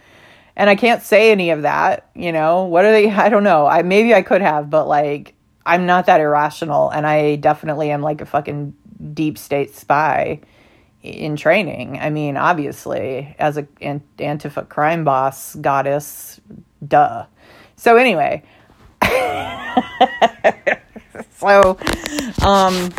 And 0.57 0.71
I 0.71 0.77
can't 0.77 1.03
say 1.03 1.33
any 1.33 1.51
of 1.51 1.63
that, 1.63 2.09
you 2.15 2.33
know. 2.33 2.65
What 2.65 2.85
are 2.85 2.93
they 2.93 3.11
I 3.11 3.29
don't 3.29 3.45
know. 3.45 3.67
I 3.67 3.83
maybe 3.83 4.15
I 4.15 4.23
could 4.23 4.43
have, 4.43 4.69
but 4.69 4.89
like 4.89 5.35
I'm 5.71 5.87
not 5.87 6.07
that 6.07 6.21
irrational, 6.21 6.91
and 6.91 7.07
I 7.07 7.37
definitely 7.37 7.93
am 7.93 8.03
like 8.03 8.21
a 8.21 8.27
fucking 8.27 8.75
deep 9.15 9.39
state 9.39 9.73
spy 9.77 10.41
in 11.01 11.37
training. 11.37 11.97
I 12.01 12.11
mean, 12.11 12.37
obviously, 12.37 13.37
as 13.39 13.57
a 13.57 13.63
Antifa 13.81 14.69
crime 14.69 15.05
boss 15.05 15.55
goddess, 15.55 16.41
duh. 16.85 17.27
So 17.77 17.97
anyway, 17.97 18.43
so 21.31 21.79
um 22.43 22.91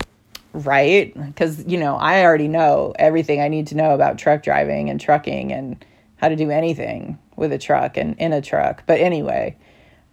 right 0.54 1.14
because 1.14 1.66
you 1.66 1.78
know 1.78 1.96
i 1.96 2.24
already 2.24 2.48
know 2.48 2.94
everything 2.98 3.40
i 3.40 3.48
need 3.48 3.68
to 3.68 3.76
know 3.76 3.92
about 3.92 4.18
truck 4.18 4.44
driving 4.44 4.90
and 4.90 5.00
trucking 5.00 5.54
and 5.54 5.86
how 6.18 6.28
to 6.28 6.36
do 6.36 6.50
anything 6.50 7.18
with 7.38 7.54
a 7.54 7.58
truck 7.58 7.96
and 7.96 8.18
in 8.18 8.34
a 8.34 8.42
truck 8.42 8.84
but 8.86 9.00
anyway 9.00 9.56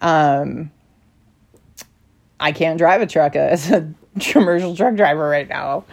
um 0.01 0.71
I 2.41 2.53
can't 2.53 2.79
drive 2.79 3.01
a 3.01 3.07
truck 3.07 3.37
as 3.37 3.71
a 3.71 3.93
commercial 4.21 4.77
truck 4.77 4.95
driver 4.97 5.29
right 5.29 5.49
now 5.49 5.85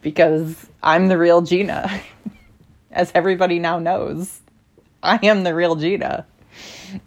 because 0.00 0.66
I'm 0.82 1.08
the 1.08 1.18
real 1.18 1.42
Gina. 1.42 1.90
As 2.90 3.10
everybody 3.14 3.58
now 3.58 3.78
knows, 3.78 4.42
I 5.02 5.18
am 5.22 5.44
the 5.44 5.54
real 5.54 5.76
Gina. 5.76 6.26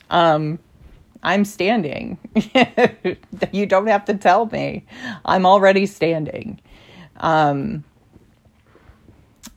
Um, 0.10 0.58
I'm 1.22 1.46
standing. 1.46 2.18
you 3.52 3.68
don't 3.68 3.86
have 3.86 4.06
to 4.06 4.16
tell 4.16 4.48
me. 4.48 4.84
I'm 5.26 5.46
already 5.46 5.86
standing. 5.86 6.60
Um, 7.18 7.84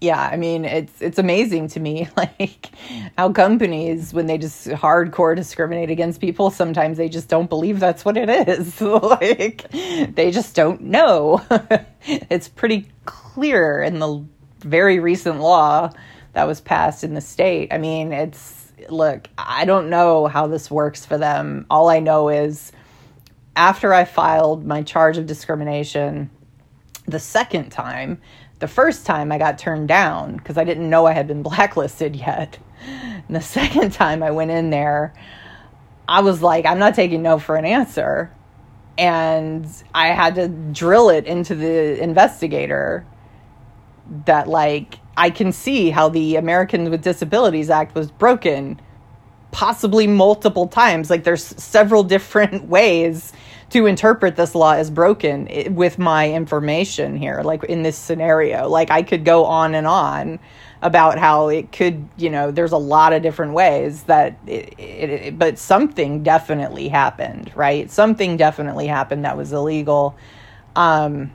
yeah, 0.01 0.21
I 0.21 0.37
mean 0.37 0.65
it's 0.65 1.03
it's 1.03 1.19
amazing 1.19 1.69
to 1.69 1.81
me 1.81 2.09
like 2.17 2.71
how 3.17 3.33
companies 3.33 4.15
when 4.15 4.27
they 4.27 4.39
just 4.39 4.69
hardcore 4.69 5.35
discriminate 5.35 5.91
against 5.91 6.21
people 6.21 6.51
sometimes 6.51 6.99
they 6.99 7.09
just 7.09 7.29
don't 7.29 7.49
believe 7.49 7.81
that's 7.81 8.05
what 8.05 8.17
it 8.17 8.29
is. 8.49 8.81
like 8.81 9.69
they 9.71 10.31
just 10.31 10.55
don't 10.55 10.83
know. 10.83 11.43
it's 12.03 12.49
pretty 12.49 12.89
clear 13.05 13.83
in 13.83 13.99
the 13.99 14.25
very 14.61 15.01
recent 15.01 15.41
law 15.41 15.91
that 16.33 16.47
was 16.47 16.61
passed 16.61 17.03
in 17.03 17.15
the 17.15 17.21
state. 17.21 17.73
I 17.73 17.79
mean, 17.79 18.13
it's 18.13 18.73
look, 18.89 19.29
I 19.37 19.65
don't 19.65 19.91
know 19.91 20.27
how 20.27 20.47
this 20.47 20.71
works 20.71 21.05
for 21.05 21.19
them. 21.19 21.67
All 21.71 21.89
I 21.89 21.99
know 21.99 22.29
is 22.29 22.71
after 23.57 23.93
I 23.93 24.05
filed 24.05 24.65
my 24.65 24.83
charge 24.83 25.19
of 25.19 25.27
discrimination 25.27 26.31
The 27.07 27.19
second 27.19 27.71
time, 27.71 28.21
the 28.59 28.69
first 28.69 29.07
time 29.07 29.31
I 29.31 29.39
got 29.39 29.59
turned 29.59 29.89
down 29.89 30.37
because 30.37 30.59
I 30.59 30.65
didn't 30.65 30.89
know 30.89 31.07
I 31.07 31.13
had 31.13 31.27
been 31.27 31.43
blacklisted 31.51 32.17
yet. 32.17 32.59
And 33.27 33.37
the 33.37 33.41
second 33.41 33.93
time 33.93 34.23
I 34.23 34.31
went 34.31 34.51
in 34.51 34.71
there, 34.71 35.13
I 36.09 36.21
was 36.21 36.43
like, 36.43 36.65
I'm 36.65 36.79
not 36.79 36.95
taking 36.95 37.23
no 37.23 37.39
for 37.39 37.57
an 37.57 37.65
answer. 37.65 38.33
And 38.97 39.67
I 39.95 40.09
had 40.09 40.35
to 40.37 40.49
drill 40.49 41.11
it 41.11 41.27
into 41.27 41.55
the 41.55 42.03
investigator 42.03 43.07
that, 44.25 44.49
like, 44.49 44.99
I 45.17 45.31
can 45.31 45.53
see 45.53 45.91
how 45.91 46.09
the 46.09 46.37
Americans 46.37 46.89
with 46.89 47.03
Disabilities 47.03 47.71
Act 47.71 47.95
was 47.95 48.11
broken 48.11 48.81
possibly 49.51 50.07
multiple 50.07 50.67
times. 50.67 51.11
Like, 51.11 51.25
there's 51.25 51.45
several 51.45 52.03
different 52.03 52.65
ways 52.69 53.33
to 53.71 53.87
interpret 53.87 54.37
this 54.37 54.55
law 54.55 54.73
as 54.73 54.91
broken 54.91 55.75
with 55.75 55.99
my 55.99 56.33
information 56.33 57.17
here, 57.17 57.43
like 57.43 57.65
in 57.65 57.83
this 57.83 57.99
scenario. 57.99 58.69
Like, 58.69 58.91
I 58.91 59.03
could 59.03 59.25
go 59.25 59.45
on 59.45 59.75
and 59.75 59.87
on 59.87 60.39
about 60.81 61.19
how 61.19 61.49
it 61.49 61.73
could, 61.73 62.09
you 62.17 62.31
know, 62.31 62.51
there's 62.51 62.73
a 62.73 62.79
lot 62.79 63.13
of 63.13 63.23
different 63.23 63.53
ways 63.53 64.05
that 64.05 64.39
it, 64.47 64.79
it, 64.79 65.11
it, 65.11 65.39
but 65.39 65.59
something 65.59 66.23
definitely 66.23 66.89
happened, 66.89 67.53
right? 67.55 67.91
Something 67.91 68.37
definitely 68.37 68.87
happened 68.87 69.25
that 69.25 69.37
was 69.37 69.53
illegal. 69.53 70.17
Um, 70.77 71.33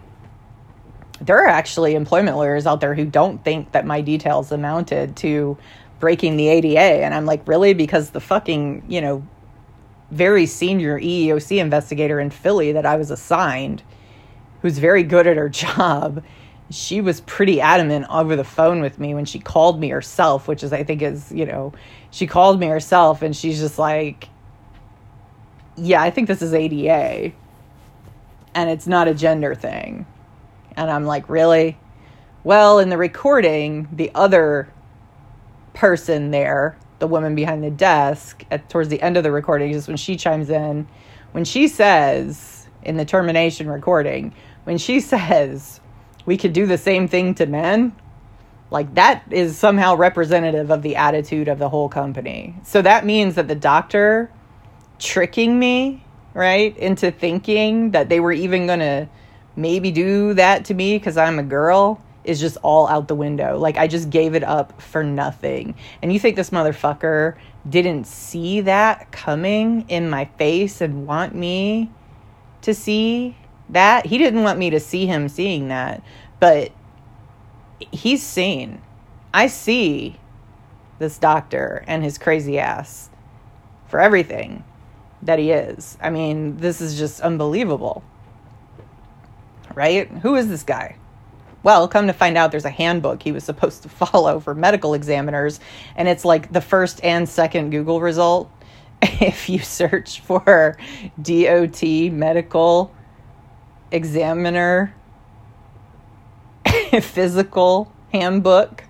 there 1.21 1.38
are 1.43 1.47
actually 1.47 1.93
employment 1.95 2.38
lawyers 2.38 2.65
out 2.65 2.81
there 2.81 2.95
who 2.95 3.05
don't 3.05 3.43
think 3.43 3.73
that 3.73 3.86
my 3.86 4.01
details 4.01 4.51
amounted 4.51 5.15
to 5.17 5.57
breaking 5.99 6.38
the 6.38 6.47
ADA. 6.47 6.79
And 6.79 7.13
I'm 7.13 7.25
like, 7.25 7.47
really? 7.47 7.73
Because 7.73 8.09
the 8.09 8.19
fucking, 8.19 8.84
you 8.88 9.01
know, 9.01 9.27
very 10.12 10.45
senior 10.45 10.99
EEOC 10.99 11.60
investigator 11.60 12.20
in 12.20 12.30
Philly 12.30 12.72
that 12.74 12.86
I 12.86 12.95
was 12.95 13.12
assigned, 13.12 13.84
who's 14.62 14.78
very 14.78 15.04
good 15.04 15.28
at 15.28 15.38
her 15.38 15.49
job, 15.64 16.24
she 16.70 17.01
was 17.01 17.22
pretty 17.22 17.62
adamant 17.62 18.06
over 18.10 18.36
the 18.36 18.43
phone 18.43 18.82
with 18.82 18.99
me 18.99 19.14
when 19.14 19.26
she 19.26 19.39
called 19.39 19.80
me 19.80 19.89
herself, 19.89 20.47
which 20.47 20.64
is, 20.64 20.74
I 20.74 20.84
think, 20.84 21.01
is, 21.01 21.32
you 21.32 21.45
know, 21.45 21.74
she 22.12 22.26
called 22.26 22.60
me 22.60 22.68
herself 22.68 23.22
and 23.22 23.36
she's 23.36 23.60
just 23.60 23.78
like, 23.78 24.30
yeah, 25.76 26.01
I 26.01 26.10
think 26.10 26.28
this 26.28 26.41
is 26.41 26.54
ADA 26.54 27.34
and 28.56 28.70
it's 28.70 28.88
not 28.88 29.08
a 29.08 29.14
gender 29.14 29.56
thing. 29.56 30.06
And 30.76 30.89
I'm 30.89 31.06
like, 31.06 31.30
really? 31.30 31.78
Well, 32.43 32.80
in 32.80 32.89
the 32.89 32.97
recording, 32.97 33.88
the 33.91 34.12
other 34.16 34.72
person 35.74 36.32
there, 36.32 36.78
the 37.04 37.08
woman 37.08 37.36
behind 37.36 37.62
the 37.62 37.70
desk, 37.70 38.45
at 38.49 38.70
towards 38.70 38.88
the 38.88 39.01
end 39.01 39.18
of 39.18 39.24
the 39.24 39.32
recording, 39.32 39.72
is 39.72 39.89
when 39.89 39.97
she 39.97 40.16
chimes 40.16 40.49
in, 40.49 40.88
when 41.34 41.43
she 41.43 41.68
says 41.68 42.70
in 42.82 42.95
the 42.95 43.04
termination 43.04 43.70
recording, 43.70 44.34
when 44.64 44.78
she 44.78 45.01
says, 45.01 45.82
we 46.26 46.38
could 46.38 46.54
do 46.54 46.66
the 46.66 46.78
same 46.78 47.10
thing 47.10 47.36
to 47.36 47.45
men, 47.45 47.93
like 48.72 48.95
that 48.95 49.22
is 49.32 49.58
somehow 49.58 49.97
representative 49.97 50.72
of 50.72 50.82
the 50.82 50.95
attitude 50.95 51.49
of 51.49 51.60
the 51.60 51.68
whole 51.68 51.89
company. 51.89 52.56
So 52.64 52.82
that 52.82 53.06
means 53.06 53.36
that 53.36 53.49
the 53.49 53.56
doctor 53.56 54.32
tricking 54.97 55.60
me, 55.60 56.06
right, 56.34 56.76
into 56.78 57.12
thinking 57.12 57.91
that 57.91 58.08
they 58.08 58.22
were 58.22 58.32
even 58.32 58.66
going 58.66 58.80
to 58.80 59.10
maybe 59.58 59.91
do 59.91 60.36
that 60.36 60.64
to 60.66 60.74
me 60.74 60.97
because 60.97 61.18
I'm 61.18 61.38
a 61.38 61.43
girl 61.43 62.01
is 62.24 62.39
just 62.39 62.57
all 62.63 62.88
out 62.88 63.07
the 63.07 63.15
window. 63.15 63.57
Like 63.57 63.78
I 63.78 63.88
just 63.88 64.09
gave 64.09 64.36
it 64.36 64.43
up 64.43 64.82
for 64.82 65.03
nothing. 65.03 65.76
And 66.01 66.11
you 66.11 66.19
think 66.19 66.36
this 66.36 66.49
motherfucker 66.49 67.36
didn't 67.67 68.05
see 68.05 68.61
that 68.61 69.11
coming 69.11 69.86
in 69.89 70.09
my 70.09 70.26
face 70.26 70.82
and 70.82 71.07
want 71.07 71.36
me 71.36 71.91
to 72.61 72.74
see 72.74 73.38
that? 73.69 74.05
He 74.05 74.17
didn't 74.17 74.43
want 74.43 74.59
me 74.59 74.69
to 74.71 74.80
see 74.80 75.05
him 75.05 75.30
seeing 75.30 75.67
that, 75.69 76.03
but 76.39 76.71
he's 77.91 78.24
seen. 78.24 78.82
I 79.34 79.47
see 79.47 80.19
this 80.99 81.17
doctor 81.17 81.84
and 81.88 82.03
his 82.03 82.17
crazy 82.17 82.59
ass 82.59 83.09
for 83.88 83.99
everything 83.99 84.63
that 85.21 85.39
he 85.39 85.51
is. 85.51 85.97
I 86.01 86.09
mean, 86.09 86.57
this 86.57 86.82
is 86.82 86.97
just 86.97 87.21
unbelievable 87.21 88.03
right? 89.76 90.07
Who 90.07 90.36
is 90.36 90.47
this 90.47 90.63
guy? 90.63 90.97
Well, 91.64 91.88
come 91.88 92.07
to 92.07 92.14
find 92.14 92.38
out, 92.38 92.51
there's 92.51 92.66
a 92.66 92.70
handbook 92.70 93.24
he 93.24 93.32
was 93.32 93.43
supposed 93.43 93.84
to 93.84 93.89
follow 94.05 94.39
for 94.39 94.53
medical 94.53 94.93
examiners, 94.93 95.59
and 95.95 96.07
it's 96.07 96.26
like 96.26 96.51
the 96.51 96.61
first 96.61 97.03
and 97.03 97.28
second 97.28 97.72
Google 97.72 98.01
result. 98.01 98.51
If 99.20 99.49
you 99.49 99.59
search 99.59 100.22
for 100.22 100.78
DOT 101.22 101.84
medical 101.84 102.93
examiner 103.91 104.95
physical 107.01 107.91
handbook, 108.14 108.86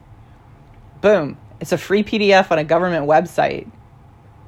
boom, 1.02 1.38
it's 1.60 1.72
a 1.72 1.80
free 1.80 2.04
PDF 2.04 2.52
on 2.52 2.60
a 2.60 2.64
government 2.64 3.08
website. 3.08 3.70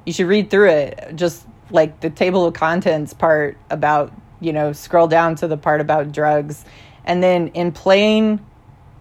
You 0.05 0.13
should 0.13 0.27
read 0.27 0.51
through 0.51 0.69
it, 0.69 1.13
just 1.15 1.47
like 1.71 1.99
the 1.99 2.11
table 2.11 2.45
of 2.45 2.53
contents 2.53 3.13
part 3.13 3.57
about 3.71 4.13
you 4.39 4.53
know, 4.53 4.73
scroll 4.73 5.07
down 5.07 5.35
to 5.35 5.47
the 5.47 5.57
part 5.57 5.81
about 5.81 6.11
drugs. 6.11 6.65
And 7.05 7.21
then 7.21 7.49
in 7.49 7.71
plain 7.71 8.43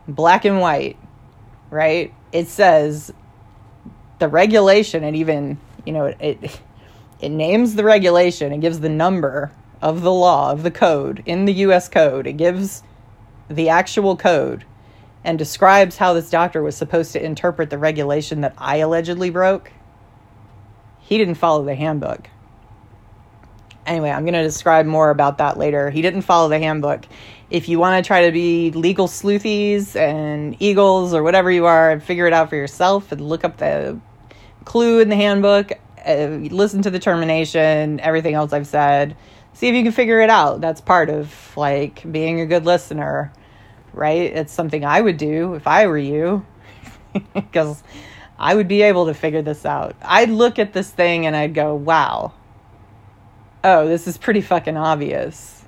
black 0.07 0.45
and 0.45 0.61
white, 0.61 0.97
right, 1.71 2.13
it 2.33 2.49
says 2.49 3.13
the 4.19 4.29
regulation, 4.29 5.03
and 5.03 5.17
even, 5.17 5.59
you 5.85 5.93
know, 5.93 6.05
it, 6.05 6.61
it 7.21 7.31
names 7.31 7.75
the 7.75 7.85
regulation, 7.85 8.53
it 8.53 8.61
gives 8.61 8.81
the 8.81 8.89
number 8.89 9.51
of 9.81 10.03
the 10.03 10.13
law, 10.13 10.53
of 10.53 10.63
the 10.63 10.71
code 10.71 11.23
in 11.27 11.47
the 11.47 11.53
US 11.55 11.89
code. 11.89 12.27
It 12.27 12.35
gives 12.35 12.83
the 13.49 13.71
actual 13.71 14.17
code 14.17 14.65
and 15.25 15.39
describes 15.39 15.97
how 15.97 16.13
this 16.13 16.31
doctor 16.31 16.63
was 16.63 16.77
supposed 16.77 17.13
to 17.13 17.25
interpret 17.25 17.71
the 17.71 17.79
regulation 17.79 18.43
that 18.43 18.55
I 18.59 18.77
allegedly 18.77 19.31
broke. 19.31 19.73
He 21.01 21.17
didn't 21.19 21.37
follow 21.37 21.65
the 21.65 21.75
handbook 21.75 22.29
anyway, 23.87 24.11
I'm 24.11 24.25
going 24.25 24.35
to 24.35 24.43
describe 24.43 24.87
more 24.87 25.11
about 25.11 25.39
that 25.39 25.59
later. 25.59 25.91
He 25.91 26.03
didn't 26.03 26.23
follow 26.23 26.49
the 26.49 26.59
handbook. 26.59 27.05
If 27.55 27.69
you 27.69 27.79
want 27.79 28.03
to 28.03 28.07
try 28.07 28.27
to 28.27 28.33
be 28.33 28.73
legal 28.73 29.07
sleuthies 29.07 29.95
and 29.95 30.57
eagles 30.59 31.15
or 31.15 31.23
whatever 31.23 31.53
you 31.53 31.67
are 31.67 31.93
and 31.93 32.03
figure 32.03 32.27
it 32.27 32.33
out 32.33 32.49
for 32.49 32.57
yourself 32.57 33.13
and 33.13 33.21
look 33.21 33.45
up 33.45 33.59
the 33.59 34.01
clue 34.65 34.99
in 34.99 35.09
the 35.09 35.15
handbook, 35.15 35.73
uh, 36.05 36.27
listen 36.51 36.83
to 36.83 36.91
the 36.91 36.99
termination, 36.99 38.01
everything 38.01 38.35
else 38.35 38.53
I've 38.53 38.67
said, 38.67 39.17
see 39.53 39.69
if 39.69 39.75
you 39.77 39.85
can 39.85 39.93
figure 39.93 40.21
it 40.21 40.31
out. 40.31 40.61
That's 40.61 40.81
part 40.81 41.11
of 41.11 41.57
like 41.57 42.11
being 42.11 42.41
a 42.41 42.47
good 42.47 42.65
listener, 42.65 43.33
right? 43.93 44.33
It's 44.33 44.53
something 44.53 44.85
I 44.85 45.01
would 45.01 45.17
do 45.17 45.55
if 45.55 45.69
I 45.69 45.87
were 45.87 45.97
you 45.99 46.45
because 47.35 47.85
I 48.37 48.57
would 48.57 48.67
be 48.67 48.83
able 48.83 49.07
to 49.07 49.15
figure 49.15 49.43
this 49.43 49.65
out. 49.65 49.95
I'd 50.03 50.31
look 50.31 50.59
at 50.59 50.73
this 50.73 50.91
thing 50.91 51.25
and 51.25 51.37
I'd 51.37 51.55
go, 51.55 51.77
wow 51.77 52.33
oh, 53.65 53.89
this 53.89 54.07
is 54.07 54.19
pretty 54.19 54.43
fucking 54.43 54.77
obvious. 54.77 55.64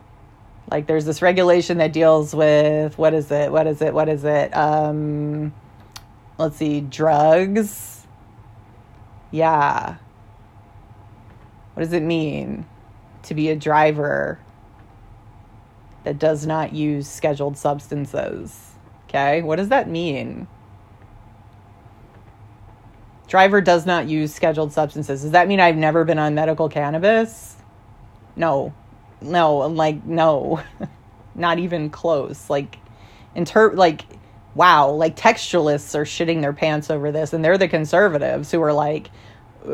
Like 0.70 0.86
there's 0.86 1.04
this 1.04 1.22
regulation 1.22 1.78
that 1.78 1.92
deals 1.92 2.34
with 2.34 2.98
what 2.98 3.14
is 3.14 3.30
it? 3.30 3.52
What 3.52 3.66
is 3.66 3.80
it? 3.80 3.94
What 3.94 4.08
is 4.08 4.24
it? 4.24 4.56
Um 4.56 5.54
let's 6.38 6.56
see, 6.56 6.80
drugs. 6.80 8.06
Yeah. 9.30 9.96
What 11.74 11.82
does 11.82 11.92
it 11.92 12.02
mean 12.02 12.66
to 13.24 13.34
be 13.34 13.50
a 13.50 13.56
driver 13.56 14.38
that 16.04 16.18
does 16.18 16.46
not 16.46 16.72
use 16.72 17.08
scheduled 17.08 17.58
substances? 17.58 18.72
Okay? 19.08 19.42
What 19.42 19.56
does 19.56 19.68
that 19.68 19.88
mean? 19.88 20.48
Driver 23.28 23.60
does 23.60 23.86
not 23.86 24.08
use 24.08 24.32
scheduled 24.32 24.72
substances. 24.72 25.22
Does 25.22 25.32
that 25.32 25.48
mean 25.48 25.60
I've 25.60 25.76
never 25.76 26.04
been 26.04 26.18
on 26.18 26.34
medical 26.34 26.68
cannabis? 26.68 27.56
no, 28.36 28.74
no, 29.20 29.58
like 29.58 30.04
no, 30.04 30.62
not 31.34 31.58
even 31.58 31.90
close. 31.90 32.48
Like, 32.50 32.78
inter 33.34 33.72
like, 33.72 34.04
wow, 34.54 34.90
like 34.90 35.16
textualists 35.16 35.94
are 35.94 36.04
shitting 36.04 36.40
their 36.40 36.52
pants 36.52 36.90
over 36.90 37.12
this, 37.12 37.32
and 37.32 37.44
they're 37.44 37.58
the 37.58 37.68
conservatives 37.68 38.50
who 38.50 38.62
are 38.62 38.72
like, 38.72 39.10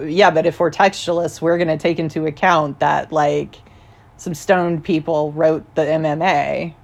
yeah, 0.04 0.30
but 0.30 0.46
if 0.46 0.58
we're 0.60 0.70
textualists, 0.70 1.40
we're 1.40 1.58
going 1.58 1.68
to 1.68 1.78
take 1.78 1.98
into 1.98 2.26
account 2.26 2.80
that 2.80 3.12
like 3.12 3.56
some 4.16 4.34
stoned 4.34 4.84
people 4.84 5.32
wrote 5.32 5.74
the 5.74 5.82
MMA, 5.82 6.74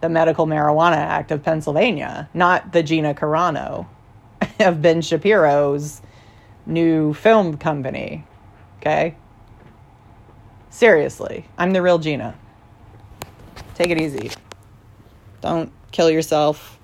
the 0.00 0.08
Medical 0.08 0.46
Marijuana 0.46 0.96
Act 0.96 1.30
of 1.30 1.42
Pennsylvania, 1.42 2.28
not 2.34 2.72
the 2.72 2.82
Gina 2.82 3.14
Carano 3.14 3.86
of 4.60 4.82
Ben 4.82 5.00
Shapiro's 5.00 6.02
new 6.66 7.14
film 7.14 7.56
company. 7.56 8.24
Okay. 8.78 9.16
Seriously, 10.74 11.46
I'm 11.56 11.70
the 11.70 11.80
real 11.80 12.00
Gina. 12.00 12.34
Take 13.76 13.90
it 13.90 14.00
easy. 14.00 14.32
Don't 15.40 15.70
kill 15.92 16.10
yourself. 16.10 16.80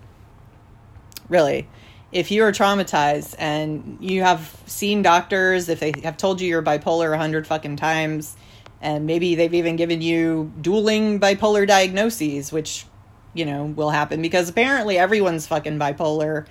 Really. 1.28 1.68
If 2.12 2.30
you 2.30 2.44
are 2.44 2.52
traumatized 2.52 3.34
and 3.36 3.98
you 4.00 4.22
have 4.22 4.56
seen 4.66 5.02
doctors, 5.02 5.68
if 5.68 5.80
they 5.80 5.92
have 6.04 6.16
told 6.16 6.40
you 6.40 6.46
you're 6.46 6.62
bipolar 6.62 7.12
a 7.12 7.18
hundred 7.18 7.48
fucking 7.48 7.78
times, 7.78 8.36
and 8.80 9.06
maybe 9.06 9.34
they've 9.34 9.54
even 9.54 9.74
given 9.74 10.00
you 10.00 10.52
dueling 10.60 11.18
bipolar 11.18 11.66
diagnoses, 11.66 12.52
which 12.52 12.86
you 13.34 13.44
know, 13.44 13.64
will 13.64 13.90
happen 13.90 14.22
because 14.22 14.48
apparently 14.48 14.98
everyone's 14.98 15.48
fucking 15.48 15.80
bipolar 15.80 16.46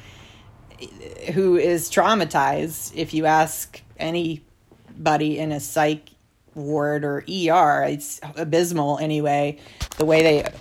who 1.34 1.56
is 1.56 1.90
traumatized. 1.90 2.94
If 2.96 3.14
you 3.14 3.26
ask 3.26 3.82
anybody 3.98 5.40
in 5.40 5.54
a 5.54 5.62
psych 5.62 6.10
ward 6.56 7.04
or 7.04 7.24
ER, 7.30 7.84
it's 7.84 8.20
abysmal 8.36 8.97
anyway. 9.00 9.58
The 9.97 10.06
way 10.06 10.24
they 10.24 10.52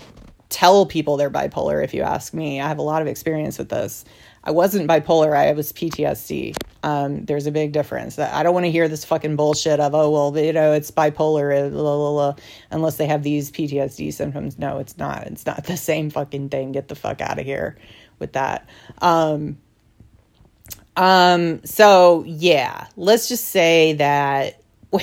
tell 0.48 0.86
people 0.86 1.16
they're 1.16 1.30
bipolar, 1.30 1.82
if 1.82 1.94
you 1.94 2.02
ask 2.02 2.32
me, 2.34 2.60
I 2.60 2.68
have 2.68 2.78
a 2.78 2.82
lot 2.82 3.02
of 3.02 3.08
experience 3.08 3.58
with 3.58 3.68
this. 3.68 4.04
I 4.44 4.50
wasn't 4.50 4.88
bipolar, 4.88 5.36
I 5.36 5.52
was 5.52 5.72
PTSD. 5.72 6.56
Um, 6.82 7.24
there's 7.24 7.46
a 7.46 7.50
big 7.50 7.72
difference. 7.72 8.18
I 8.18 8.42
don't 8.42 8.54
want 8.54 8.64
to 8.64 8.70
hear 8.70 8.88
this 8.88 9.04
fucking 9.04 9.36
bullshit 9.36 9.80
of, 9.80 9.94
oh, 9.94 10.10
well, 10.10 10.44
you 10.44 10.52
know, 10.52 10.72
it's 10.72 10.90
bipolar, 10.90 11.70
blah, 11.70 11.96
blah, 11.96 12.12
blah, 12.12 12.34
unless 12.70 12.96
they 12.96 13.06
have 13.06 13.22
these 13.22 13.50
PTSD 13.50 14.12
symptoms. 14.12 14.58
No, 14.58 14.78
it's 14.78 14.96
not. 14.96 15.26
It's 15.26 15.44
not 15.44 15.64
the 15.64 15.76
same 15.76 16.08
fucking 16.08 16.48
thing. 16.48 16.72
Get 16.72 16.88
the 16.88 16.94
fuck 16.94 17.20
out 17.20 17.38
of 17.38 17.44
here 17.44 17.76
with 18.18 18.32
that. 18.34 18.68
Um, 19.02 19.58
um, 20.96 21.64
so 21.64 22.24
yeah, 22.26 22.88
let's 22.96 23.28
just 23.28 23.48
say 23.48 23.94
that 23.94 24.60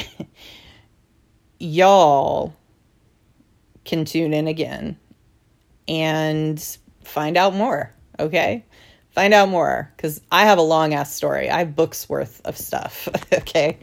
y'all 1.66 2.56
can 3.84 4.06
tune 4.06 4.34
in 4.34 4.48
again 4.48 4.98
and 5.88 6.78
find 7.04 7.38
out 7.38 7.54
more, 7.54 7.94
okay? 8.20 8.66
Find 9.12 9.34
out 9.34 9.48
more 9.48 9.92
because 9.96 10.20
I 10.32 10.46
have 10.46 10.58
a 10.58 10.64
long 10.64 10.94
ass 10.94 11.14
story. 11.14 11.50
I 11.50 11.60
have 11.60 11.76
books 11.76 12.10
worth 12.10 12.42
of 12.44 12.58
stuff, 12.58 13.08
okay, 13.34 13.78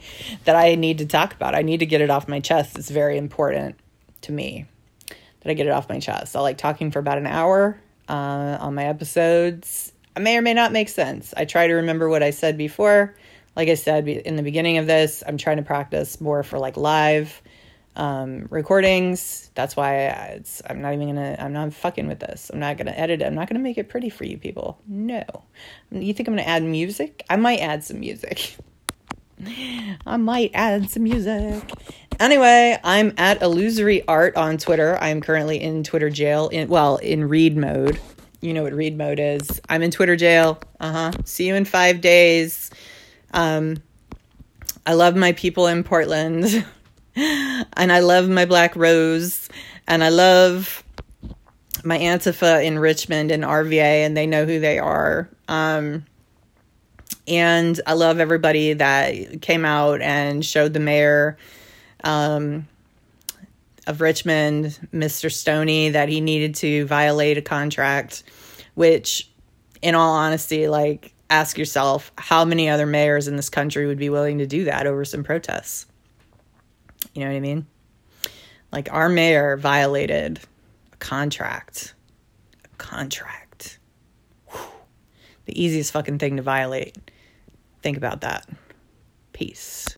that 0.45 0.55
I 0.55 0.75
need 0.75 0.99
to 0.99 1.05
talk 1.05 1.33
about. 1.33 1.55
I 1.55 1.63
need 1.63 1.79
to 1.79 1.85
get 1.85 2.01
it 2.01 2.09
off 2.09 2.27
my 2.27 2.39
chest. 2.39 2.77
It's 2.77 2.89
very 2.89 3.17
important 3.17 3.75
to 4.21 4.31
me 4.31 4.65
that 5.07 5.49
I 5.49 5.53
get 5.53 5.65
it 5.65 5.71
off 5.71 5.89
my 5.89 5.99
chest. 5.99 6.35
I 6.35 6.41
like 6.41 6.57
talking 6.57 6.91
for 6.91 6.99
about 6.99 7.17
an 7.17 7.27
hour 7.27 7.79
uh, 8.07 8.57
on 8.59 8.75
my 8.75 8.85
episodes. 8.85 9.91
I 10.15 10.19
may 10.19 10.37
or 10.37 10.41
may 10.41 10.53
not 10.53 10.71
make 10.71 10.89
sense. 10.89 11.33
I 11.35 11.45
try 11.45 11.67
to 11.67 11.73
remember 11.73 12.07
what 12.07 12.21
I 12.21 12.29
said 12.29 12.57
before. 12.57 13.15
Like 13.55 13.69
I 13.69 13.75
said 13.75 14.07
in 14.07 14.35
the 14.35 14.43
beginning 14.43 14.77
of 14.77 14.87
this, 14.87 15.23
I'm 15.25 15.37
trying 15.37 15.57
to 15.57 15.63
practice 15.63 16.19
more 16.19 16.43
for 16.43 16.59
like 16.59 16.77
live 16.77 17.41
um, 17.95 18.47
recordings. 18.49 19.51
That's 19.55 19.75
why 19.75 20.07
I, 20.07 20.41
I'm 20.67 20.81
not 20.81 20.93
even 20.93 21.07
gonna. 21.07 21.35
I'm 21.39 21.53
not 21.53 21.73
fucking 21.73 22.07
with 22.07 22.19
this. 22.19 22.49
I'm 22.53 22.59
not 22.59 22.77
gonna 22.77 22.91
edit 22.91 23.21
it. 23.21 23.25
I'm 23.25 23.35
not 23.35 23.47
gonna 23.47 23.59
make 23.59 23.77
it 23.77 23.89
pretty 23.89 24.09
for 24.09 24.25
you 24.25 24.37
people. 24.37 24.79
No. 24.87 25.23
You 25.91 26.13
think 26.13 26.27
I'm 26.27 26.35
gonna 26.35 26.47
add 26.47 26.63
music? 26.63 27.23
I 27.29 27.35
might 27.35 27.59
add 27.59 27.83
some 27.83 27.99
music. 27.99 28.55
I 30.05 30.17
might 30.17 30.51
add 30.53 30.89
some 30.89 31.03
music. 31.03 31.63
Anyway, 32.19 32.79
I'm 32.83 33.13
at 33.17 33.41
illusory 33.41 34.07
art 34.07 34.35
on 34.37 34.57
Twitter. 34.57 34.97
I'm 34.99 35.21
currently 35.21 35.61
in 35.61 35.83
Twitter 35.83 36.09
jail. 36.09 36.49
In 36.49 36.67
well, 36.69 36.97
in 36.97 37.27
read 37.27 37.57
mode. 37.57 37.99
You 38.41 38.53
know 38.53 38.63
what 38.63 38.73
read 38.73 38.97
mode 38.97 39.19
is. 39.19 39.61
I'm 39.69 39.81
in 39.83 39.91
Twitter 39.91 40.15
jail. 40.15 40.59
Uh 40.79 40.91
huh. 40.91 41.11
See 41.25 41.47
you 41.47 41.55
in 41.55 41.65
five 41.65 42.01
days. 42.01 42.71
Um, 43.33 43.77
I 44.85 44.93
love 44.93 45.15
my 45.15 45.31
people 45.33 45.67
in 45.67 45.83
Portland. 45.83 46.65
and 47.15 47.91
I 47.91 47.99
love 47.99 48.27
my 48.29 48.45
Black 48.45 48.75
Rose, 48.75 49.49
and 49.87 50.03
I 50.03 50.09
love 50.09 50.83
my 51.83 51.97
Antifa 51.97 52.63
in 52.63 52.79
Richmond 52.79 53.31
and 53.31 53.43
RVA, 53.43 54.05
and 54.05 54.15
they 54.15 54.25
know 54.25 54.45
who 54.45 54.59
they 54.59 54.79
are. 54.79 55.29
Um, 55.47 56.05
and 57.27 57.79
I 57.85 57.93
love 57.93 58.19
everybody 58.19 58.73
that 58.73 59.41
came 59.41 59.65
out 59.65 60.01
and 60.01 60.43
showed 60.45 60.73
the 60.73 60.79
mayor 60.79 61.37
um, 62.03 62.67
of 63.87 64.01
Richmond, 64.01 64.79
Mr. 64.93 65.31
Stoney, 65.31 65.89
that 65.89 66.09
he 66.09 66.21
needed 66.21 66.55
to 66.55 66.85
violate 66.85 67.37
a 67.37 67.41
contract, 67.41 68.23
which, 68.75 69.29
in 69.81 69.95
all 69.95 70.15
honesty, 70.15 70.67
like, 70.67 71.13
ask 71.29 71.57
yourself 71.57 72.11
how 72.17 72.45
many 72.45 72.69
other 72.69 72.85
mayors 72.85 73.27
in 73.27 73.35
this 73.35 73.49
country 73.49 73.87
would 73.87 73.97
be 73.97 74.09
willing 74.09 74.37
to 74.37 74.47
do 74.47 74.65
that 74.65 74.87
over 74.87 75.05
some 75.05 75.23
protests? 75.23 75.85
You 77.13 77.21
know 77.21 77.29
what 77.29 77.37
I 77.37 77.39
mean? 77.39 77.67
Like 78.71 78.89
our 78.91 79.09
mayor 79.09 79.55
violated 79.57 80.39
a 80.91 80.97
contract. 80.97 81.93
A 82.65 82.75
contract. 82.77 83.79
Whew. 84.47 84.59
The 85.45 85.61
easiest 85.61 85.91
fucking 85.91 86.17
thing 86.19 86.37
to 86.37 86.41
violate. 86.41 86.97
Think 87.81 87.97
about 87.97 88.21
that. 88.21 88.49
Peace. 89.31 89.87